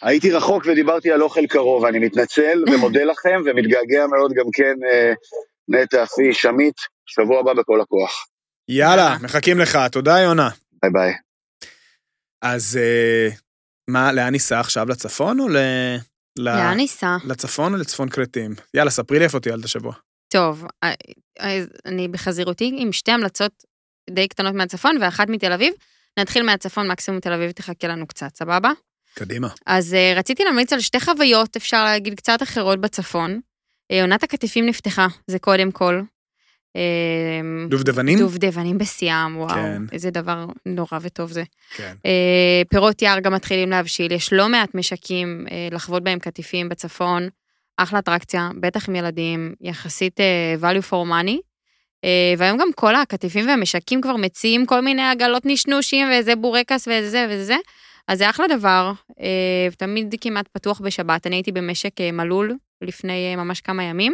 הייתי 0.01 0.31
רחוק 0.31 0.63
ודיברתי 0.65 1.11
על 1.11 1.21
אוכל 1.21 1.47
קרוב, 1.47 1.85
אני 1.85 1.99
מתנצל 1.99 2.63
ומודה 2.71 3.03
לכם 3.03 3.41
ומתגעגע 3.45 4.07
מאוד 4.07 4.31
גם 4.33 4.45
כן, 4.53 4.75
אה, 4.91 5.13
נטע, 5.67 6.05
פיש, 6.05 6.45
עמית, 6.45 6.75
שבוע 7.05 7.39
הבא 7.39 7.53
בכל 7.53 7.81
הכוח. 7.81 8.25
יאללה. 8.69 9.17
מחכים 9.21 9.59
לך. 9.59 9.77
תודה, 9.91 10.19
יונה. 10.19 10.49
ביי 10.83 10.91
ביי. 10.91 11.13
אז 12.41 12.79
אה, 12.81 13.29
מה, 13.89 14.11
לאן 14.11 14.29
ניסע 14.29 14.59
עכשיו? 14.59 14.89
לצפון 14.89 15.39
או 15.39 15.49
ל... 15.49 15.57
לאן 16.39 16.77
ניסע? 16.77 17.17
לצפון 17.25 17.73
או 17.73 17.77
לצפון 17.77 18.09
כרתים? 18.09 18.51
יאללה, 18.73 18.91
ספרי 18.91 19.19
לי 19.19 19.25
איפה 19.25 19.39
טיילת 19.39 19.65
השבוע. 19.65 19.93
טוב, 20.33 20.65
אה, 20.83 20.93
אני 21.85 22.07
בחזירותי 22.07 22.71
עם 22.77 22.91
שתי 22.91 23.11
המלצות 23.11 23.51
די 24.09 24.27
קטנות 24.27 24.53
מהצפון 24.53 24.97
ואחת 25.01 25.29
מתל 25.29 25.51
אביב. 25.51 25.73
נתחיל 26.19 26.43
מהצפון, 26.43 26.87
מקסימום 26.87 27.19
תל 27.19 27.33
אביב 27.33 27.51
תחכה 27.51 27.87
לנו 27.87 28.07
קצת, 28.07 28.35
סבבה? 28.35 28.71
קדימה. 29.15 29.47
אז 29.65 29.93
uh, 29.93 30.17
רציתי 30.19 30.43
להמליץ 30.43 30.73
על 30.73 30.79
שתי 30.79 30.99
חוויות, 30.99 31.55
אפשר 31.55 31.83
להגיד, 31.83 32.13
קצת 32.13 32.43
אחרות 32.43 32.81
בצפון. 32.81 33.39
Uh, 33.93 33.95
עונת 34.01 34.23
הקטיפים 34.23 34.65
נפתחה, 34.65 35.07
זה 35.27 35.39
קודם 35.39 35.71
כל. 35.71 36.01
Uh, 36.77 37.69
דובדבנים? 37.69 38.19
דובדבנים 38.19 38.77
בשיאם, 38.77 39.37
וואו, 39.37 39.55
כן. 39.55 39.81
איזה 39.91 40.11
דבר 40.11 40.45
נורא 40.65 40.99
וטוב 41.01 41.31
זה. 41.31 41.43
כן. 41.75 41.93
Uh, 41.97 42.67
פירות 42.69 43.01
יער 43.01 43.19
גם 43.19 43.33
מתחילים 43.33 43.69
להבשיל, 43.69 44.11
יש 44.11 44.33
לא 44.33 44.49
מעט 44.49 44.75
משקים 44.75 45.45
לחוות 45.71 46.03
בהם 46.03 46.19
קטיפים 46.19 46.69
בצפון. 46.69 47.27
אחלה 47.77 47.99
אטרקציה, 47.99 48.49
בטח 48.59 48.89
עם 48.89 48.95
ילדים, 48.95 49.53
יחסית 49.61 50.19
value 50.61 50.89
for 50.89 51.07
money. 51.09 51.52
Uh, 52.03 52.05
והיום 52.37 52.57
גם 52.57 52.67
כל 52.75 52.95
הקטיפים 52.95 53.47
והמשקים 53.47 54.01
כבר 54.01 54.15
מציעים 54.15 54.65
כל 54.65 54.81
מיני 54.81 55.09
עגלות 55.09 55.45
נשנושים 55.45 56.07
ואיזה 56.07 56.35
בורקס 56.35 56.87
ואיזה 56.87 57.09
זה 57.09 57.25
וזה 57.29 57.45
זה. 57.45 57.55
אז 58.07 58.17
זה 58.17 58.29
אחלה 58.29 58.47
דבר, 58.47 58.91
uh, 59.11 59.75
תמיד 59.77 60.15
כמעט 60.21 60.47
פתוח 60.53 60.79
בשבת. 60.79 61.27
אני 61.27 61.35
הייתי 61.35 61.51
במשק 61.51 61.91
uh, 61.99 62.11
מלול 62.13 62.55
לפני 62.81 63.35
ממש 63.35 63.61
כמה 63.61 63.83
ימים, 63.83 64.13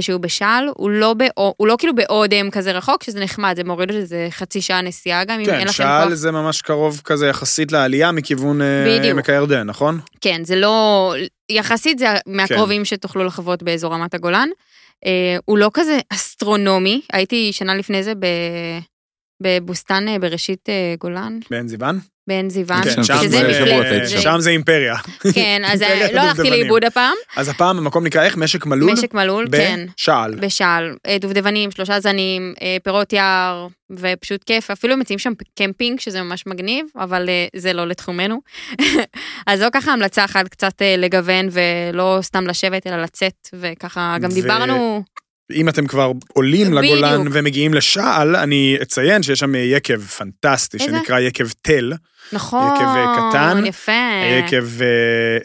שהוא 0.00 0.20
בשעל, 0.20 0.68
הוא 0.76 0.90
לא, 0.90 1.14
באו, 1.14 1.54
הוא 1.56 1.68
לא 1.68 1.76
כאילו 1.78 1.94
באודם 1.94 2.50
כזה 2.50 2.72
רחוק, 2.72 3.02
שזה 3.02 3.20
נחמד, 3.20 3.52
זה 3.56 3.64
מוריד 3.64 3.90
איזה 3.90 4.26
חצי 4.30 4.60
שעה 4.60 4.80
נסיעה 4.80 5.24
גם, 5.24 5.40
אם 5.40 5.50
אין 5.50 5.58
כן, 5.58 5.64
לכם 5.64 5.72
שעל 5.72 6.08
כוח. 6.08 6.14
זה 6.14 6.30
ממש 6.30 6.62
קרוב 6.62 7.00
כזה 7.04 7.26
יחסית 7.26 7.72
לעלייה 7.72 8.12
מכיוון 8.12 8.62
אה. 8.62 9.10
עמק 9.10 9.30
הירדן, 9.30 9.62
נכון? 9.62 10.00
כן, 10.20 10.44
זה 10.44 10.56
לא... 10.56 11.14
יחסית 11.48 11.98
זה 11.98 12.06
מהקרובים 12.26 12.84
שתוכלו 12.84 13.24
לחוות 13.24 13.62
באזור 13.62 13.94
רמת 13.94 14.14
הגולן. 14.14 14.48
אה, 15.06 15.36
הוא 15.44 15.58
לא 15.58 15.70
כזה 15.74 15.98
אסטרונומי, 16.12 17.00
הייתי 17.12 17.52
שנה 17.52 17.74
לפני 17.74 18.02
זה 18.02 18.14
ב... 18.14 18.26
בבוסתן 19.42 20.08
אה, 20.08 20.18
בראשית 20.18 20.68
אה, 20.68 20.94
גולן, 20.98 21.38
בעין 21.50 21.68
זיוון? 21.68 22.13
בעין 22.28 22.50
זיוון, 22.50 22.82
כן, 22.82 23.02
שזה 23.04 23.48
מפלט- 23.48 24.20
שם 24.22 24.36
זה 24.40 24.50
אימפריה. 24.50 24.96
כן, 25.34 25.62
אז 25.66 25.82
לא 26.14 26.20
הלכתי. 26.20 26.50
לאיבוד 26.50 26.84
הפעם, 26.84 27.14
אז 27.36 27.48
הפעם 27.48 27.78
המקום 27.78 28.04
נקרא 28.04 28.22
איך? 28.22 28.36
משק 28.36 28.66
מלול? 28.66 28.92
משק 28.92 29.14
מלול, 29.14 29.46
כן. 29.52 29.86
בשעל. 29.96 30.34
בשעל, 30.34 30.96
אה, 31.06 31.18
דובדבנים, 31.18 31.70
שלושה 31.70 32.00
זנים, 32.00 32.54
אה, 32.62 32.76
פירות 32.84 33.12
יער, 33.12 33.66
ופשוט 33.90 34.44
כיף. 34.44 34.70
אפילו 34.70 34.96
מציעים 34.96 35.18
שם 35.18 35.32
קמפינג, 35.58 36.00
שזה 36.00 36.22
ממש 36.22 36.46
מגניב, 36.46 36.86
אבל 36.96 37.28
אה, 37.28 37.46
זה 37.56 37.72
לא 37.72 37.86
לתחומנו. 37.86 38.40
אז 39.46 39.58
זו 39.60 39.66
ככה 39.72 39.92
המלצה 39.92 40.24
אחת, 40.24 40.48
קצת 40.48 40.72
לגוון, 40.98 41.48
ולא 41.50 42.18
סתם 42.22 42.46
לשבת, 42.46 42.86
אלא 42.86 43.02
לצאת, 43.02 43.48
וככה 43.54 44.16
גם 44.20 44.30
דיברנו, 44.30 45.02
אם 45.52 45.68
אתם 45.68 45.86
כבר 45.86 46.12
עולים 46.32 46.66
בדיוק. 46.66 46.84
לגולן 46.84 47.26
ומגיעים 47.32 47.74
לשעל, 47.74 48.36
אני 48.36 48.76
אציין 48.82 49.22
שיש 49.22 49.38
שם 49.38 49.54
יקב 49.54 50.00
פנטסטי, 50.00 50.76
איזה? 50.76 50.96
שנקרא 50.98 51.20
יקב 51.20 51.46
תל. 51.62 51.92
נכון, 52.32 52.76
יקב, 52.76 52.84
אה, 52.84 53.30
קטן, 53.30 53.66
יפה. 53.66 53.92
יקב 54.38 54.82
אה, 54.82 54.86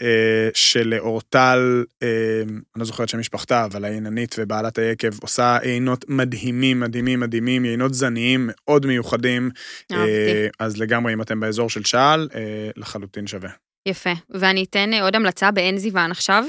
אה, 0.08 0.50
של 0.54 0.96
אורטל, 1.00 1.84
אה, 2.04 2.08
אני 2.46 2.60
לא 2.76 2.86
זוכר 2.86 3.04
את 3.04 3.10
שם 3.10 3.20
משפחתה, 3.20 3.66
אבל 3.66 3.86
העיננית 3.86 4.36
ובעלת 4.40 4.78
היקב 4.78 5.20
עושה 5.22 5.58
עינות 5.58 6.06
מדהימים, 6.08 6.80
מדהימים, 6.80 7.20
מדהימים, 7.20 7.64
עינות 7.64 7.94
זניים 7.94 8.50
מאוד 8.52 8.86
מיוחדים. 8.86 9.50
אהבתי. 9.92 10.06
אה, 10.08 10.48
אז 10.60 10.78
לגמרי, 10.78 11.14
אם 11.14 11.22
אתם 11.22 11.40
באזור 11.40 11.70
של 11.70 11.84
שעל, 11.84 12.30
אה, 12.36 12.70
לחלוטין 12.78 13.28
שווה. 13.28 13.50
יפה. 13.86 14.14
ואני 14.30 14.64
אתן 14.64 14.94
אה, 14.94 15.04
עוד 15.04 15.16
המלצה 15.16 15.52
בעין 15.52 15.78
זיוון 15.78 16.12
עכשיו. 16.12 16.46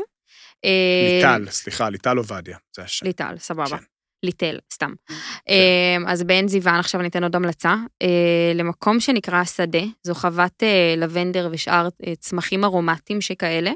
אה, 0.65 1.17
ליטל, 1.17 1.51
סליחה, 1.51 1.91
ליטל 1.91 2.17
עובדיה, 2.17 2.57
זה 2.77 2.83
השם. 2.83 3.07
ליטל, 3.07 3.35
סבבה. 3.39 3.79
כן. 3.79 3.85
ליטל, 4.23 4.59
סתם. 4.73 4.93
אה, 5.49 5.97
אז 6.07 6.23
בעין 6.23 6.49
זיוון 6.49 6.75
עכשיו 6.75 7.01
אני 7.01 7.09
אתן 7.09 7.23
עוד 7.23 7.37
המלצה. 7.37 7.75
אה, 8.03 8.53
למקום 8.55 9.01
שנקרא 9.01 9.37
השדה, 9.37 9.83
זו 10.03 10.15
חוות 10.15 10.63
אה, 10.63 10.95
לבנדר 10.97 11.49
ושאר 11.53 11.89
אה, 12.07 12.15
צמחים 12.15 12.65
ארומטיים 12.65 13.21
שכאלה. 13.21 13.71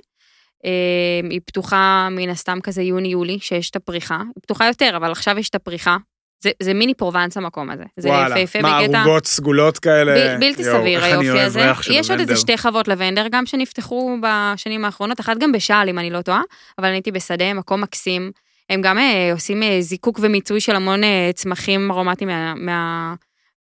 אה, 0.65 1.29
היא 1.31 1.41
פתוחה 1.47 2.09
מן 2.11 2.29
הסתם 2.29 2.59
כזה 2.63 2.83
יוני-יולי, 2.83 3.39
שיש 3.41 3.71
את 3.71 3.77
הפריחה. 3.77 4.17
היא 4.17 4.43
פתוחה 4.43 4.67
יותר, 4.67 4.97
אבל 4.97 5.13
עכשיו 5.13 5.39
יש 5.39 5.49
את 5.49 5.55
הפריחה. 5.55 5.97
זה, 6.45 6.51
זה 6.63 6.75
מיני 6.75 6.95
פרובנס 6.95 7.37
המקום 7.37 7.71
הזה. 7.71 7.85
זה 7.97 8.09
וואלה, 8.09 8.39
יפהפה 8.39 8.63
מה, 8.63 8.81
בקטע... 8.83 8.99
ערוגות 8.99 9.27
סגולות 9.27 9.79
כאלה? 9.79 10.37
ב- 10.37 10.41
בלתי 10.41 10.63
יואו, 10.63 10.81
סביר 10.81 11.05
היופי 11.05 11.41
הזה. 11.41 11.73
יש 11.91 12.11
עוד 12.11 12.21
איזה. 12.21 12.37
שתי 12.37 12.59
חוות 12.59 12.89
לבנדר 12.89 13.27
גם 13.31 13.47
שנפתחו 13.47 14.17
בשנים 14.23 14.85
האחרונות, 14.85 15.21
אחת 15.21 15.39
גם 15.39 15.53
בשעל 15.53 15.89
אם 15.89 15.99
אני 15.99 16.11
לא 16.11 16.23
טועה, 16.23 16.43
אבל 16.79 16.87
אני 16.87 16.97
הייתי 16.97 17.13
בשדה, 17.13 17.55
מקום 17.55 17.81
מקסים. 17.81 18.31
הם 18.71 18.81
גם 18.83 18.99
אה, 18.99 19.33
עושים 19.33 19.63
אה, 19.63 19.77
זיקוק 19.81 20.19
ומיצוי 20.23 20.61
של 20.61 20.77
המון 20.77 21.05
אה, 21.05 21.31
צמחים 21.35 21.91
ארומטיים 21.91 22.31
מה, 22.31 22.55
מה, 22.55 23.15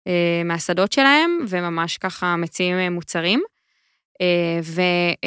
אה, 0.06 0.42
מהשדות 0.44 0.92
שלהם, 0.92 1.38
וממש 1.48 1.98
ככה 1.98 2.36
מציעים 2.36 2.76
אה, 2.78 2.90
מוצרים. 2.90 3.42
אה, 4.20 4.60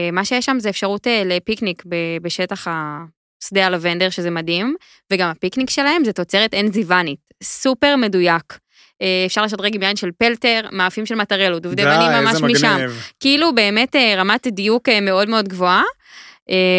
ומה 0.09 0.25
שיש 0.25 0.45
שם 0.45 0.57
זה 0.59 0.69
אפשרות 0.69 1.07
אה, 1.07 1.23
לפיקניק 1.25 1.83
ב- 1.85 2.17
בשטח 2.21 2.67
השדה 3.43 3.65
הלבנדר, 3.65 4.09
שזה 4.09 4.29
מדהים, 4.29 4.75
וגם 5.13 5.29
הפיקניק 5.29 5.69
שלהם 5.69 6.05
זה 6.05 6.13
תוצרת 6.13 6.53
עין 6.53 6.71
זיוונית, 6.71 7.19
סופר 7.43 7.95
מדויק. 7.95 8.57
אה, 9.01 9.23
אפשר 9.25 9.43
לשדרג 9.43 9.75
עם 9.75 9.83
יין 9.83 9.95
של 9.95 10.09
פלטר, 10.17 10.61
מאפים 10.71 11.05
של 11.05 11.15
מטרלו, 11.15 11.59
דובדבנים 11.59 12.11
ממש 12.11 12.41
משם. 12.41 12.77
כאילו 13.19 13.55
באמת 13.55 13.95
אה, 13.95 14.13
רמת 14.17 14.47
דיוק 14.47 14.89
אה, 14.89 15.01
מאוד 15.01 15.29
מאוד 15.29 15.47
גבוהה. 15.47 15.83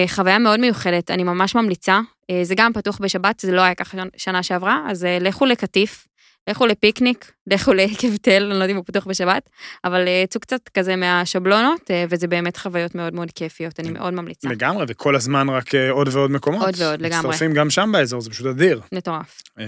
חוויה 0.09 0.39
מאוד 0.39 0.61
מיוחדת, 0.61 1.11
אני 1.11 1.23
ממש 1.23 1.55
ממליצה. 1.55 2.01
זה 2.43 2.55
גם 2.55 2.73
פתוח 2.73 2.99
בשבת, 3.03 3.41
זה 3.41 3.53
לא 3.53 3.61
היה 3.61 3.75
ככה 3.75 3.99
שנה 4.17 4.43
שעברה, 4.43 4.81
אז 4.89 5.07
לכו 5.21 5.47
לקטיף, 5.47 6.08
לכו 6.49 6.67
לפיקניק, 6.67 7.33
לכו 7.47 7.73
לעקב 7.75 8.17
תל, 8.17 8.31
אני 8.31 8.49
לא 8.49 8.55
יודעת 8.55 8.71
אם 8.71 8.77
הוא 8.77 8.85
פתוח 8.85 9.07
בשבת, 9.07 9.51
אבל 9.85 10.09
אה, 10.09 10.25
צאו 10.29 10.41
קצת 10.41 10.69
כזה 10.75 10.97
מהשבלונות, 10.97 11.91
אה, 11.91 12.05
וזה 12.09 12.27
באמת 12.27 12.57
חוויות 12.57 12.95
מאוד 12.95 13.15
מאוד 13.15 13.31
כיפיות, 13.31 13.81
אני 13.81 13.91
מאוד 13.91 14.15
ממליצה. 14.15 14.49
לגמרי, 14.49 14.85
וכל 14.89 15.17
הזמן 15.17 15.49
רק 15.49 15.75
אה, 15.75 15.91
עוד 15.91 16.09
ועוד 16.13 16.31
מקומות. 16.31 16.63
עוד 16.63 16.75
ועוד, 16.79 17.03
לגמרי. 17.03 17.29
מצטרפים 17.29 17.53
גם 17.53 17.71
שם 17.71 17.91
באזור, 17.93 18.21
זה 18.21 18.31
פשוט 18.31 18.47
אדיר. 18.47 18.81
מטורף. 18.93 19.43
אה, 19.59 19.65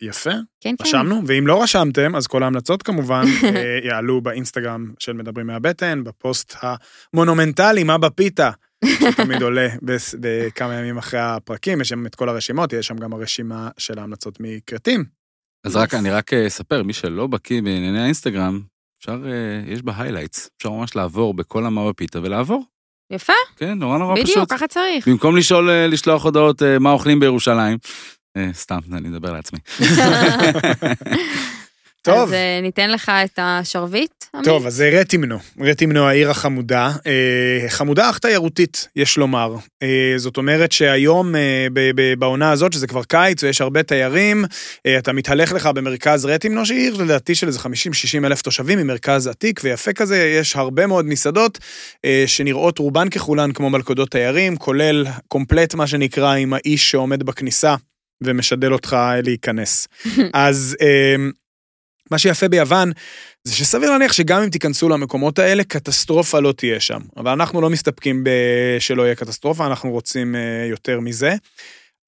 יפה, 0.00 0.30
כן, 0.30 0.74
כן. 0.78 0.84
רשמנו, 0.84 1.22
ואם 1.26 1.46
לא 1.46 1.62
רשמתם, 1.62 2.16
אז 2.16 2.26
כל 2.26 2.42
ההמלצות 2.42 2.82
כמובן 2.82 3.24
אה, 3.44 3.78
יעלו 3.84 4.20
באינסטגרם 4.20 4.92
של 4.98 5.12
מדברים 5.12 5.46
מהבטן, 5.46 6.04
בפוסט 6.04 6.54
המונומנטלי, 6.62 7.84
מה 7.84 7.98
בפיתה, 7.98 8.50
שתמיד 8.84 9.42
עולה 9.42 9.68
בכמה 10.20 10.74
ימים 10.74 10.98
אחרי 10.98 11.20
הפרקים, 11.20 11.80
יש 11.80 11.88
שם 11.88 12.06
את 12.06 12.14
כל 12.14 12.28
הרשימות, 12.28 12.72
יש 12.72 12.86
שם 12.86 12.96
גם 12.96 13.12
הרשימה 13.12 13.68
של 13.78 13.98
ההמלצות 13.98 14.38
מכרתים. 14.40 15.17
אז 15.64 15.76
רק, 15.76 15.94
אני 15.94 16.10
רק 16.10 16.32
אה, 16.32 16.46
אספר, 16.46 16.82
מי 16.82 16.92
שלא 16.92 17.26
בקיא 17.26 17.62
בענייני 17.62 18.00
האינסטגרם, 18.02 18.60
אפשר, 19.00 19.24
אה, 19.26 19.72
יש 19.72 19.82
בה 19.82 19.92
highlights, 19.92 20.48
אפשר 20.56 20.70
ממש 20.70 20.96
לעבור 20.96 21.34
בכל 21.34 21.66
המה 21.66 21.88
בפיתה 21.88 22.18
ולעבור. 22.22 22.64
יפה, 23.12 23.32
כן, 23.56 23.78
נורא 23.78 23.98
נורא 23.98 24.16
פשוט. 24.16 24.30
בדיוק, 24.30 24.50
ככה 24.50 24.68
צריך. 24.68 25.08
במקום 25.08 25.36
לשאול, 25.36 25.70
אה, 25.70 25.86
לשלוח 25.86 26.24
הודעות 26.24 26.62
מה 26.80 26.90
אוכלים 26.90 27.20
בירושלים. 27.20 27.78
סתם, 28.52 28.78
אני 28.92 29.08
מדבר 29.08 29.32
לעצמי. 29.32 29.58
טוב. 32.14 32.28
אז 32.28 32.32
אה, 32.32 32.58
ניתן 32.62 32.90
לך 32.90 33.12
את 33.24 33.38
השרביט, 33.42 34.18
עמית? 34.34 34.44
טוב, 34.44 34.66
אז 34.66 34.74
זה 34.74 35.00
רטימנו, 35.00 35.38
רטימנו 35.60 36.08
העיר 36.08 36.30
החמודה, 36.30 36.92
אה, 37.06 37.68
חמודה 37.68 38.10
אך 38.10 38.18
תיירותית, 38.18 38.88
יש 38.96 39.16
לומר. 39.16 39.54
אה, 39.82 40.14
זאת 40.16 40.36
אומרת 40.36 40.72
שהיום, 40.72 41.36
אה, 41.36 41.66
בעונה 42.18 42.50
הזאת, 42.50 42.72
שזה 42.72 42.86
כבר 42.86 43.02
קיץ 43.02 43.42
ויש 43.42 43.60
הרבה 43.60 43.82
תיירים, 43.82 44.44
אה, 44.86 44.98
אתה 44.98 45.12
מתהלך 45.12 45.52
לך 45.52 45.66
במרכז 45.66 46.24
רטימנו, 46.24 46.66
שהיא 46.66 46.78
עיר 46.78 46.96
לדעתי 46.96 47.34
של 47.34 47.46
איזה 47.46 47.58
50-60 47.58 48.24
אלף 48.24 48.42
תושבים, 48.42 48.78
ממרכז 48.78 49.26
עתיק 49.26 49.60
ויפה 49.64 49.92
כזה, 49.92 50.18
יש 50.18 50.56
הרבה 50.56 50.86
מאוד 50.86 51.04
מסעדות 51.04 51.58
אה, 52.04 52.24
שנראות 52.26 52.78
רובן 52.78 53.08
ככולן 53.08 53.52
כמו 53.52 53.70
מלכודות 53.70 54.10
תיירים, 54.10 54.56
כולל 54.56 55.06
קומפלט 55.28 55.74
מה 55.74 55.86
שנקרא 55.86 56.34
עם 56.34 56.52
האיש 56.52 56.90
שעומד 56.90 57.22
בכניסה 57.22 57.74
ומשדל 58.22 58.72
אותך 58.72 58.96
להיכנס. 59.22 59.88
אז 60.32 60.76
אה, 60.80 61.16
מה 62.10 62.18
שיפה 62.18 62.48
ביוון, 62.48 62.92
זה 63.44 63.54
שסביר 63.54 63.90
להניח 63.90 64.12
שגם 64.12 64.42
אם 64.42 64.50
תיכנסו 64.50 64.88
למקומות 64.88 65.38
האלה, 65.38 65.64
קטסטרופה 65.64 66.40
לא 66.40 66.52
תהיה 66.52 66.80
שם. 66.80 67.00
אבל 67.16 67.30
אנחנו 67.30 67.60
לא 67.60 67.70
מסתפקים 67.70 68.24
בשלא 68.24 69.02
יהיה 69.02 69.14
קטסטרופה, 69.14 69.66
אנחנו 69.66 69.90
רוצים 69.90 70.36
אה, 70.36 70.66
יותר 70.70 71.00
מזה. 71.00 71.34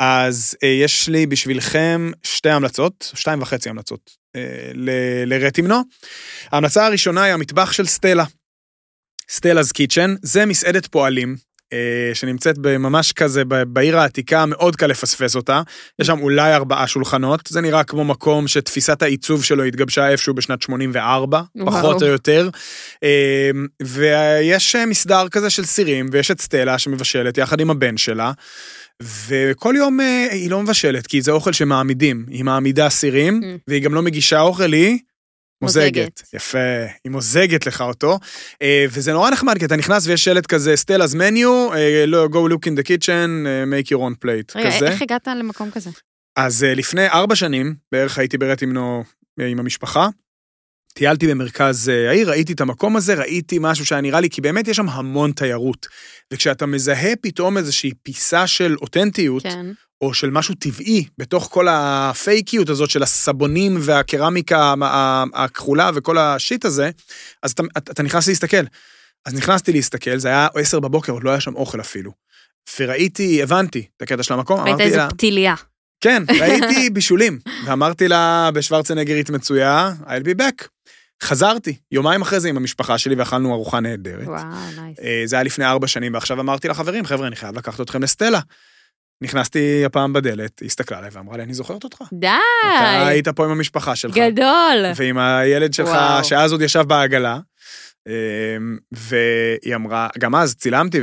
אז 0.01 0.57
אה, 0.63 0.69
יש 0.69 1.09
לי 1.09 1.27
בשבילכם 1.27 2.11
שתי 2.23 2.51
המלצות, 2.51 3.13
שתיים 3.15 3.43
וחצי 3.43 3.69
המלצות 3.69 4.17
אה, 4.37 4.71
לרטימנו. 5.27 5.83
ההמלצה 6.53 6.87
הראשונה 6.87 7.23
היא 7.23 7.35
המטבח 7.35 7.73
של 7.73 7.87
סטלה. 7.87 8.25
סטלה's 9.31 9.73
קיצ'ן, 9.75 10.15
זה 10.23 10.47
מסעדת 10.47 10.87
פועלים. 10.87 11.37
אה, 11.73 12.11
שנמצאת 12.15 12.59
ממש 12.59 13.13
כזה 13.13 13.43
בעיר 13.45 13.99
העתיקה, 13.99 14.47
מאוד 14.47 14.77
קל 14.77 14.87
לפספס 14.87 15.37
אותה. 15.37 15.63
יש 15.99 16.07
שם 16.07 16.19
אולי 16.19 16.55
ארבעה 16.55 16.87
שולחנות, 16.87 17.41
זה 17.49 17.61
נראה 17.61 17.85
כמו 17.85 18.05
מקום 18.05 18.49
שתפיסת 18.49 19.03
העיצוב 19.03 19.45
שלו 19.45 19.65
התגבשה 19.65 20.09
איפשהו 20.09 20.35
בשנת 20.35 20.63
84, 20.63 21.41
וואו. 21.57 21.73
פחות 21.73 22.03
או 22.03 22.07
יותר. 22.07 22.49
אה, 23.03 23.51
ויש 23.83 24.77
אה, 24.77 24.87
מסדר 24.87 25.29
כזה 25.29 25.51
של 25.51 25.65
סירים, 25.65 26.07
ויש 26.13 26.31
את 26.31 26.41
סטלה 26.41 26.79
שמבשלת 26.79 27.39
יחד 27.39 27.61
עם 27.61 27.71
הבן 27.71 27.97
שלה. 27.97 28.33
וכל 29.29 29.75
יום 29.77 30.01
היא 30.31 30.51
לא 30.51 30.63
מבשלת, 30.63 31.07
כי 31.07 31.23
זה 31.23 31.33
אוכל 31.33 31.53
שמעמידים. 31.53 32.25
היא 32.29 32.45
מעמידה 32.45 32.89
סירים, 32.89 33.41
Mm. 33.43 33.47
והיא 33.69 33.83
גם 33.83 33.95
לא 33.95 34.03
מגישה 34.03 34.41
אוכל, 34.41 34.73
היא 34.73 34.99
מוזגת. 35.63 36.23
יפה, 36.35 36.59
היא 37.05 37.13
מוזגת 37.13 37.67
לך 37.67 37.81
אותו. 37.81 38.19
אה, 38.63 38.85
וזה 38.91 39.13
נורא 39.13 39.31
נחמד, 39.31 39.59
כי 39.59 39.65
אתה 39.65 39.77
נכנס 39.77 40.07
ויש 40.07 40.25
שלט 40.25 40.47
כזה, 40.47 40.75
סטלה's 40.75 41.15
menu, 41.15 41.75
אה, 41.75 42.05
לא, 42.07 42.29
go 42.33 42.53
look 42.53 42.67
in 42.67 42.81
the 42.81 42.83
kitchen, 42.83 43.47
אה, 43.47 43.65
make 43.65 43.87
your 43.87 44.01
own 44.01 44.25
plate, 44.25 44.53
רגע, 44.55 44.77
כזה. 44.77 44.87
איך 44.87 45.03
הגעת 45.03 45.29
למקום 45.29 45.71
כזה? 45.71 45.91
אז 46.37 46.63
לפני 46.63 47.07
ארבע 47.07 47.35
שנים, 47.37 47.75
בערך 47.93 48.19
הייתי 48.19 48.39
ברטימנו 48.39 49.05
עם 49.41 49.59
המשפחה, 49.59 50.09
טיילתי 50.95 51.27
במרכז 51.27 51.89
העיר, 51.89 52.31
ראיתי 52.31 52.53
את 52.53 52.61
המקום 52.61 52.97
הזה, 52.97 53.15
ראיתי 53.15 53.59
משהו 53.61 53.87
שהיה 53.87 54.01
נראה 54.01 54.21
לי, 54.21 54.31
כי 54.31 54.41
באמת 54.41 54.69
יש 54.69 54.77
שם 54.77 54.89
המון 54.89 55.33
תיירות. 55.33 55.87
וכשאתה 56.33 56.67
מזהה 56.67 57.17
פתאום 57.21 57.59
איזושהי 57.59 57.91
פיסה 58.03 58.47
של 58.47 58.77
אותנטיות, 58.81 59.43
כן. 59.43 59.67
או 60.01 60.15
של 60.15 60.31
משהו 60.31 60.55
טבעי, 60.55 61.05
בתוך 61.19 61.49
כל 61.53 61.69
הפייקיות 61.71 62.69
הזאת 62.69 62.91
של 62.91 63.03
הסבונים 63.03 63.77
והקרמיקה 63.81 64.75
הכחולה 65.35 65.91
וכל 65.95 66.19
השיט 66.19 66.65
הזה, 66.65 66.91
אז 67.43 67.51
אתה, 67.51 67.63
אתה, 67.79 68.03
נכנס 68.03 68.29
להסתכל. 68.29 68.65
אז 69.27 69.35
נכנסתי 69.35 69.73
להסתכל, 69.73 70.19
זה 70.19 70.29
היה 70.29 70.49
עשר 70.55 70.81
בבוקר, 70.81 71.13
עוד 71.13 71.25
לא 71.25 71.31
היה 71.31 71.41
שם 71.41 71.55
אוכל 71.55 71.81
אפילו. 71.81 72.13
וראיתי, 72.79 73.43
הבנתי 73.43 73.87
את 73.97 74.03
הקטע 74.03 74.23
של 74.23 74.35
המקום, 74.35 74.61
ראית 74.61 74.69
אמרתי 74.69 74.83
איזה 74.83 74.97
לה, 74.97 75.11
פתיליה. 75.11 75.55
כן, 76.01 76.23
ראיתי 76.41 76.91
בישולים, 76.91 77.39
ואמרתי 77.67 78.09
לה 78.09 78.51
בשוורצנגרית 78.55 79.31
מצויה, 79.31 79.93
I'll 80.05 80.25
be 80.25 80.41
back. 80.41 80.69
חזרתי, 81.23 81.77
יומיים 81.93 82.23
אחרי 82.23 82.41
זה 82.41 82.49
עם 82.49 82.57
המשפחה 82.57 82.99
שלי 82.99 83.15
ואכלנו 83.15 83.55
ארוחה 83.55 83.81
נהדרת. 83.81 84.27
וואו, 84.27 84.43
Nice. 84.77 84.99
אה, 85.03 85.23
זה 85.25 85.37
היה 85.37 85.43
לפני 85.43 85.65
ארבע 85.65 85.87
שנים, 85.87 86.15
ועכשיו 86.15 86.41
אמרתי 86.41 86.69
לחברים, 86.69 87.07
חבר'ה, 87.07 87.27
אני 87.27 87.37
חייב 87.37 87.59
לקחת 87.59 87.81
אתכם 87.81 88.03
לסטלה. 88.03 88.41
נכנסתי 89.23 89.85
הפעם 89.85 90.13
בדלת, 90.13 90.59
היא 90.61 90.67
הסתכלה 90.67 90.99
עליי 90.99 91.11
ואמרה 91.13 91.37
לי, 91.37 91.43
אני 91.43 91.55
זוכרת 91.55 91.85
אותך. 91.85 91.97
אתה 91.97 92.07
די! 92.13 92.29
היית 93.07 93.29
פה 93.29 93.45
עם 93.45 93.51
המשפחה 93.51 93.97
שלך. 93.97 94.17
גדול! 94.17 94.85
ועם 94.97 95.19
הילד 95.19 95.75
שלך, 95.75 95.89
וואו. 95.89 96.25
שאז 96.25 96.53
עוד 96.53 96.63
ישב 96.63 96.83
בעגלה. 96.83 97.39
אמ, 98.09 98.13
והיא 98.93 99.75
אמרה, 99.75 100.09
גם 100.19 100.35
אז 100.35 100.55
צילמתי, 100.55 101.01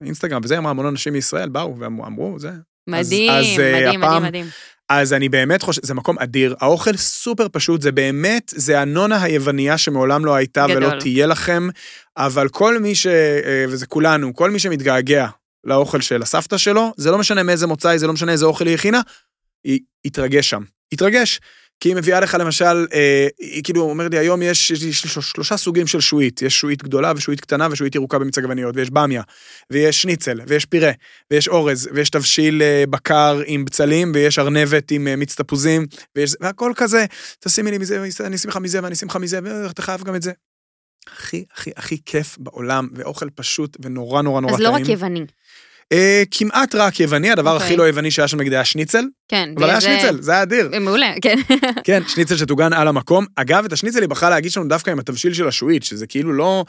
באינסטגרם 0.00 0.40
וזה, 0.44 0.58
אמרה, 0.58 0.70
המון 0.70 0.86
אנשים 0.86 1.12
מישראל 1.12 1.48
באו 1.48 1.76
ואמרו, 1.78 2.38
זה. 2.38 2.50
מדהים, 2.88 3.30
אז, 3.32 3.44
אה, 3.44 3.50
מדהים, 3.52 3.84
מדהים, 3.84 4.04
הפעם- 4.04 4.22
מדהים. 4.22 4.46
אז 4.88 5.12
אני 5.12 5.28
באמת 5.28 5.62
חושב, 5.62 5.80
זה 5.84 5.94
מקום 5.94 6.18
אדיר, 6.18 6.54
האוכל 6.60 6.96
סופר 6.96 7.46
פשוט, 7.52 7.82
זה 7.82 7.92
באמת, 7.92 8.52
זה 8.56 8.80
הנונה 8.80 9.22
היווניה 9.22 9.78
שמעולם 9.78 10.24
לא 10.24 10.34
הייתה 10.34 10.66
גדול. 10.68 10.84
ולא 10.84 11.00
תהיה 11.00 11.26
לכם, 11.26 11.68
אבל 12.16 12.48
כל 12.48 12.78
מי 12.78 12.94
ש... 12.94 13.06
אה, 13.06 13.64
וזה 13.68 13.86
כולנו, 13.86 14.34
כל 14.34 14.50
מי 14.50 14.58
שמתגעגע 14.58 15.26
לאוכל 15.64 16.00
של 16.00 16.22
הסבתא 16.22 16.58
שלו, 16.58 16.92
זה 16.96 17.10
לא 17.10 17.18
משנה 17.18 17.42
מאיזה 17.42 17.66
מוצא, 17.66 17.96
זה 17.96 18.06
לא 18.06 18.12
משנה 18.12 18.32
איזה 18.32 18.46
אוכל 18.46 18.66
היא 18.66 18.74
הכינה, 18.74 19.00
היא 19.64 19.80
יתרגש 20.04 20.50
שם. 20.50 20.62
יתרגש. 20.92 21.40
כי 21.82 21.88
היא 21.88 21.96
מביאה 21.96 22.20
לך 22.20 22.36
למשל, 22.40 22.86
אה, 22.92 23.28
היא 23.38 23.64
כאילו 23.64 23.82
אומרת 23.82 24.10
לי, 24.12 24.18
היום 24.18 24.42
יש, 24.42 24.70
יש 24.70 24.82
לי 24.84 24.92
של- 24.92 25.20
שלושה 25.20 25.56
סוגים 25.56 25.86
של 25.86 26.00
שועית, 26.00 26.42
יש 26.42 26.60
שועית 26.60 26.82
גדולה 26.82 27.12
ושועית 27.16 27.40
קטנה 27.40 27.68
ושועית 27.70 27.94
ירוקה 27.94 28.18
במיץ 28.18 28.38
עגבניות, 28.38 28.76
ויש 28.76 28.90
במיה, 28.90 29.22
ויש 29.72 30.02
שניצל, 30.02 30.40
ויש 30.46 30.64
פירה, 30.64 30.90
ויש 31.30 31.48
אורז, 31.48 31.88
ויש 31.92 32.10
תבשיל 32.10 32.62
אה, 32.62 32.84
בקר 32.90 33.40
עם 33.46 33.64
בצלים, 33.64 34.12
ויש 34.14 34.38
ארנבת 34.38 34.90
עם 34.90 35.08
אה, 35.08 35.16
מיץ 35.16 35.34
תפוזים, 35.34 35.86
ויש, 36.16 36.36
והכל 36.40 36.72
כזה, 36.76 37.04
תשימי 37.40 37.70
לי 37.70 37.78
מזה, 37.78 38.04
אני 38.20 38.36
אשים 38.36 38.50
לך 38.50 38.56
מזה 38.56 38.82
ואני 38.82 38.94
אשים 38.94 39.08
לך 39.08 39.16
מזה, 39.16 39.38
ואתה 39.44 39.82
חייב 39.82 40.02
גם 40.02 40.14
את 40.14 40.22
זה. 40.22 40.32
הכי, 41.16 41.44
הכי, 41.54 41.70
הכי 41.76 41.98
כיף 42.06 42.36
בעולם, 42.40 42.88
ואוכל 42.94 43.30
פשוט 43.34 43.76
ונורא 43.80 44.22
נורא 44.22 44.40
נורא 44.40 44.52
אז 44.52 44.58
טעים. 44.58 44.70
לא 44.70 44.76
רק 44.76 44.88
יווני. 44.88 45.24
אה, 45.92 46.22
כמעט 46.30 46.74
רק 46.74 47.00
יווני, 47.00 47.30
הדבר 47.30 47.52
אוקיי. 47.54 47.66
הכי 47.66 47.76
לא 47.76 47.82
יווני 47.82 48.10
שהיה 48.10 48.28
שם 48.28 48.40
נגיד 48.40 48.52
היה 48.52 48.64
שניצל, 48.64 49.04
כן. 49.28 49.50
אבל 49.56 49.68
היה 49.70 49.78
וזה- 49.78 49.86
שניצל, 49.86 50.22
זה 50.22 50.32
היה 50.32 50.42
אדיר. 50.42 50.70
מעולה, 50.80 51.14
כן. 51.22 51.36
כן, 51.84 52.02
שניצל 52.08 52.36
שטוגן 52.36 52.72
על 52.72 52.88
המקום. 52.88 53.26
אגב, 53.36 53.64
את 53.64 53.72
השניצל 53.72 54.00
היא 54.00 54.08
בחרה 54.08 54.30
להגיש 54.30 54.56
לנו 54.56 54.68
דווקא 54.68 54.90
עם 54.90 54.98
התבשיל 54.98 55.34
של 55.34 55.48
השועית, 55.48 55.82
שזה 55.82 56.06
כאילו 56.06 56.32
לא... 56.32 56.64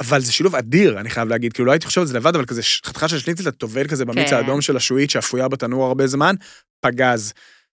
אבל 0.00 0.20
זה 0.20 0.32
שילוב 0.32 0.56
אדיר, 0.56 1.00
אני 1.00 1.10
חייב 1.10 1.28
להגיד. 1.28 1.52
כאילו, 1.52 1.66
לא 1.66 1.72
הייתי 1.72 1.86
חושב 1.86 2.00
על 2.00 2.06
זה 2.06 2.14
לבד, 2.14 2.34
אבל 2.34 2.44
כזה 2.44 2.62
חתיכה 2.86 3.08
של 3.08 3.18
שניצל, 3.18 3.42
אתה 3.42 3.52
טובל 3.52 3.86
כזה 3.88 4.04
במיץ 4.04 4.28
כן. 4.30 4.36
האדום 4.36 4.60
של 4.60 4.76
השועית, 4.76 5.10
שאפויה 5.10 5.48
בתנור 5.48 5.86
הרבה 5.86 6.06
זמן, 6.06 6.34
פגז. 6.80 7.32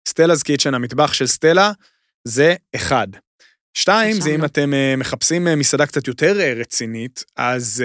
סטלה's 0.09 0.43
קיצ'ן, 0.43 0.73
המטבח 0.73 1.13
של 1.13 1.27
סטלה, 1.27 1.71
זה 2.27 2.55
אחד. 2.75 3.07
שתיים, 3.73 4.21
זה 4.21 4.29
אם. 4.29 4.45
אתם 4.45 4.73
אה, 4.73 4.95
מחפשים 4.97 5.47
אה, 5.47 5.55
מסעדה 5.55 5.85
קצת 5.85 6.07
יותר 6.07 6.39
אה, 6.39 6.53
רצינית, 6.53 7.23
אז 7.37 7.83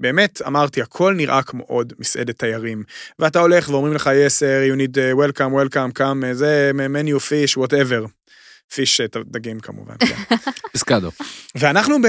באמת, 0.00 0.42
אמרתי, 0.46 0.82
הכל 0.82 1.14
נראה 1.14 1.42
כמו 1.42 1.64
עוד 1.66 1.92
מסעדת 1.98 2.38
תיירים. 2.38 2.82
ואתה 3.18 3.40
הולך 3.40 3.68
ואומרים 3.68 3.94
לך, 3.94 4.06
yes, 4.06 4.38
sir, 4.40 4.72
you 4.72 4.78
need 4.80 4.96
welcome, 4.96 5.52
welcome, 5.52 5.98
come, 5.98 6.32
זה 6.32 6.70
menu 6.74 7.18
fish, 7.18 7.56
whatever. 7.56 8.08
פיש 8.74 9.00
דגים 9.26 9.60
כמובן, 9.60 9.94
כן. 9.98 10.36
פסקדו. 10.72 11.10
ואנחנו 11.54 12.02
ב... 12.02 12.06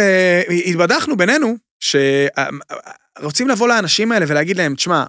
התבדחנו 0.65 1.17
בינינו, 1.17 1.55
שרוצים 1.79 3.47
לבוא 3.47 3.67
לאנשים 3.67 4.11
האלה 4.11 4.25
ולהגיד 4.29 4.57
להם, 4.57 4.75
תשמע, 4.75 5.03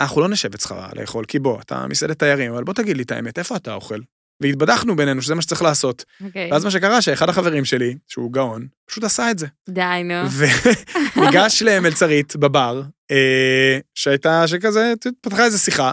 אנחנו 0.00 0.20
לא 0.20 0.28
נשב 0.28 0.54
אצלך 0.54 0.74
לאכול, 0.96 1.24
כי 1.24 1.38
בוא, 1.38 1.60
אתה 1.60 1.86
מסעדת 1.86 2.18
תיירים, 2.18 2.52
אבל 2.52 2.64
בוא 2.64 2.74
תגיד 2.74 2.96
לי 2.96 3.02
את 3.02 3.12
האמת, 3.12 3.38
איפה 3.38 3.56
אתה 3.56 3.74
אוכל? 3.74 3.98
והתבדחנו 4.40 4.96
בינינו 4.96 5.22
שזה 5.22 5.34
מה 5.34 5.42
שצריך 5.42 5.62
לעשות. 5.62 6.04
אוקיי. 6.24 6.52
ואז 6.52 6.64
מה 6.64 6.70
שקרה, 6.70 7.02
שאחד 7.02 7.28
החברים 7.28 7.64
שלי, 7.64 7.96
שהוא 8.08 8.32
גאון, 8.32 8.66
פשוט 8.86 9.04
עשה 9.04 9.30
את 9.30 9.38
זה. 9.38 9.46
די, 9.68 10.02
נו. 10.04 10.14
וניגש 11.16 11.62
למלצרית 11.62 12.36
בבר, 12.36 12.82
אה, 13.10 13.78
שהייתה, 13.94 14.48
שכזה, 14.48 14.92
פתחה 15.20 15.44
איזה 15.44 15.58
שיחה, 15.58 15.92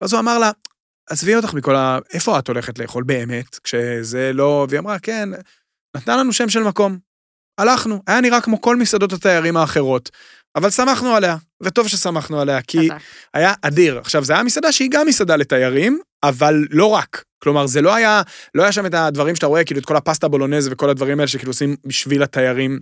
ואז 0.00 0.12
הוא 0.12 0.20
אמר 0.20 0.38
לה, 0.38 0.50
עזבי 1.10 1.34
אותך 1.34 1.54
מכל 1.54 1.76
ה... 1.76 1.98
איפה 2.12 2.38
את 2.38 2.48
הולכת 2.48 2.78
לאכול 2.78 3.04
באמת? 3.04 3.58
כשזה 3.64 4.30
לא... 4.34 4.66
והיא 4.68 4.80
אמרה, 4.80 4.98
כן, 4.98 5.28
נתנה 5.96 6.16
לנו 6.16 6.32
שם 6.32 6.48
של 6.48 6.62
מקום. 6.62 6.98
הלכנו, 7.58 8.02
היה 8.06 8.20
נראה 8.20 8.40
כמו 8.40 8.60
כל 8.60 8.76
מסעדות 8.76 9.12
התיירים 9.12 9.56
האחרות, 9.56 10.10
אבל 10.56 10.70
שמחנו 10.70 11.14
עליה, 11.16 11.36
וטוב 11.62 11.88
ששמחנו 11.88 12.40
עליה, 12.40 12.62
כי. 12.62 12.88
היה 13.34 13.54
אדיר. 13.62 13.98
עכשיו, 13.98 14.24
זו 14.24 14.32
הייתה 14.32 14.44
מסעדה 14.44 14.72
שהיא 14.72 14.88
גם 14.92 15.06
מסעדה 15.06 15.36
לתיירים, 15.36 16.00
אבל 16.22 16.64
לא 16.70 16.86
רק. 16.86 17.24
כלומר, 17.38 17.66
זה 17.66 17.82
לא 17.82 17.94
היה, 17.94 18.22
לא 18.54 18.62
היה 18.62 18.72
שם 18.72 18.86
את 18.86 18.94
הדברים 18.94 19.34
שאתה 19.34 19.46
רואה, 19.46 19.64
כאילו, 19.64 19.80
את 19.80 19.84
כל 19.84 19.96
הפסטה 19.96 20.28
בולונז 20.28 20.68
וכל 20.72 20.90
הדברים 20.90 21.20
האלה 21.20 21.28
שכאילו 21.28 21.50
עושים 21.50 21.76
בשביל 21.86 22.22
התיירים. 22.22 22.80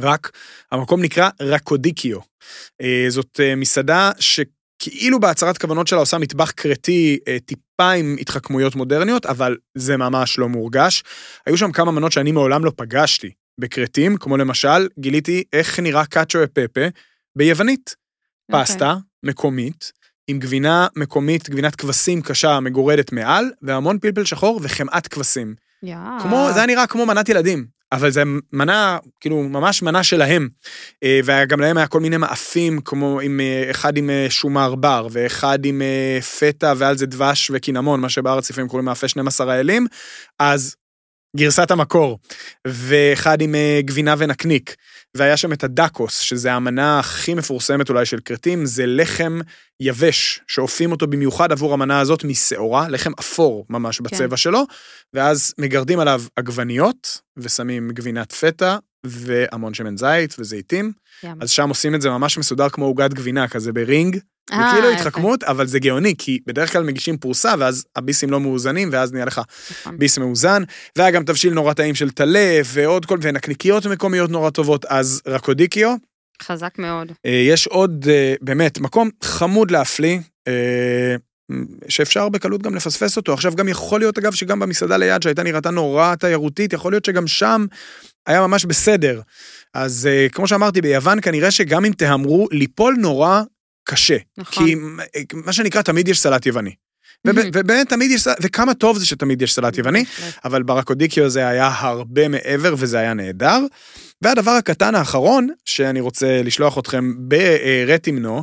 רק, 0.00 0.30
המקום 0.72 1.02
נקרא 1.02 1.30
רקודיקיו. 1.42 2.18
אה, 2.80 3.06
זאת 3.08 3.40
אה, 3.40 3.56
מסעדה 3.56 4.10
שכאילו 4.18 5.20
בהצהרת 5.20 5.58
כוונות 5.58 5.86
שלה 5.86 5.98
עושה 5.98 6.18
מטבח 6.18 6.50
קרטי 6.50 7.18
אה, 7.28 7.36
טיפה 7.46 7.90
עם 7.90 8.16
התחכמויות 8.20 8.74
מודרניות, 8.74 9.26
אבל 9.26 9.56
זה 9.74 9.96
ממש 9.96 10.38
לא 10.38 10.48
מורגש. 10.48 11.02
היו 11.46 11.58
שם 11.58 11.72
כמה 11.72 11.92
מנות 11.92 12.12
שאני 12.12 12.32
מעולם 12.32 12.64
לא 12.64 12.72
פגשתי 12.76 13.30
בקרטים, 13.60 14.16
כמו 14.16 14.36
למשל, 14.36 14.88
גיליתי 14.98 15.44
איך 15.52 15.80
נראה 15.80 16.06
קאצ'ו 16.06 16.44
אפפה 16.44 16.86
ביוונית. 17.36 17.94
אוקיי. 18.48 18.64
פסטה 18.64 18.96
מקומית, 19.22 19.92
עם 20.28 20.38
גבינה 20.38 20.86
מקומית, 20.96 21.50
גבינת 21.50 21.76
כבשים 21.76 22.22
קשה 22.22 22.60
מגורדת 22.60 23.12
מעל, 23.12 23.50
והמון 23.62 23.98
פלפל 23.98 24.24
שחור 24.24 24.60
וחמאת 24.62 25.08
כבשים. 25.08 25.54
יאה. 25.82 26.18
כמו, 26.22 26.48
זה 26.52 26.58
היה 26.58 26.66
נראה 26.66 26.86
כמו 26.86 27.06
מנת 27.06 27.28
ילדים, 27.28 27.66
אבל 27.92 28.10
זה 28.10 28.22
מנה, 28.52 28.98
כאילו, 29.20 29.42
ממש 29.42 29.82
מנה 29.82 30.02
שלהם. 30.02 30.48
אה, 31.02 31.20
וגם 31.24 31.60
להם 31.60 31.76
היה 31.76 31.86
כל 31.86 32.00
מיני 32.00 32.16
מאפים, 32.16 32.80
כמו 32.80 33.20
עם, 33.20 33.40
אה, 33.40 33.70
אחד 33.70 33.96
עם 33.96 34.10
אה, 34.10 34.26
שומר 34.30 34.74
בר, 34.74 35.08
ואחד 35.10 35.64
עם 35.64 35.82
פטה 36.38 36.72
ועל 36.76 36.96
זה 36.96 37.06
דבש 37.06 37.50
וקינמון, 37.54 38.00
מה 38.00 38.08
שבארץ 38.08 38.50
לפעמים 38.50 38.68
קוראים 38.68 38.84
מאפה 38.84 39.08
12 39.08 39.52
האלים, 39.52 39.86
אז 40.38 40.76
גרסת 41.36 41.70
המקור, 41.70 42.18
ואחד 42.66 43.40
עם 43.40 43.54
אה, 43.54 43.80
גבינה 43.84 44.14
ונקניק. 44.18 44.74
והיה 45.16 45.36
שם 45.36 45.52
את 45.52 45.64
הדקוס, 45.64 46.18
שזה 46.18 46.52
המנה 46.52 46.98
הכי 46.98 47.34
מפורסמת 47.34 47.88
אולי 47.88 48.06
של 48.06 48.18
כרתים, 48.24 48.66
זה 48.66 48.86
לחם 48.86 49.40
יבש, 49.80 50.40
שאופים 50.46 50.92
אותו 50.92 51.06
במיוחד 51.06 51.52
עבור 51.52 51.72
המנה 51.72 52.00
הזאת 52.00 52.24
משעורה, 52.24 52.88
לחם 52.88 53.12
אפור 53.20 53.66
ממש 53.70 54.00
בצבע 54.00 54.36
שלו, 54.36 54.64
ואז 55.14 55.54
מגרדים 55.58 56.00
עליו 56.00 56.22
עגבניות, 56.36 57.20
ושמים 57.36 57.90
גבינת 57.90 58.32
פטה, 58.32 58.78
והמון 59.04 59.74
שמן 59.74 59.96
זית 59.96 60.34
וזיתים. 60.38 60.92
ים. 61.24 61.36
אז 61.40 61.50
שם 61.50 61.68
עושים 61.68 61.94
את 61.94 62.02
זה 62.02 62.10
ממש 62.10 62.38
מסודר 62.38 62.68
כמו 62.68 62.84
עוגת 62.84 63.14
גבינה, 63.14 63.48
כזה 63.48 63.72
ברינג. 63.72 64.18
זה 64.50 64.56
אה, 64.56 64.72
כאילו 64.72 64.90
יפה. 64.90 65.00
התחכמות, 65.00 65.42
אבל 65.42 65.66
זה 65.66 65.78
גאוני, 65.78 66.14
כי 66.18 66.38
בדרך 66.46 66.72
כלל 66.72 66.82
מגישים 66.82 67.16
פרוסה, 67.16 67.54
ואז 67.58 67.84
הביסים 67.96 68.30
לא 68.30 68.40
מאוזנים, 68.40 68.88
ואז 68.92 69.12
נהיה 69.12 69.24
לך 69.24 69.40
נכון. 69.70 69.98
ביס 69.98 70.18
מאוזן, 70.18 70.62
והיה 70.96 71.10
גם 71.10 71.24
תבשיל 71.24 71.54
נורא 71.54 71.72
טעים 71.72 71.94
של 71.94 72.10
טלה, 72.10 72.60
ועוד 72.64 73.06
כל, 73.06 73.18
ונקניקיות 73.22 73.86
מקומיות 73.86 74.30
נורא 74.30 74.50
טובות, 74.50 74.84
אז 74.84 75.22
רקודיקיו, 75.26 75.94
חזק 76.42 76.78
מאוד. 76.78 77.12
אה, 77.26 77.30
יש 77.30 77.66
עוד, 77.66 78.06
אה, 78.08 78.34
באמת, 78.40 78.78
מקום 78.78 79.10
חמוד 79.22 79.70
להפליא, 79.70 80.18
אה, 80.48 81.16
שאפשר 81.88 82.28
בקלות 82.28 82.62
גם 82.62 82.74
לפספס 82.74 83.16
אותו. 83.16 83.32
עכשיו 83.32 83.54
גם 83.54 83.68
יכול 83.68 84.00
להיות, 84.00 84.18
אגב, 84.18 84.32
שגם 84.32 84.60
במסעדה 84.60 84.96
ליד, 84.96 85.22
שהייתה 85.22 85.42
נראתה 85.42 85.70
נורא 85.70 86.14
תיירותית, 86.14 86.72
יכול 86.72 86.92
להיות 86.92 87.04
שגם 87.04 87.26
שם 87.26 87.66
היה 88.26 88.46
ממש 88.46 88.64
בסדר. 88.64 89.20
אז 89.74 90.06
אה, 90.06 90.26
כמו 90.32 90.48
שאמרתי, 90.48 90.80
ביוון 90.80 91.18
כנראה 91.20 91.50
שגם 91.50 91.84
אם 91.84 91.92
תהמרו, 91.92 92.48
ליפול 92.50 92.96
נורא 92.98 93.42
קשה. 93.84 94.16
נכון. 94.38 94.66
כי 94.66 94.74
אה, 95.16 95.22
מה 95.34 95.52
שנקרא, 95.52 95.82
תמיד 95.82 96.08
יש 96.08 96.20
סלט 96.20 96.46
יווני. 96.46 96.70
וב- 97.26 97.50
ובאמת 97.54 97.88
תמיד 97.88 98.10
יש, 98.10 98.20
סלט- 98.22 98.38
וכמה 98.42 98.74
טוב 98.74 98.98
זה 98.98 99.06
שתמיד 99.06 99.42
יש 99.42 99.54
סלט 99.54 99.78
יווני. 99.78 100.04
אבל 100.44 100.62
ברקודיקיו 100.62 101.28
זה 101.30 101.48
היה 101.48 101.70
הרבה 101.78 102.28
מעבר 102.28 102.74
וזה 102.78 102.98
היה 102.98 103.14
נהדר. 103.14 103.58
והדבר 104.22 104.50
הקטן 104.50 104.94
האחרון 104.94 105.48
שאני 105.64 106.00
רוצה 106.00 106.42
לשלוח 106.42 106.78
אתכם 106.78 107.12
ברטימנו, 107.18 108.42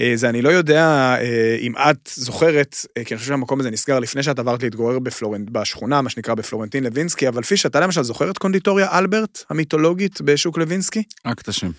אה, 0.00 0.12
זה 0.14 0.28
אני 0.28 0.42
לא 0.42 0.48
יודע 0.48 0.84
אה, 1.20 1.56
אם 1.60 1.72
את 1.76 2.10
זוכרת, 2.14 2.76
כי 3.04 3.14
אני 3.14 3.18
חושב 3.18 3.28
שהמקום 3.28 3.60
הזה 3.60 3.70
נסגר 3.70 3.98
לפני 3.98 4.22
שאת 4.22 4.38
עברת 4.38 4.62
להתגורר 4.62 4.98
בפלורנט, 4.98 5.50
בשכונה, 5.50 6.02
מה 6.02 6.10
שנקרא 6.10 6.34
בפלורנטין 6.34 6.84
לוינסקי, 6.84 7.28
אבל 7.28 7.42
פיש, 7.42 7.66
אתה 7.66 7.80
למשל 7.80 8.02
זוכר 8.02 8.30
את 8.30 8.38
קונדיטוריה 8.38 8.98
אלברט 8.98 9.44
המיתולוגית 9.50 10.20
בשוק 10.20 10.58
לוינסקי? 10.58 11.02
רק 11.26 11.40
את 11.40 11.48
השם. 11.48 11.70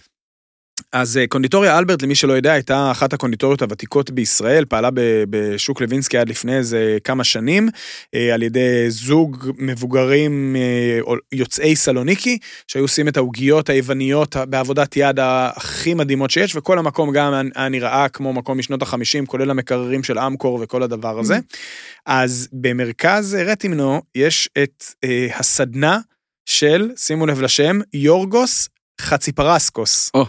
אז 0.94 1.18
אה, 1.18 1.28
קונדיטוריה 1.28 1.78
אלברט, 1.78 2.02
למי 2.02 2.16
שלא 2.16 2.34
יודע, 2.34 2.52
הייתה 2.54 2.92
אחת 2.92 3.14
הקונדיטוריות 3.14 3.62
הוותיקות 3.62 4.12
בישראל, 4.12 4.66
פעלה 4.66 4.90
בשוק 5.30 5.82
לוינסקי 5.82 6.18
עד 6.18 6.30
לפני 6.30 6.58
איזה 6.58 6.98
כמה 7.04 7.24
שנים, 7.24 7.70
אה, 8.16 8.34
על 8.34 8.44
ידי 8.44 8.86
זוג 8.90 9.52
מבוגרים 9.58 10.56
אה, 10.56 11.14
יוצאי 11.32 11.76
סלוניקי, 11.76 12.38
שהיו 12.68 12.84
עושים 12.84 13.08
את 13.08 13.18
העוגיות 13.18 13.70
היווניות 13.70 14.36
בעבודת 14.50 14.98
יד 14.98 15.20
הכי 15.22 15.94
מדהימות 15.94 16.32
שיש, 16.32 16.56
וכל 16.56 16.80
המקום 16.80 17.12
גם 17.12 17.34
היה- 17.56 17.70
נראה 17.70 18.10
כמו 18.10 18.34
מקום 18.34 18.58
משנות 18.58 18.82
החמישים, 18.82 19.26
כולל 19.26 19.50
המקררים 19.52 20.04
של 20.04 20.20
אמקור 20.20 20.60
וכל 20.64 20.84
הדבר 20.84 21.20
הזה. 21.20 21.40
אז 22.06 22.48
במרכז 22.54 23.36
רטימנו 23.36 24.02
יש 24.16 24.50
את 24.64 24.84
הסדנה 25.36 26.00
של, 26.46 26.90
שימו 26.98 27.26
לב 27.28 27.42
לשם, 27.42 27.80
יורגוס 27.94 28.70
חציפרסקוס. 29.02 30.12
או. 30.14 30.26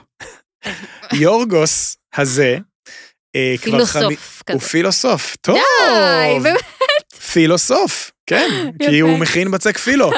יורגוס 1.13 1.97
הזה, 2.17 2.59
אה. 3.37 3.55
פילוסוף 3.63 4.43
הוא 4.49 4.57
כזה. 4.57 4.69
פילוסוף, 4.69 5.37
טוב. 5.41 5.57
די, 5.57 6.39
באמת. 6.43 6.61
פילוסוף, 7.33 8.11
כן, 8.27 8.49
כי. 8.91 9.01
הוא 9.01 9.19
מכין 9.19 9.51
בצק 9.51 9.79
פילו, 9.79 10.11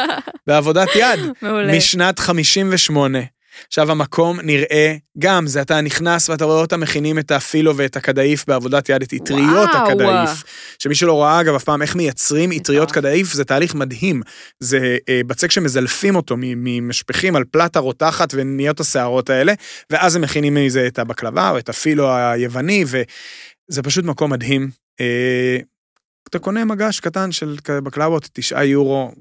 בעבודת 0.47 0.88
יד, 0.97 1.20
מעולה. 1.42 1.76
משנת 1.76 2.18
58. 2.18 3.18
עכשיו 3.67 3.91
המקום 3.91 4.41
נראה, 4.41 4.97
גם 5.19 5.47
זה 5.47 5.63
אתה 5.63 5.81
נכנס 5.81 6.29
ואתה 6.29 6.45
רואה 6.45 6.61
אותם 6.61 6.81
מכינים 6.81 7.19
את 7.19 7.31
הפילו 7.31 7.77
ואת 7.77 7.97
הקדאיף 7.97 8.45
בעבודת 8.49 8.89
יד, 8.89 9.03
את 9.03 9.15
אטריות 9.15 9.71
וואו. 9.75 9.91
הקדאיף. 9.91 10.45
שמי 10.79 10.95
שלא 10.95 11.23
ראה 11.23 11.41
אגב 11.41 11.55
אף 11.55 11.65
פעם 11.65 11.83
איך 11.83 11.97
מייצרים 11.97 12.53
אטריות. 12.53 12.93
קדאיף, 12.93 13.33
זה 13.33 13.45
תהליך 13.45 13.75
מדהים. 13.75 14.23
זה 14.61 14.97
אה, 15.09 15.21
בצק 15.27 15.51
שמזלפים 15.51 16.17
אותו 16.17 16.35
ממשפכים 16.39 17.37
על 17.37 17.45
פלטה 17.51 17.79
רותחת 17.79 18.29
ונהיות 18.35 18.81
השערות 18.81 19.31
האלה, 19.31 19.53
ואז 19.91 20.17
הם 20.17 20.23
מכינים 20.23 20.55
מזה 20.55 20.87
את 20.87 20.99
הבקלבה 20.99 21.51
או 21.51 21.59
את 21.59 21.69
הפילו 21.69 22.15
היווני, 22.17 22.85
וזה 22.87 23.83
פשוט 23.83 24.05
מקום 24.05 24.33
מדהים. 24.33 24.71
אה, 25.01 25.59
אתה 26.29 26.39
קונה 26.39 26.65
מגש 26.65 27.01
קטן 27.01 27.33
של 27.33 27.57
בקלבות, 27.69 28.29
תשעה 28.33 28.65
יורו, 28.65 29.13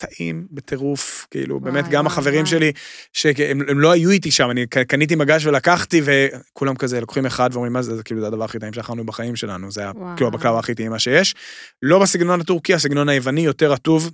טעים 0.00 0.46
בטירוף, 0.50 1.26
כאילו, 1.30 1.60
באמת, 1.60 1.88
גם 1.88 2.04
וואי, 2.04 2.12
החברים 2.12 2.40
וואי. 2.40 2.50
שלי, 2.50 2.72
שהם 3.12 3.62
הם 3.68 3.80
לא 3.80 3.90
היו 3.90 4.10
איתי 4.10 4.30
שם, 4.30 4.50
אני 4.50 4.66
קניתי 4.66 5.14
מגש 5.14 5.46
ולקחתי, 5.46 6.02
וכולם 6.04 6.76
כזה 6.76 7.00
לוקחים 7.00 7.26
אחד 7.26 7.50
ואומרים, 7.52 7.72
מה 7.72 7.82
זה, 7.82 7.96
זה 7.96 8.02
כאילו, 8.02 8.20
זה 8.20 8.26
הדבר 8.26 8.44
הכי 8.44 8.58
טעים 8.58 8.72
שאכלנו 8.72 9.06
בחיים 9.06 9.36
שלנו, 9.36 9.70
זה 9.70 9.80
היה. 9.80 9.92
כאילו 10.16 10.28
הבקלאווה 10.28 10.58
הכי 10.58 10.74
טעימה 10.74 10.98
שיש. 10.98 11.34
לא 11.82 11.98
בסגנון 11.98 12.40
הטורקי, 12.40 12.74
הסגנון 12.74 13.08
היווני 13.08 13.40
יותר 13.40 13.72
רטוב, 13.72 14.10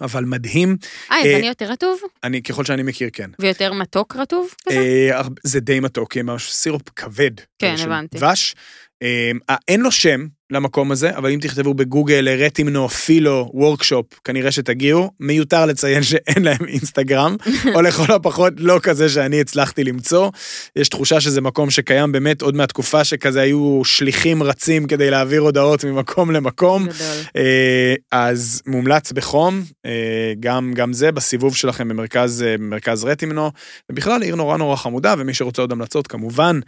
אבל 0.00 0.24
מדהים. 0.24 0.76
אה, 1.10 1.16
אה, 1.16 1.26
יווני 1.26 1.46
יותר 1.46 1.64
רטוב? 1.64 2.00
אני, 2.24 2.42
ככל 2.42 2.64
שאני 2.64 2.82
מכיר, 2.82 3.08
כן. 3.12 3.30
ויותר 3.38 3.72
מתוק 3.72 4.16
רטוב 4.16 4.54
כזה? 4.68 4.78
אה, 4.78 5.22
זה 5.42 5.60
די 5.60 5.80
מתוק, 5.80 6.12
כי 6.12 6.22
ממש 6.22 6.52
סירופ 6.52 6.82
כבד. 6.96 7.30
כן, 7.58 7.76
של 7.76 7.92
הבנתי. 7.92 8.18
דבש. 8.18 8.54
אה, 9.02 9.30
אה, 9.50 9.56
אין 9.68 9.80
לו 9.80 9.90
שם 9.90 10.26
למקום 10.50 10.92
הזה, 10.92 11.16
אבל 11.16 11.30
אם 11.30 11.38
תכתבו 11.42 11.74
בגוגל 11.74 12.28
רטימנו 12.28 12.88
פילו 12.88 13.50
וורקשופ, 13.54 14.06
כנראה 14.24 14.52
שתגיעו. 14.52 15.10
מיותר 15.20 15.66
לציין 15.66 16.02
שאין 16.02 16.44
להם 16.44 16.68
אינסטגרם, 16.68 17.36
או 17.74 17.82
לכל 17.82 18.12
הפחות 18.12 18.52
לא 18.56 18.78
כזה 18.82 19.08
שאני 19.08 19.40
הצלחתי 19.40 19.84
למצוא. 19.84 20.30
יש 20.76 20.88
תחושה 20.88 21.20
שזה 21.20 21.40
מקום 21.40 21.70
שקיים 21.70 22.12
באמת 22.12 22.42
עוד 22.42 22.56
מהתקופה 22.56 23.04
שכזה 23.04 23.40
היו 23.40 23.82
שליחים 23.84 24.42
רצים 24.42 24.86
כדי 24.86 25.10
להעביר 25.10 25.40
הודעות 25.40 25.84
ממקום 25.84 26.30
למקום. 26.30 26.82
גדול. 26.82 26.96
אה, 27.36 27.94
אז 28.12 28.62
מומלץ 28.66 29.12
בחום, 29.12 29.62
אה, 29.86 30.32
גם, 30.40 30.72
גם 30.74 30.92
זה 30.92 31.12
בסיבוב 31.12 31.56
שלכם 31.56 31.88
במרכז, 31.88 32.42
אה, 32.42 32.58
במרכז 32.58 33.04
רטימנו, 33.04 33.50
ובכלל 33.92 34.22
עיר 34.22 34.36
נורא 34.36 34.56
נורא 34.56 34.76
חמודה, 34.76 35.14
ומי 35.18 35.34
שרוצה 35.34 35.62
עוד 35.62 35.72
המלצות 35.72 36.06
כמובן, 36.06 36.60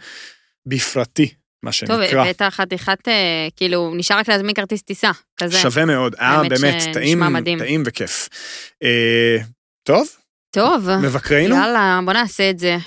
בפרטי, 0.65 1.33
מה 1.63 1.71
טוב, 1.87 2.01
שנקרא. 2.05 2.21
הבאת 2.21 2.41
חתיכת, 2.41 3.07
אה, 3.07 3.47
כאילו, 3.55 3.93
נשאר 3.95 4.17
רק 4.17 4.29
להזמין 4.29 4.55
כרטיס 4.55 4.81
טיסה, 4.81 5.11
כזה. 5.37 5.57
שווה 5.57 5.85
מאוד, 5.85 6.15
אה, 6.15 6.41
באמת, 6.49 6.83
טעים. 6.93 7.23
טעים 7.59 7.83
וכיף. 7.85 8.29
אה, 8.83 9.37
טוב, 9.83 10.07
טוב, 10.51 10.89
מבקרינו? 11.03 11.55
יאללה, 11.55 11.99
בוא 12.05 12.13
נעשה 12.13 12.49
את 12.49 12.59
זה. 12.59 12.77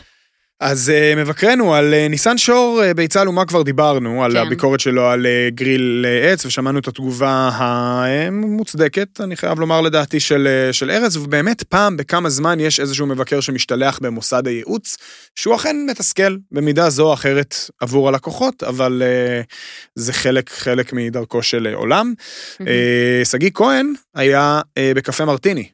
אז 0.64 0.92
uh, 0.94 1.18
מבקרנו 1.18 1.74
על 1.74 1.94
uh, 1.94 2.10
ניסן 2.10 2.38
שור 2.38 2.82
uh, 2.82 2.94
ביצה 2.94 3.22
אלומה 3.22 3.44
כבר 3.44 3.62
דיברנו, 3.62 4.24
על 4.24 4.32
כן. 4.32 4.38
הביקורת 4.38 4.80
שלו 4.80 5.06
על 5.06 5.26
uh, 5.26 5.54
גריל 5.54 6.06
uh, 6.06 6.26
עץ, 6.32 6.46
ושמענו 6.46 6.78
את 6.78 6.88
התגובה 6.88 7.50
המוצדקת, 7.52 9.20
אני 9.20 9.36
חייב 9.36 9.60
לומר 9.60 9.80
לדעתי, 9.80 10.20
של, 10.20 10.48
uh, 10.70 10.72
של 10.72 10.90
ארז, 10.90 11.16
ובאמת 11.16 11.62
פעם 11.62 11.96
בכמה 11.96 12.30
זמן 12.30 12.60
יש 12.60 12.80
איזשהו 12.80 13.06
מבקר 13.06 13.40
שמשתלח 13.40 13.98
במוסד 14.02 14.46
הייעוץ, 14.46 14.96
שהוא 15.34 15.54
אכן 15.54 15.76
מתסכל 15.90 16.36
במידה 16.52 16.90
זו 16.90 17.08
או 17.08 17.14
אחרת 17.14 17.54
עבור 17.80 18.08
הלקוחות, 18.08 18.62
אבל 18.62 19.02
uh, 19.02 19.46
זה 19.94 20.12
חלק, 20.12 20.50
חלק 20.50 20.92
מדרכו 20.92 21.42
של 21.42 21.68
uh, 21.72 21.76
עולם. 21.76 22.14
אה, 22.60 23.22
שגיא 23.24 23.50
כהן 23.54 23.92
היה 24.14 24.60
uh, 24.60 24.96
בקפה 24.96 25.24
מרטיני. 25.24 25.68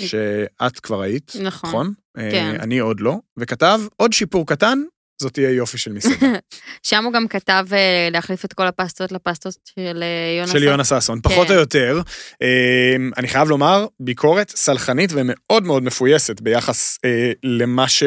שאת 0.00 0.80
כבר 0.82 1.00
היית, 1.00 1.32
נכון. 1.42 1.70
נכון? 1.70 1.92
אה, 2.18 2.30
כן. 2.30 2.56
אני 2.60 2.78
עוד 2.78 3.00
לא, 3.00 3.16
וכתב 3.36 3.80
עוד 3.96 4.12
שיפור 4.12 4.46
קטן, 4.46 4.78
זאת 5.22 5.32
תהיה 5.32 5.50
יופי 5.50 5.78
של 5.78 5.92
מסעדה. 5.92 6.26
שם 6.82 7.04
הוא 7.04 7.12
גם 7.12 7.28
כתב 7.28 7.66
אה, 7.72 8.08
להחליף 8.10 8.44
את 8.44 8.52
כל 8.52 8.66
הפסטות 8.66 9.12
לפסטות 9.12 9.54
של 9.74 10.02
אה, 10.02 10.38
יונס. 10.38 10.52
של 10.52 10.62
יונה 10.62 10.84
ששון, 10.84 11.20
פחות 11.22 11.48
כן. 11.48 11.54
או 11.54 11.58
יותר. 11.58 12.00
אה, 12.42 12.96
אני 13.16 13.28
חייב 13.28 13.48
לומר, 13.48 13.86
ביקורת 14.00 14.50
סלחנית 14.50 15.10
ומאוד 15.14 15.62
מאוד 15.62 15.82
מפויסת 15.82 16.40
ביחס 16.40 16.98
אה, 17.04 17.32
למה 17.42 17.88
ש... 17.88 18.02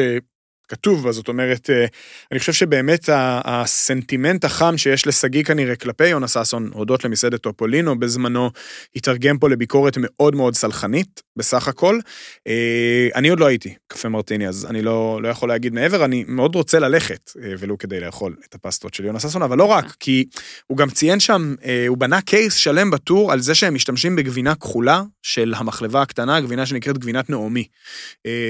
כתוב 0.74 1.02
בה, 1.02 1.12
זאת 1.12 1.28
אומרת, 1.28 1.70
אה, 1.70 1.86
אני 2.32 2.38
חושב 2.38 2.52
שבאמת 2.52 3.08
הסנטימנט 3.44 4.44
החם 4.44 4.76
שיש 4.76 5.06
לשגיא 5.06 5.42
כנראה 5.44 5.76
כלפי 5.76 6.08
יונה 6.08 6.28
ששון, 6.28 6.70
הודות 6.72 7.04
למסעדת 7.04 7.40
טופולינו 7.40 7.98
בזמנו, 7.98 8.50
התרגם 8.96 9.38
פה 9.38 9.48
לביקורת 9.48 9.98
מאוד 10.00 10.34
מאוד 10.34 10.54
סלחנית, 10.54 11.22
בסך 11.36 11.68
הכל. 11.68 11.98
אה, 12.46 13.08
אני 13.14 13.28
עוד 13.28 13.40
לא 13.40 13.46
הייתי 13.46 13.74
קפה 13.86 14.08
מרטיני, 14.08 14.48
אז 14.48 14.66
אני 14.70 14.82
לא, 14.82 15.20
לא 15.22 15.28
יכול 15.28 15.48
להגיד 15.48 15.74
מעבר, 15.74 16.04
אני 16.04 16.24
מאוד 16.28 16.54
רוצה 16.54 16.78
ללכת, 16.78 17.30
אה, 17.42 17.52
ולו 17.58 17.78
כדי 17.78 18.00
לאכול 18.00 18.36
את 18.48 18.54
הפסטות 18.54 18.94
של 18.94 19.04
יונה 19.04 19.20
ששון, 19.20 19.42
אבל 19.42 19.58
לא 19.58 19.64
רק, 19.64 19.94
כי 20.00 20.24
הוא 20.66 20.78
גם 20.78 20.90
ציין 20.90 21.20
שם, 21.20 21.54
הוא 21.88 21.98
בנה 21.98 22.20
קייס 22.20 22.54
שלם 22.54 22.90
בטור 22.90 23.32
על 23.32 23.40
זה 23.40 23.54
שהם 23.54 23.74
משתמשים 23.74 24.16
בגבינה 24.16 24.54
כחולה 24.54 25.02
של 25.22 25.54
המחלבה 25.56 26.02
הקטנה, 26.02 26.40
גבינה 26.40 26.66
שנקראת 26.66 26.98
גבינת 26.98 27.30
נעמי, 27.30 27.64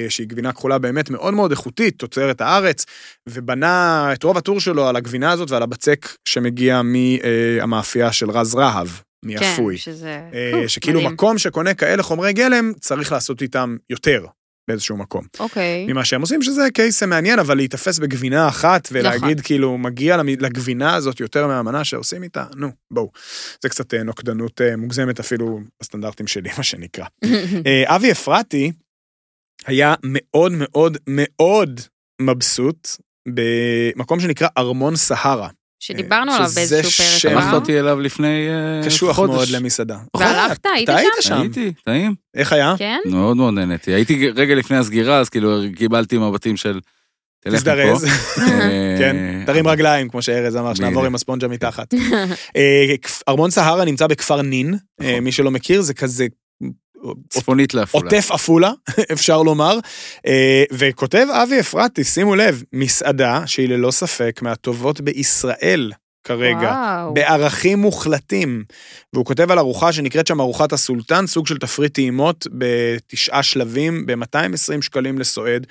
שהיא 0.09 0.27
גבינה 0.27 0.53
כחולה 0.53 0.79
באמת 0.79 1.11
מאוד 1.11 1.35
מאוד 1.35 1.51
איכותית, 1.51 2.03
תוצרת 2.15 2.41
הארץ, 2.41 2.85
ובנה 3.29 4.11
את 4.13 4.23
רוב 4.23 4.37
הטור 4.37 4.61
שלו 4.61 4.89
על 4.89 4.97
הגבינה 4.97 5.33
הזאת 5.33 5.51
ועל 5.51 5.63
הבצק 5.63 6.09
שמגיע 6.29 6.83
מהמאפייה 6.83 8.13
של 8.13 8.31
רז 8.31 8.55
רהב, 8.55 8.89
מאפוי. 9.25 9.75
כן, 9.75 9.81
שזה... 9.81 10.21
אה, 10.35 10.69
שכאילו 10.69 10.99
מדהים. 11.01 11.13
מקום 11.13 11.39
שקונה 11.39 11.75
כאלה 11.75 12.03
חומרי 12.03 12.33
גלם, 12.33 12.73
צריך 12.81 13.13
לעשות 13.13 13.43
איתם 13.43 13.77
יותר 13.91 14.27
באיזשהו 14.69 14.97
מקום. 14.97 15.25
אוקיי. 15.41 15.87
ממה 15.87 16.05
שהם 16.05 16.21
עושים, 16.21 16.43
שזה 16.43 16.69
קייס 16.75 17.03
מעניין, 17.03 17.39
אבל 17.39 17.57
להיתפס 17.57 17.99
בגבינה 17.99 18.49
אחת 18.49 18.89
ולהגיד 18.93 19.39
נכון. 19.39 19.43
כאילו, 19.43 19.79
מגיע 19.79 20.17
לגבינה 20.17 20.95
הזאת 20.95 21.21
יותר 21.21 21.47
מהמנה 21.47 21.85
שעושים 21.85 22.23
איתה, 22.23 22.45
נו, 22.57 22.69
בואו. 22.91 23.11
זה 23.63 23.69
קצת 23.69 23.95
אה, 23.95 24.03
נוקדנות 24.03 24.61
אה, 24.61 24.77
מוגזמת 24.77 25.21
אפילו 25.21 25.61
בסטנדרטים 25.81 26.27
שלי, 26.27 26.51
מה 26.59 26.65
שנקרא. 26.65 27.05
אה, 27.67 27.97
אבי 27.97 28.13
אפרתי 28.13 28.73
היה 29.67 29.95
מאוד 30.05 30.53
מאוד 30.55 30.99
מאוד 31.09 31.81
מבסוט 32.27 32.89
במקום 33.29 34.21
שנקרא 34.21 34.49
ארמון 34.59 34.97
סהרה. 34.97 35.49
שדיברנו 35.81 36.33
עליו 36.33 36.47
שזה 36.49 36.61
באיזשהו 36.61 36.91
שם- 36.91 37.05
פרק. 37.05 37.19
שלחת 37.19 37.47
עבר. 37.47 37.57
אותי 37.57 37.79
אליו 37.81 38.01
לפני 38.01 38.49
אה, 38.49 38.87
קשוח 38.87 39.17
חודש. 39.17 39.35
מאוד 39.35 39.49
למסעדה. 39.49 39.99
והלכת? 40.17 40.67
נכון, 40.67 40.77
היית 40.77 40.89
אתה 40.89 40.97
היית 40.99 41.13
שם? 41.21 41.29
שם. 41.29 41.41
הייתי, 41.41 41.73
טעים. 41.85 42.15
איך 42.35 42.53
היה? 42.53 42.75
כן? 42.79 42.99
מאוד 43.05 43.37
מאוד 43.37 43.55
נהניתי. 43.55 43.91
הייתי 43.93 44.29
רגע 44.31 44.55
לפני 44.55 44.77
הסגירה, 44.77 45.19
אז 45.19 45.29
כאילו 45.29 45.51
קיבלתי 45.77 46.19
מבטים 46.19 46.57
של... 46.57 46.81
תזדרז. 47.49 48.05
אה, 48.05 48.95
כן, 48.99 49.17
תרים 49.47 49.69
רגליים, 49.69 50.09
כמו 50.09 50.23
שארז 50.23 50.57
אמר, 50.57 50.75
שנעבור. 50.75 51.07
עם 51.07 51.15
הספונג'ה 51.15 51.49
מתחת. 51.49 51.95
אה, 52.57 52.95
ארמון 53.29 53.51
סהרה 53.51 53.85
נמצא 53.85 54.07
בכפר 54.07 54.43
נין, 54.43 54.75
אה, 55.01 55.11
נכון. 55.11 55.25
מי 55.25 55.33
שלא 55.33 55.51
מכיר, 55.51 55.81
זה 55.83 55.95
כזה 55.95 56.27
צפונית 57.29 57.75
לעפולה. 57.75 58.05
עוטף 58.05 58.31
עפולה, 58.31 58.73
אפשר 59.13 59.43
לומר, 59.43 59.79
אה, 60.27 60.65
וכותב 60.73 61.27
אבי 61.31 61.61
אפרתי, 61.61 62.05
שימו 62.05 62.35
לב, 62.35 62.63
מסעדה 62.73 63.43
שהיא 63.47 63.69
ללא 63.69 63.91
ספק 63.91 64.41
מהטובות 64.43 65.01
בישראל 65.01 65.93
כרגע. 66.25 66.59
וואו. 66.59 67.15
בערכים 67.15 67.79
מוחלטים. 67.79 68.65
והוא 69.13 69.25
כותב 69.25 69.51
על 69.51 69.59
ארוחה 69.59 69.93
שנקראת 69.93 70.27
שם 70.27 70.41
ארוחת 70.41 70.73
הסולטן, 70.73 71.27
סוג 71.27 71.47
של 71.47 71.59
תפריט 71.59 71.95
טעימות 71.95 72.47
בתשעה 72.53 73.43
שלבים, 73.43 74.07
ב-220 74.07 74.83
שקלים 74.83 75.19
לסועד. 75.19 75.67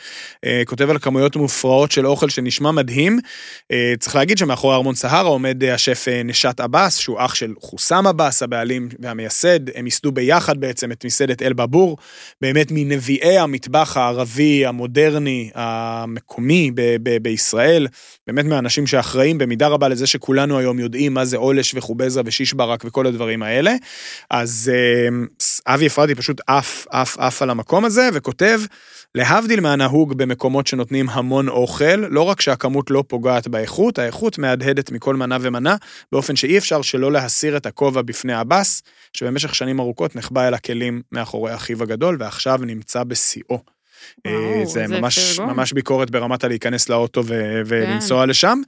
אה, 0.46 0.62
כותב 0.66 0.90
על 0.90 1.00
כמויות 1.00 1.36
מופרעות 1.36 1.92
של 1.92 2.08
אוכל 2.08 2.30
שנשמע 2.30 2.72
מדהים. 2.72 3.20
אה, 3.72 3.94
צריך 4.00 4.16
להגיד 4.16 4.38
שמאחורי 4.38 4.76
ארמון 4.76 4.96
סהרה 4.96 5.30
עומד 5.30 5.64
אה, 5.64 5.74
השף 5.74 6.06
נשאת 6.26 6.60
עבאס, 6.60 6.98
שהוא 6.98 7.18
אח 7.20 7.36
של 7.36 7.54
חוסם 7.60 8.08
עבאס, 8.08 8.44
הבעלים 8.44 8.90
והמייסד. 9.00 9.70
הם 9.76 9.86
ייסדו 9.86 10.12
ביחד 10.12 10.60
בעצם 10.60 10.92
את 10.92 11.06
מסעדת 11.06 11.42
אל 11.42 11.54
באבור, 11.54 11.98
באמת 12.42 12.68
מנביאי 12.72 13.38
המטבח 13.38 13.98
הערבי, 13.98 14.66
המודרני, 14.66 15.50
המקומי 15.56 16.72
ב- 16.76 16.96
ב- 17.04 17.18
בישראל. 17.18 17.88
באמת 18.28 18.46
מהאנשים 18.46 18.88
שאחראים 18.88 19.38
במידה 19.38 19.68
רבה 19.68 19.88
לזה 19.88 20.08
שכולנו 20.44 20.60
היום 20.60 20.80
יודעים 20.80 21.14
מה 21.14 21.26
זה 21.26 21.38
עולש 21.38 21.76
וחובזה 21.76 22.22
ושיש 22.26 22.54
ברק 22.54 22.84
וכל 22.86 23.08
הדברים 23.08 23.44
האלה. 23.44 23.76
אז 24.30 24.72
אה, 24.74 25.74
אבי 25.74 25.88
אפרתי 25.88 26.16
פשוט 26.16 26.42
עף, 26.48 26.88
עף, 26.90 27.18
עף 27.18 27.42
על 27.42 27.50
המקום 27.50 27.86
הזה, 27.86 28.10
וכותב, 28.14 28.62
להבדיל 29.16 29.60
מהנהוג 29.60 30.14
במקומות 30.14 30.68
שנותנים 30.68 31.10
המון 31.10 31.50
אוכל, 31.50 31.96
לא 31.96 32.22
רק 32.22 32.42
שהכמות 32.42 32.92
לא 32.92 33.04
פוגעת 33.08 33.48
באיכות, 33.48 34.00
האיכות 34.00 34.38
מהדהדת 34.38 34.92
מכל 34.92 35.16
מנה 35.16 35.38
ומנה, 35.42 35.76
באופן 36.12 36.36
שאי 36.36 36.58
אפשר 36.58 36.82
שלא 36.82 37.12
להסיר 37.12 37.58
את 37.58 37.66
הכובע 37.66 38.02
בפני 38.02 38.34
עבאס, 38.34 38.84
שבמשך 39.14 39.56
שנים 39.56 39.80
ארוכות 39.80 40.16
נחבא 40.16 40.48
אל 40.48 40.54
הכלים 40.54 41.02
מאחורי 41.12 41.56
אחיו 41.56 41.84
הגדול, 41.84 42.18
ועכשיו 42.20 42.60
נמצא 42.64 43.04
בשיאו. 43.04 43.60
אה, 44.26 44.32
וואו, 44.32 44.66
זה 44.66 44.84
איזה 44.84 45.00
ממש. 45.00 45.40
ממש 45.40 45.74
ביקורת 45.74 46.12
ברמת 46.12 46.44
הלהיכנס 46.44 46.90
לאוטו 46.90 47.26
ו- 47.26 47.62
ולנסוע 47.66 48.26
לשם. 48.26 48.62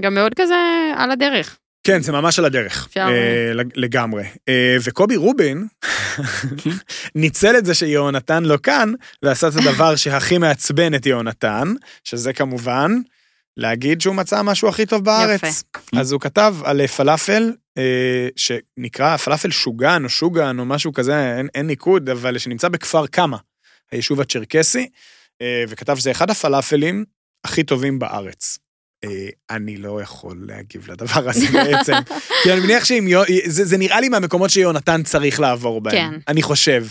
אה, 0.00 0.06
גם 0.06 0.14
מאוד 0.14 0.32
כזה 0.36 0.54
על 0.96 1.10
הדרך. 1.10 1.58
כן, 1.84 2.02
זה 2.02 2.12
ממש 2.12 2.38
על 2.38 2.44
הדרך, 2.44 2.86
אפשר- 2.88 3.08
אה, 3.10 3.52
לג- 3.54 3.72
לגמרי. 3.76 4.24
אה, 4.48 4.76
וקובי 4.84 5.16
רובין 5.16 5.66
ניצל 7.14 7.56
את 7.58 7.64
זה 7.64 7.74
שיהונתן 7.74 8.44
לא 8.44 8.56
כאן, 8.62 8.92
ועשה 9.22 9.48
את 9.48 9.52
הדבר 9.56 9.96
שהכי 9.96 10.38
מעצבן 10.38 10.94
את 10.94 11.06
יהונתן, 11.06 11.68
שזה 12.04 12.32
כמובן 12.32 12.92
להגיד 13.56 14.00
שהוא 14.00 14.14
מצא 14.14 14.42
משהו 14.42 14.68
הכי 14.68 14.86
טוב 14.86 15.04
בארץ. 15.04 15.40
אז 16.00 16.12
הוא 16.12 16.20
כתב 16.20 16.54
על 16.64 16.86
פלאפל, 16.86 17.52
אה, 17.78 18.28
שנקרא 18.36 19.16
פלאפל 19.16 19.50
שוגן 19.50 20.04
או 20.04 20.08
שוגן 20.08 20.58
או 20.58 20.64
משהו 20.64 20.92
כזה, 20.92 21.36
אין, 21.38 21.48
אין 21.54 21.66
ניקוד, 21.66 22.08
אבל 22.10 22.38
שנמצא 22.38 22.68
בכפר 22.68 23.06
קמא, 23.06 23.36
היישוב 23.92 24.20
הצ'רקסי, 24.20 24.88
אה, 25.42 25.64
וכתב 25.68 25.96
שזה 25.96 26.10
אחד 26.10 26.30
הפלאפלים 26.30 27.04
הכי 27.44 27.62
טובים 27.62 27.98
בארץ. 27.98 28.58
אה, 29.04 29.28
אני 29.50 29.76
לא 29.76 30.02
יכול 30.02 30.36
להגיב 30.48 30.90
לדבר 30.90 31.28
הזה 31.30 31.46
בעצם, 31.52 31.92
כי 32.42 32.52
אני 32.52 32.60
מניח 32.60 32.84
שאם, 32.84 33.08
זה, 33.46 33.64
זה 33.64 33.78
נראה 33.78 34.00
לי 34.00 34.08
מהמקומות 34.08 34.50
שיונתן 34.50 35.02
צריך 35.02 35.40
לעבור 35.40 35.80
בהם, 35.80 35.92
כן. 35.92 36.18
אני 36.28 36.42
חושב, 36.42 36.86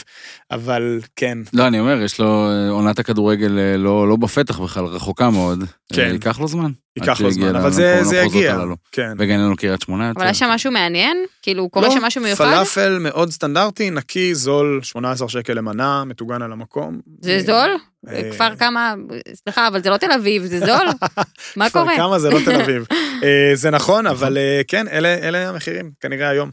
אבל 0.51 0.99
כן, 1.15 1.37
לא, 1.53 1.67
אני 1.67 1.79
אומר, 1.79 2.01
יש 2.01 2.19
לו 2.19 2.49
אה, 2.49 2.69
עונת 2.69 2.99
הכדורגל 2.99 3.59
אה, 3.59 3.77
לא 3.77 4.07
לא 4.07 4.15
בפתח 4.15 4.59
בכלל, 4.59 4.85
רחוקה 4.85 5.29
מאוד. 5.29 5.63
כן. 5.93 6.09
ייקח 6.13 6.39
לו 6.39 6.47
זמן. 6.47 6.71
ייקח 7.01 7.21
לו 7.21 7.31
זמן, 7.31 7.55
אבל 7.55 7.71
זה, 7.71 8.03
זה 8.03 8.17
יגיע, 8.17 8.53
הללו. 8.53 8.75
כן. 8.91 9.11
וגם 9.17 9.31
אין 9.31 9.39
לנו 9.39 9.55
קריית 9.55 9.81
שמונה 9.81 10.07
יותר. 10.07 10.21
אבל 10.21 10.29
יש 10.29 10.39
שם 10.39 10.45
משהו 10.45 10.71
מעניין? 10.71 11.17
כאילו, 11.41 11.69
קורה 11.69 11.87
לא, 11.87 11.93
שם 11.93 12.01
משהו 12.01 12.21
מיוחד? 12.21 12.45
פלאפל 12.45 12.97
מאוד 12.99 13.31
סטנדרטי, 13.31 13.89
נקי, 13.89 14.35
זול, 14.35 14.79
18 14.83 15.29
שקל 15.29 15.53
למנה, 15.53 16.03
מטוגן 16.05 16.41
על 16.41 16.51
המקום. 16.51 16.99
זה 17.21 17.31
אה, 17.31 17.39
זול? 17.39 17.69
אה, 18.09 18.31
כפר 18.31 18.55
כמה, 18.55 18.93
סליחה, 19.33 19.67
אבל 19.67 19.83
זה 19.83 19.89
לא 19.89 19.97
תל 19.97 20.11
אביב, 20.11 20.45
זה 20.45 20.59
זול? 20.59 20.87
מה 21.57 21.69
כפר 21.69 21.81
קורה? 21.81 21.97
כמה 21.97 22.19
זה 22.19 22.29
לא 22.29 22.39
תל 22.45 22.55
אביב. 22.61 22.85
אה, 23.23 23.51
זה 23.53 23.69
נכון, 23.69 24.07
אבל 24.07 24.37
אה, 24.37 24.61
כן, 24.67 24.87
אלה 24.87 25.13
אלה 25.13 25.49
המחירים, 25.49 25.91
כנראה 25.99 26.29
היום. 26.29 26.49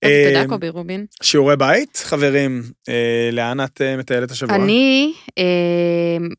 טוב, 0.00 0.10
אה, 0.10 0.32
תודה, 0.32 0.48
קובי 0.48 0.68
רובין. 0.68 1.06
שיעורי 1.22 1.56
בית, 1.56 2.02
חברים, 2.04 2.62
אה, 2.88 3.28
לאן 3.32 3.60
את 3.60 3.80
אה, 3.80 3.96
מטיילת 3.96 4.30
השבוע? 4.30 4.56
אני 4.56 5.12
אה, 5.38 5.44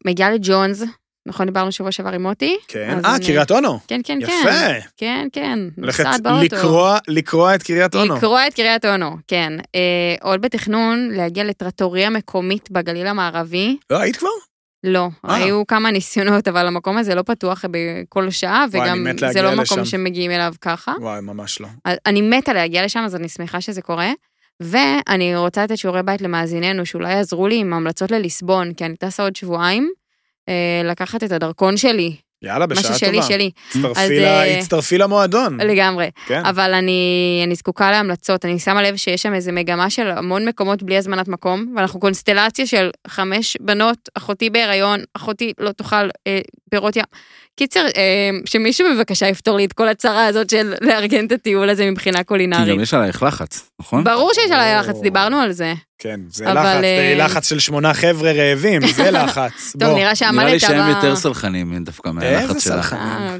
מגיעה 0.05 0.31
לג'ונס, 0.31 0.83
נכון, 1.27 1.45
דיברנו 1.45 1.71
שבוע 1.71 1.91
שעבר 1.91 2.13
עם 2.13 2.23
מוטי? 2.23 2.57
כן, 2.67 2.99
אה, 3.05 3.15
קריית 3.25 3.51
אונו. 3.51 3.79
כן, 3.87 4.01
כן, 4.03 4.19
כן. 4.25 4.39
יפה. 4.41 4.87
כן, 4.97 5.27
כן. 5.33 5.59
הולכת 5.77 6.05
נוסעת 6.05 6.21
באוטו. 6.21 6.41
לקרוע, 6.41 6.97
לקרוע 7.07 7.55
את 7.55 7.63
קריית 7.63 7.95
אונו. 7.95 8.15
לקרוע 8.15 8.47
את 8.47 8.53
קריית 8.53 8.85
אונו, 8.85 9.17
כן. 9.27 9.53
אה, 9.75 10.15
עוד 10.21 10.41
בתכנון 10.41 11.09
להגיע 11.11 11.43
לטרטוריה 11.43 12.09
מקומית 12.09 12.71
בגליל 12.71 13.07
המערבי. 13.07 13.77
לא, 13.89 13.99
היית 13.99 14.15
כבר? 14.15 14.29
לא, 14.83 15.07
אה. 15.25 15.35
היו 15.35 15.67
כמה 15.67 15.91
ניסיונות, 15.91 16.47
אבל 16.47 16.67
המקום 16.67 16.97
הזה 16.97 17.15
לא 17.15 17.21
פתוח 17.21 17.65
בכל 17.71 18.29
שעה, 18.29 18.65
וואי, 18.71 18.81
וגם 18.81 19.07
זה 19.31 19.41
לא 19.41 19.51
מקום 19.51 19.79
לשם. 19.79 19.85
שמגיעים 19.85 20.31
אליו 20.31 20.53
ככה. 20.61 20.93
וואי, 21.01 21.21
ממש 21.21 21.61
לא. 21.61 21.67
אז 21.85 21.97
אני 22.05 22.21
מתה 22.21 22.53
להגיע 22.53 22.85
לשם, 22.85 22.99
אז 23.05 23.15
אני 23.15 23.29
שמחה 23.29 23.61
שזה 23.61 23.81
קורה. 23.81 24.11
ואני 24.59 25.35
רוצה 25.35 25.63
לתת 25.63 25.77
שיעורי 25.77 26.03
בית 26.03 26.21
למאזיננו, 26.21 26.85
שאולי 26.85 27.13
יעזרו 27.13 27.47
לי 27.47 27.55
עם 27.55 27.73
המלצות 27.73 28.11
לליסבון, 28.11 28.73
כי 28.73 28.85
אני 28.85 28.95
טסה 28.95 29.23
עוד 29.23 29.35
שבועיים, 29.35 29.83
אה, 29.83 29.91
לקחת 30.83 31.23
את 31.23 31.31
הדרכון 31.31 31.77
שלי. 31.77 32.15
יאללה, 32.41 32.59
מה 32.59 32.65
בשעה 32.67 32.93
ששלי, 32.93 33.11
טובה. 33.17 33.27
שלי. 33.27 33.51
הצטרפי 33.69 33.99
אז, 34.01 34.11
ל- 34.11 34.23
אה, 34.23 34.57
הצטרפי 34.57 34.97
למועדון. 34.97 35.61
לגמרי. 35.61 36.09
כן. 36.27 36.45
אבל 36.45 36.73
אני, 36.73 37.01
אני 37.45 37.55
זקוקה 37.55 37.91
להמלצות, 37.91 38.45
אני 38.45 38.59
שמה 38.59 38.81
לב 38.83 38.95
שיש 38.95 39.21
שם 39.21 39.33
איזה 39.33 39.51
מגמה 39.51 39.89
של 39.89 40.07
המון 40.11 40.47
מקומות 40.47 40.83
בלי 40.83 40.97
הזמנת 40.97 41.27
מקום, 41.27 41.73
ואנחנו 41.77 41.99
קונסטלציה 41.99 42.67
של 42.67 42.89
חמש 43.07 43.57
בנות, 43.61 44.09
אחותי 44.17 44.49
בהיריון, 44.49 44.99
אחותי 45.13 45.53
לא 45.59 45.71
תאכל 45.71 45.95
אה, 46.27 46.39
פירות 46.71 46.95
ים. 46.95 47.03
קיצר, 47.57 47.85
אה, 47.97 48.03
שמישהו 48.45 48.87
בבקשה 48.95 49.27
יפתור 49.27 49.57
לי 49.57 49.65
את 49.65 49.73
כל 49.73 49.87
הצרה 49.87 50.25
הזאת 50.25 50.49
של 50.49 50.73
לארגן 50.81 51.25
את 51.25 51.31
הטיול 51.31 51.69
הזה 51.69 51.91
מבחינה 51.91 52.17
כי 52.17 52.23
קולינרית. 52.23 52.67
גם 52.75 52.79
יש 52.79 52.93
עלייך 52.93 53.23
לחץ, 53.23 53.69
נכון? 53.79 54.03
ברור 54.03 54.31
שיש 54.33 54.51
עליי 54.51 54.75
לחץ, 54.79 54.95
דיברנו 55.01 55.37
על 55.39 55.51
זה. 55.51 55.73
כן, 55.99 56.19
זה 56.29 56.51
אבל, 56.51 56.61
לחץ, 56.61 56.83
אה, 56.83 57.13
זה 57.17 57.23
לחץ 57.23 57.49
של 57.49 57.59
שמונה 57.59 57.93
חבר'ה 57.93 58.31
רהבים, 58.31 58.81
זה 58.87 59.11
לחץ. 59.21 59.75
טוב. 59.79 59.97
נראה 59.97 60.15
שעמדת 60.15 60.39
נראה 60.41 60.53
לי 60.53 60.59
שהם 60.59 60.85
ב- 60.85 60.95
יותר 60.95 61.15
סלחנים 61.15 61.83
דווקא 61.83 62.09
איזה 62.09 62.19
מהלחץ 62.19 62.63
שלך. 62.63 62.73
סלחנים? 62.75 63.01
אה, 63.01 63.35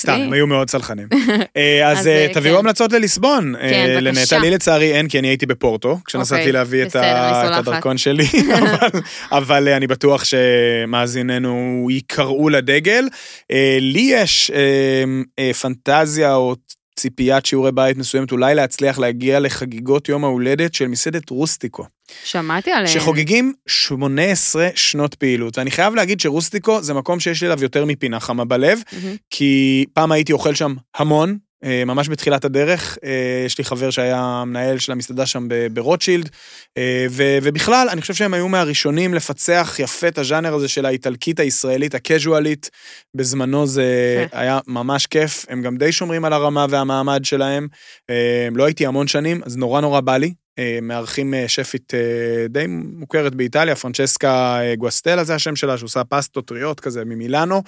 סתם. 0.00 0.12
הם 0.12 0.32
היו 0.32 0.46
מאוד 0.46 0.70
סלחנים. 0.70 1.08
אה, 1.56 1.90
אז 1.90 2.06
אה, 2.06 2.12
אה, 2.26 2.34
תביאו 2.34 2.54
כן. 2.54 2.58
המלצות 2.60 2.92
לליסבון. 2.92 3.54
אה, 3.56 3.60
כן, 3.70 3.96
לנטע, 4.04 4.20
בבקשה. 4.20 4.38
לי 4.38 4.50
לצערי 4.50 4.92
אין, 4.92 5.08
כי 5.08 5.18
אני 5.18 5.28
הייתי 5.28 5.46
בפורטו, 5.46 5.98
כשנסעתי 6.06 6.40
אוקיי, 6.40 6.52
להביא 6.52 6.82
את. 6.84 6.96
הדרכון 6.96 7.98
שלי, 7.98 8.26
אבל- 9.32 9.68
אה, 9.68 9.76
אני 9.76 9.86
בטוח 9.86 10.24
שמאזיננו 10.24 11.44
ייקראו 11.90 12.48
לדגל. 12.48 13.04
אה, 13.50 13.78
לי 13.80 14.10
יש 14.12 14.50
אה, 14.54 15.04
אה, 15.38 15.52
פנטזיה 15.54 16.34
או 16.34 16.54
ציפיית 16.96 17.46
שיעורי 17.46 17.72
בית 17.72 17.96
מסוימת, 17.96 18.32
אולי 18.32 18.54
להצליח 18.54 18.98
להגיע 18.98 19.40
לחגיגות 19.40 20.08
יום 20.08 20.24
ההולדת 20.24 20.74
של 20.74 20.88
מסעדת 20.88 21.30
רוסטיקו. 21.30 21.84
שמעתי 22.24 22.70
עליהם. 22.70 22.94
שחוגגים 22.94 23.52
18 23.66 24.68
שנות 24.74 25.14
פעילות. 25.14 25.58
ואני 25.58 25.70
חייב 25.70 25.94
להגיד 25.94 26.20
שרוסטיקו 26.20 26.82
זה 26.82 26.94
מקום 26.94 27.20
שיש 27.20 27.40
לי 27.40 27.46
אליו 27.46 27.62
יותר 27.62 27.84
מפינה 27.84 28.20
חמה 28.20 28.44
בלב, 28.44 28.78
מהמם. 28.92 29.16
כי 29.30 29.84
פעם 29.92 30.12
הייתי 30.12 30.32
אוכל 30.32 30.54
שם 30.54 30.74
המון, 30.96 31.38
ממש 31.86 32.08
בתחילת 32.08 32.44
הדרך. 32.44 32.98
אה, 33.04 33.42
יש 33.46 33.58
לי 33.58 33.64
חבר 33.64 33.90
שהיה 33.90 34.42
מנהל 34.46 34.78
של 34.78 34.92
המסעדה 34.92 35.26
שם 35.26 35.48
ברוטשילד, 35.72 36.30
אה, 36.78 37.06
ו- 37.10 37.38
ובכלל, 37.42 37.88
אני 37.90 38.00
חושב 38.00 38.14
שהם 38.14 38.34
היו 38.34 38.48
מהראשונים 38.48 39.14
לפצח 39.14 39.76
יפה 39.78 40.08
את 40.08 40.18
הז'אנר 40.18 40.54
הזה 40.54 40.68
של 40.68 40.86
האיטלקית 40.86 41.40
הישראלית, 41.40 41.94
הקז'ואלית. 41.94 42.70
בזמנו 43.14 43.66
זה 43.66 43.84
יפה. 44.26 44.38
היה 44.38 44.58
ממש 44.66 45.06
כיף, 45.06 45.46
הם 45.48 45.62
גם 45.62 45.76
די 45.76 45.92
שומרים 45.92 46.24
על 46.24 46.32
הרמה 46.32 46.66
והמעמד 46.70 47.24
שלהם. 47.24 47.68
אה, 48.10 48.48
לא 48.54 48.64
הייתי 48.64 48.86
המון 48.86 49.06
שנים, 49.06 49.40
אז 49.44 49.56
נורא 49.56 49.80
נורא 49.80 50.00
בא 50.00 50.16
לי. 50.16 50.34
אה, 50.58 50.78
מארחים 50.82 51.34
אה, 51.34 51.48
שפית 51.48 51.94
אה, 51.94 52.48
די 52.48 52.64
מוכרת 52.68 53.34
באיטליה, 53.34 53.76
פרנצ'סקה 53.76 54.60
גואסטלה 54.78 55.24
זה 55.24 55.34
השם 55.34 55.56
שלה, 55.56 55.78
שעושה 55.78 56.04
פסטות 56.04 56.46
טריות 56.46 56.80
כזה 56.80 57.04
ממילאנו. 57.04 57.62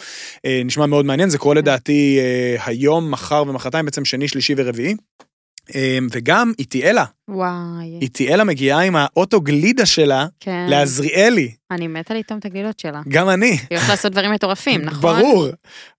נשמע 0.64 0.86
מאוד 0.86 1.04
מעניין, 1.04 1.28
זה 1.28 1.38
קורה 1.38 1.54
לדעתי 1.54 2.18
אה, 2.20 2.56
היום, 2.64 3.10
מחר 3.10 3.44
ומחרתיים, 3.46 3.84
בעצם 3.84 4.04
שני, 4.04 4.28
שלישי 4.28 4.54
ורביעי. 4.56 4.94
אה, 5.74 5.98
וגם 6.10 6.52
איטיאלה, 6.58 7.04
וואי, 7.28 7.98
איטיאלה 8.02 8.44
מגיעה 8.44 8.80
עם 8.80 8.96
האוטו 8.96 9.40
גלידה 9.40 9.86
שלה 9.86 10.26
כן. 10.40 10.66
לעזריאלי, 10.68 11.50
אני 11.70 11.88
מתה 11.88 12.14
לטעום 12.14 12.40
את 12.40 12.44
הגלילות 12.44 12.78
שלה. 12.78 13.00
גם 13.08 13.28
אני. 13.28 13.46
היא 13.50 13.58
הולכת 13.70 13.88
לעשות 13.88 14.12
דברים 14.12 14.32
מטורפים, 14.32 14.80
נכון? 14.82 15.16
כן. 15.16 15.22
ברור. 15.22 15.48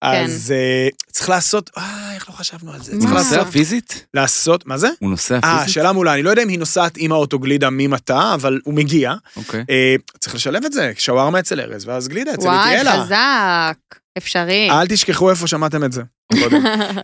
אז 0.01 0.53
אה, 0.55 0.88
צריך 1.11 1.30
לעשות, 1.30 1.70
אה, 1.78 2.13
איך 2.15 2.30
לא 2.30 2.34
חשבנו 2.36 2.72
על 2.72 2.82
זה? 2.84 2.93
מה? 2.93 2.99
צריך 2.99 3.11
הוא 3.11 3.18
לעשות, 3.18 3.38
נוסע 3.38 3.51
פיזית? 3.51 4.05
לעשות, 4.13 4.68
מה 4.68 4.78
זה? 4.78 4.89
הוא 4.99 5.09
נוסע 5.09 5.39
אה, 5.43 5.59
פיזית? 5.59 5.74
שאלה 5.74 5.93
מעולה, 5.93 6.13
אני 6.13 6.24
לא 6.24 6.30
יודע 6.30 6.43
אם 6.43 6.49
היא 6.49 6.59
נוסעת 6.59 6.93
עם 6.97 7.11
האוטו 7.11 7.39
גלידה 7.39 7.70
ממטע, 7.72 8.34
אבל 8.34 8.59
הוא 8.63 8.74
מגיע. 8.74 9.13
אוקיי. 9.38 9.63
אה, 9.70 9.95
צריך 10.20 10.36
לשלב 10.36 10.65
את 10.65 10.74
זה, 10.74 10.91
שווארמה 10.97 11.39
אצל 11.39 11.59
ארז, 11.59 11.88
ואז 11.88 12.07
גלידה 12.07 12.34
אצל 12.34 12.47
וואי, 12.47 12.72
איטיאלה. 12.72 13.03
חזק. 13.03 13.95
אפשרי. 14.18 14.70
אל 14.72 14.88
תשכחו 14.88 15.30
איפה 15.30 15.47
שמעתם 15.47 15.84
את 15.84 15.91
זה. 15.91 16.01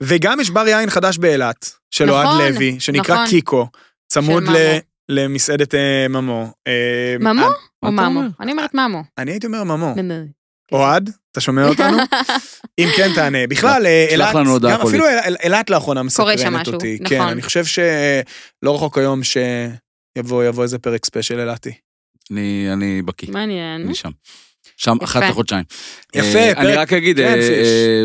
וגם 0.04 0.40
יש 0.40 0.50
בר 0.50 0.68
יין 0.68 0.90
חדש 0.90 1.18
באילת, 1.18 1.72
של 1.92 2.06
נכון, 2.06 2.26
אוהד 2.26 2.38
לוי, 2.54 2.80
שנקרא 2.80 3.16
נכון. 3.16 3.28
קיקו, 3.28 3.68
צמוד 4.08 4.44
ל-. 4.44 4.78
למסעדת 5.10 5.76
אה, 5.76 6.08
ממו. 6.10 6.52
אה, 6.68 7.16
ממו? 7.20 7.30
אני- 7.46 7.54
או 7.84 7.92
ממו? 7.92 8.22
אני 8.40 8.52
אומרת 8.52 8.74
ממו. 8.74 9.04
אני 9.18 9.32
הייתי 9.32 9.48
אומר 9.48 9.64
ממו. 9.64 9.94
ממו. 9.96 10.26
אוהד, 10.72 11.10
אתה 11.32 11.42
שומע 11.42 11.68
אותנו? 11.68 11.98
אם 12.80 12.88
כן, 12.98 13.12
תענה. 13.16 13.48
בכלל, 13.48 13.86
אה, 13.86 14.08
אילת, 14.10 14.36
גם 14.62 14.82
אפילו 14.82 15.06
אילת 15.44 15.70
לאחרונה 15.70 16.04
מסקרנת 16.04 16.68
אותי. 16.68 16.98
נכון. 17.02 17.18
כן, 17.18 17.22
אני 17.22 17.42
חושב 17.42 17.66
שלא 17.66 18.76
רחוק 18.76 18.98
היום 18.98 19.22
שיבוא 19.24 20.44
יבוא 20.44 20.64
איזה 20.64 20.80
פרק 20.80 21.06
ספיישל 21.06 21.40
אילתי. 21.40 21.74
אני 22.32 22.70
אני 22.74 23.02
בקיא, 23.02 23.34
מעניין. 23.34 23.82
אני 23.82 23.96
שם. 23.96 24.10
שם 24.84 24.96
יפה. 24.96 25.06
אחת 25.06 25.22
לחודשיים. 25.30 25.64
יפה, 26.16 26.38
אה, 26.40 26.52
אני 26.52 26.68
פרק- 26.68 26.78
רק 26.78 26.94
אגיד, 26.94 27.18
כן, 27.18 27.24
אה. 27.24 27.34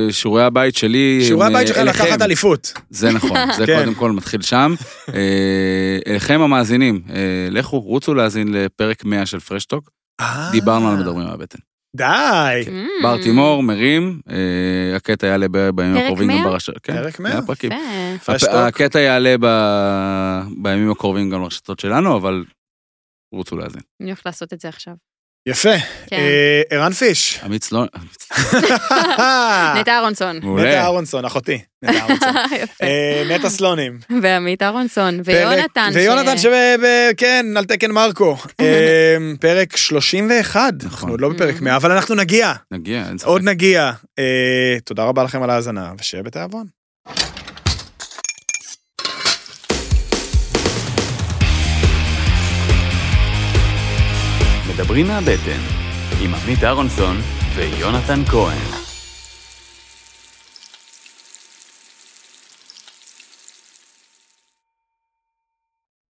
אה, 0.06 0.12
שיעורי 0.12 0.42
הבית 0.44 0.76
שלי... 0.76 1.20
שיעורי 1.26 1.46
הם, 1.46 1.54
הבית 1.54 1.68
שלך 1.68 1.76
אה, 1.78 1.84
לקחת. 1.84 2.22
אליפות. 2.22 2.72
זה 2.90 3.12
נכון, 3.12 3.36
זה 3.58 3.66
כן. 3.66 3.78
קודם 3.80 3.94
כל 3.94 4.12
מתחיל 4.12 4.42
שם. 4.42 4.74
אה, 5.14 5.98
אליכם 6.06 6.40
המאזינים, 6.40 7.02
אה, 7.10 7.14
לכו, 7.50 7.78
רוצו 7.80 8.14
להאזין 8.14 8.52
לפרק 8.52 9.04
100 9.04 9.26
של 9.26 9.40
פרשטוק. 9.40 9.90
אה, 10.20 10.48
דיברנו 10.52 10.88
על 10.90 10.96
מדברים 10.96 11.26
מהבטן. 11.26 11.58
די. 11.96 12.04
Mm. 12.66 13.02
בר 13.02 13.22
תימור, 13.22 13.62
מרים, 13.62 14.20
אה, 14.30 14.36
הקטע 14.96 15.26
יעלה 15.26 15.46
ב- 15.50 15.70
בימים 15.70 15.96
הקרובים 15.96 16.28
גם 16.28 16.34
100? 16.34 16.44
ברשת. 16.44 16.72
כן, 16.82 16.92
פרק 17.02 17.20
100? 17.20 17.32
100 17.32 17.42
פרקים. 17.42 17.70
הקטע 18.52 19.00
יעלה 19.00 19.34
ב- 19.40 20.42
בימים 20.62 20.90
הקרובים 20.90 21.30
גם 21.30 21.42
לרשתות 21.42 21.80
שלנו, 21.80 22.16
אבל 22.16 22.44
רוצו 23.34 23.56
להאזין. 23.56 23.80
אני 24.02 24.10
הולכת 24.10 24.26
לעשות 24.26 24.52
את 24.52 24.60
זה 24.60 24.68
עכשיו. 24.68 24.94
יפה. 25.48 25.68
כן. 26.06 26.16
אה, 26.16 26.62
ערן 26.70 26.92
פיש. 26.92 27.40
אמיץ 27.46 27.72
לא... 27.72 27.84
נטע 29.80 29.92
אהרונסון. 29.92 30.36
נטע. 30.36 30.80
אהרונסון, 30.80 31.24
אחותי. 31.24 31.58
נטע. 31.82 32.06
אה, 32.82 33.22
נטע 33.30 33.48
סלונים. 33.50 33.98
ועמית 34.22 34.62
אהרונסון. 34.62 35.22
פרק- 35.24 35.26
ויונתן. 35.48 35.90
ש- 35.92 35.96
ויונתן 35.96 36.34
שכן, 36.38 37.46
על 37.56 37.64
תקן 37.64 37.90
מרקו. 37.90 38.36
אה, 38.60 39.16
פרק 39.40 39.76
31. 39.76 40.72
אנחנו 40.74 40.88
נכון. 40.96 41.10
עוד 41.10 41.20
לא 41.20 41.28
בפרק 41.28 41.60
100, 41.60 41.76
אבל 41.76 41.92
אנחנו 41.92 42.14
נגיע. 42.14 42.52
נגיע, 42.72 43.04
אין 43.08 43.18
ספק. 43.18 43.28
עוד 43.28 43.42
נגיע. 43.42 43.92
אה, 44.18 44.24
תודה 44.84 45.04
רבה 45.04 45.24
לכם 45.24 45.42
על 45.42 45.50
ההאזנה, 45.50 45.92
ושיהיה 45.98 46.22
בתיאבון. 46.22 46.66
מדברים 54.78 55.06
מהבטן, 55.06 55.60
עם 56.20 56.34
עמית 56.34 56.64
אהרונסון 56.64 57.16
ויונתן 57.54 58.24
כהן. 58.24 58.77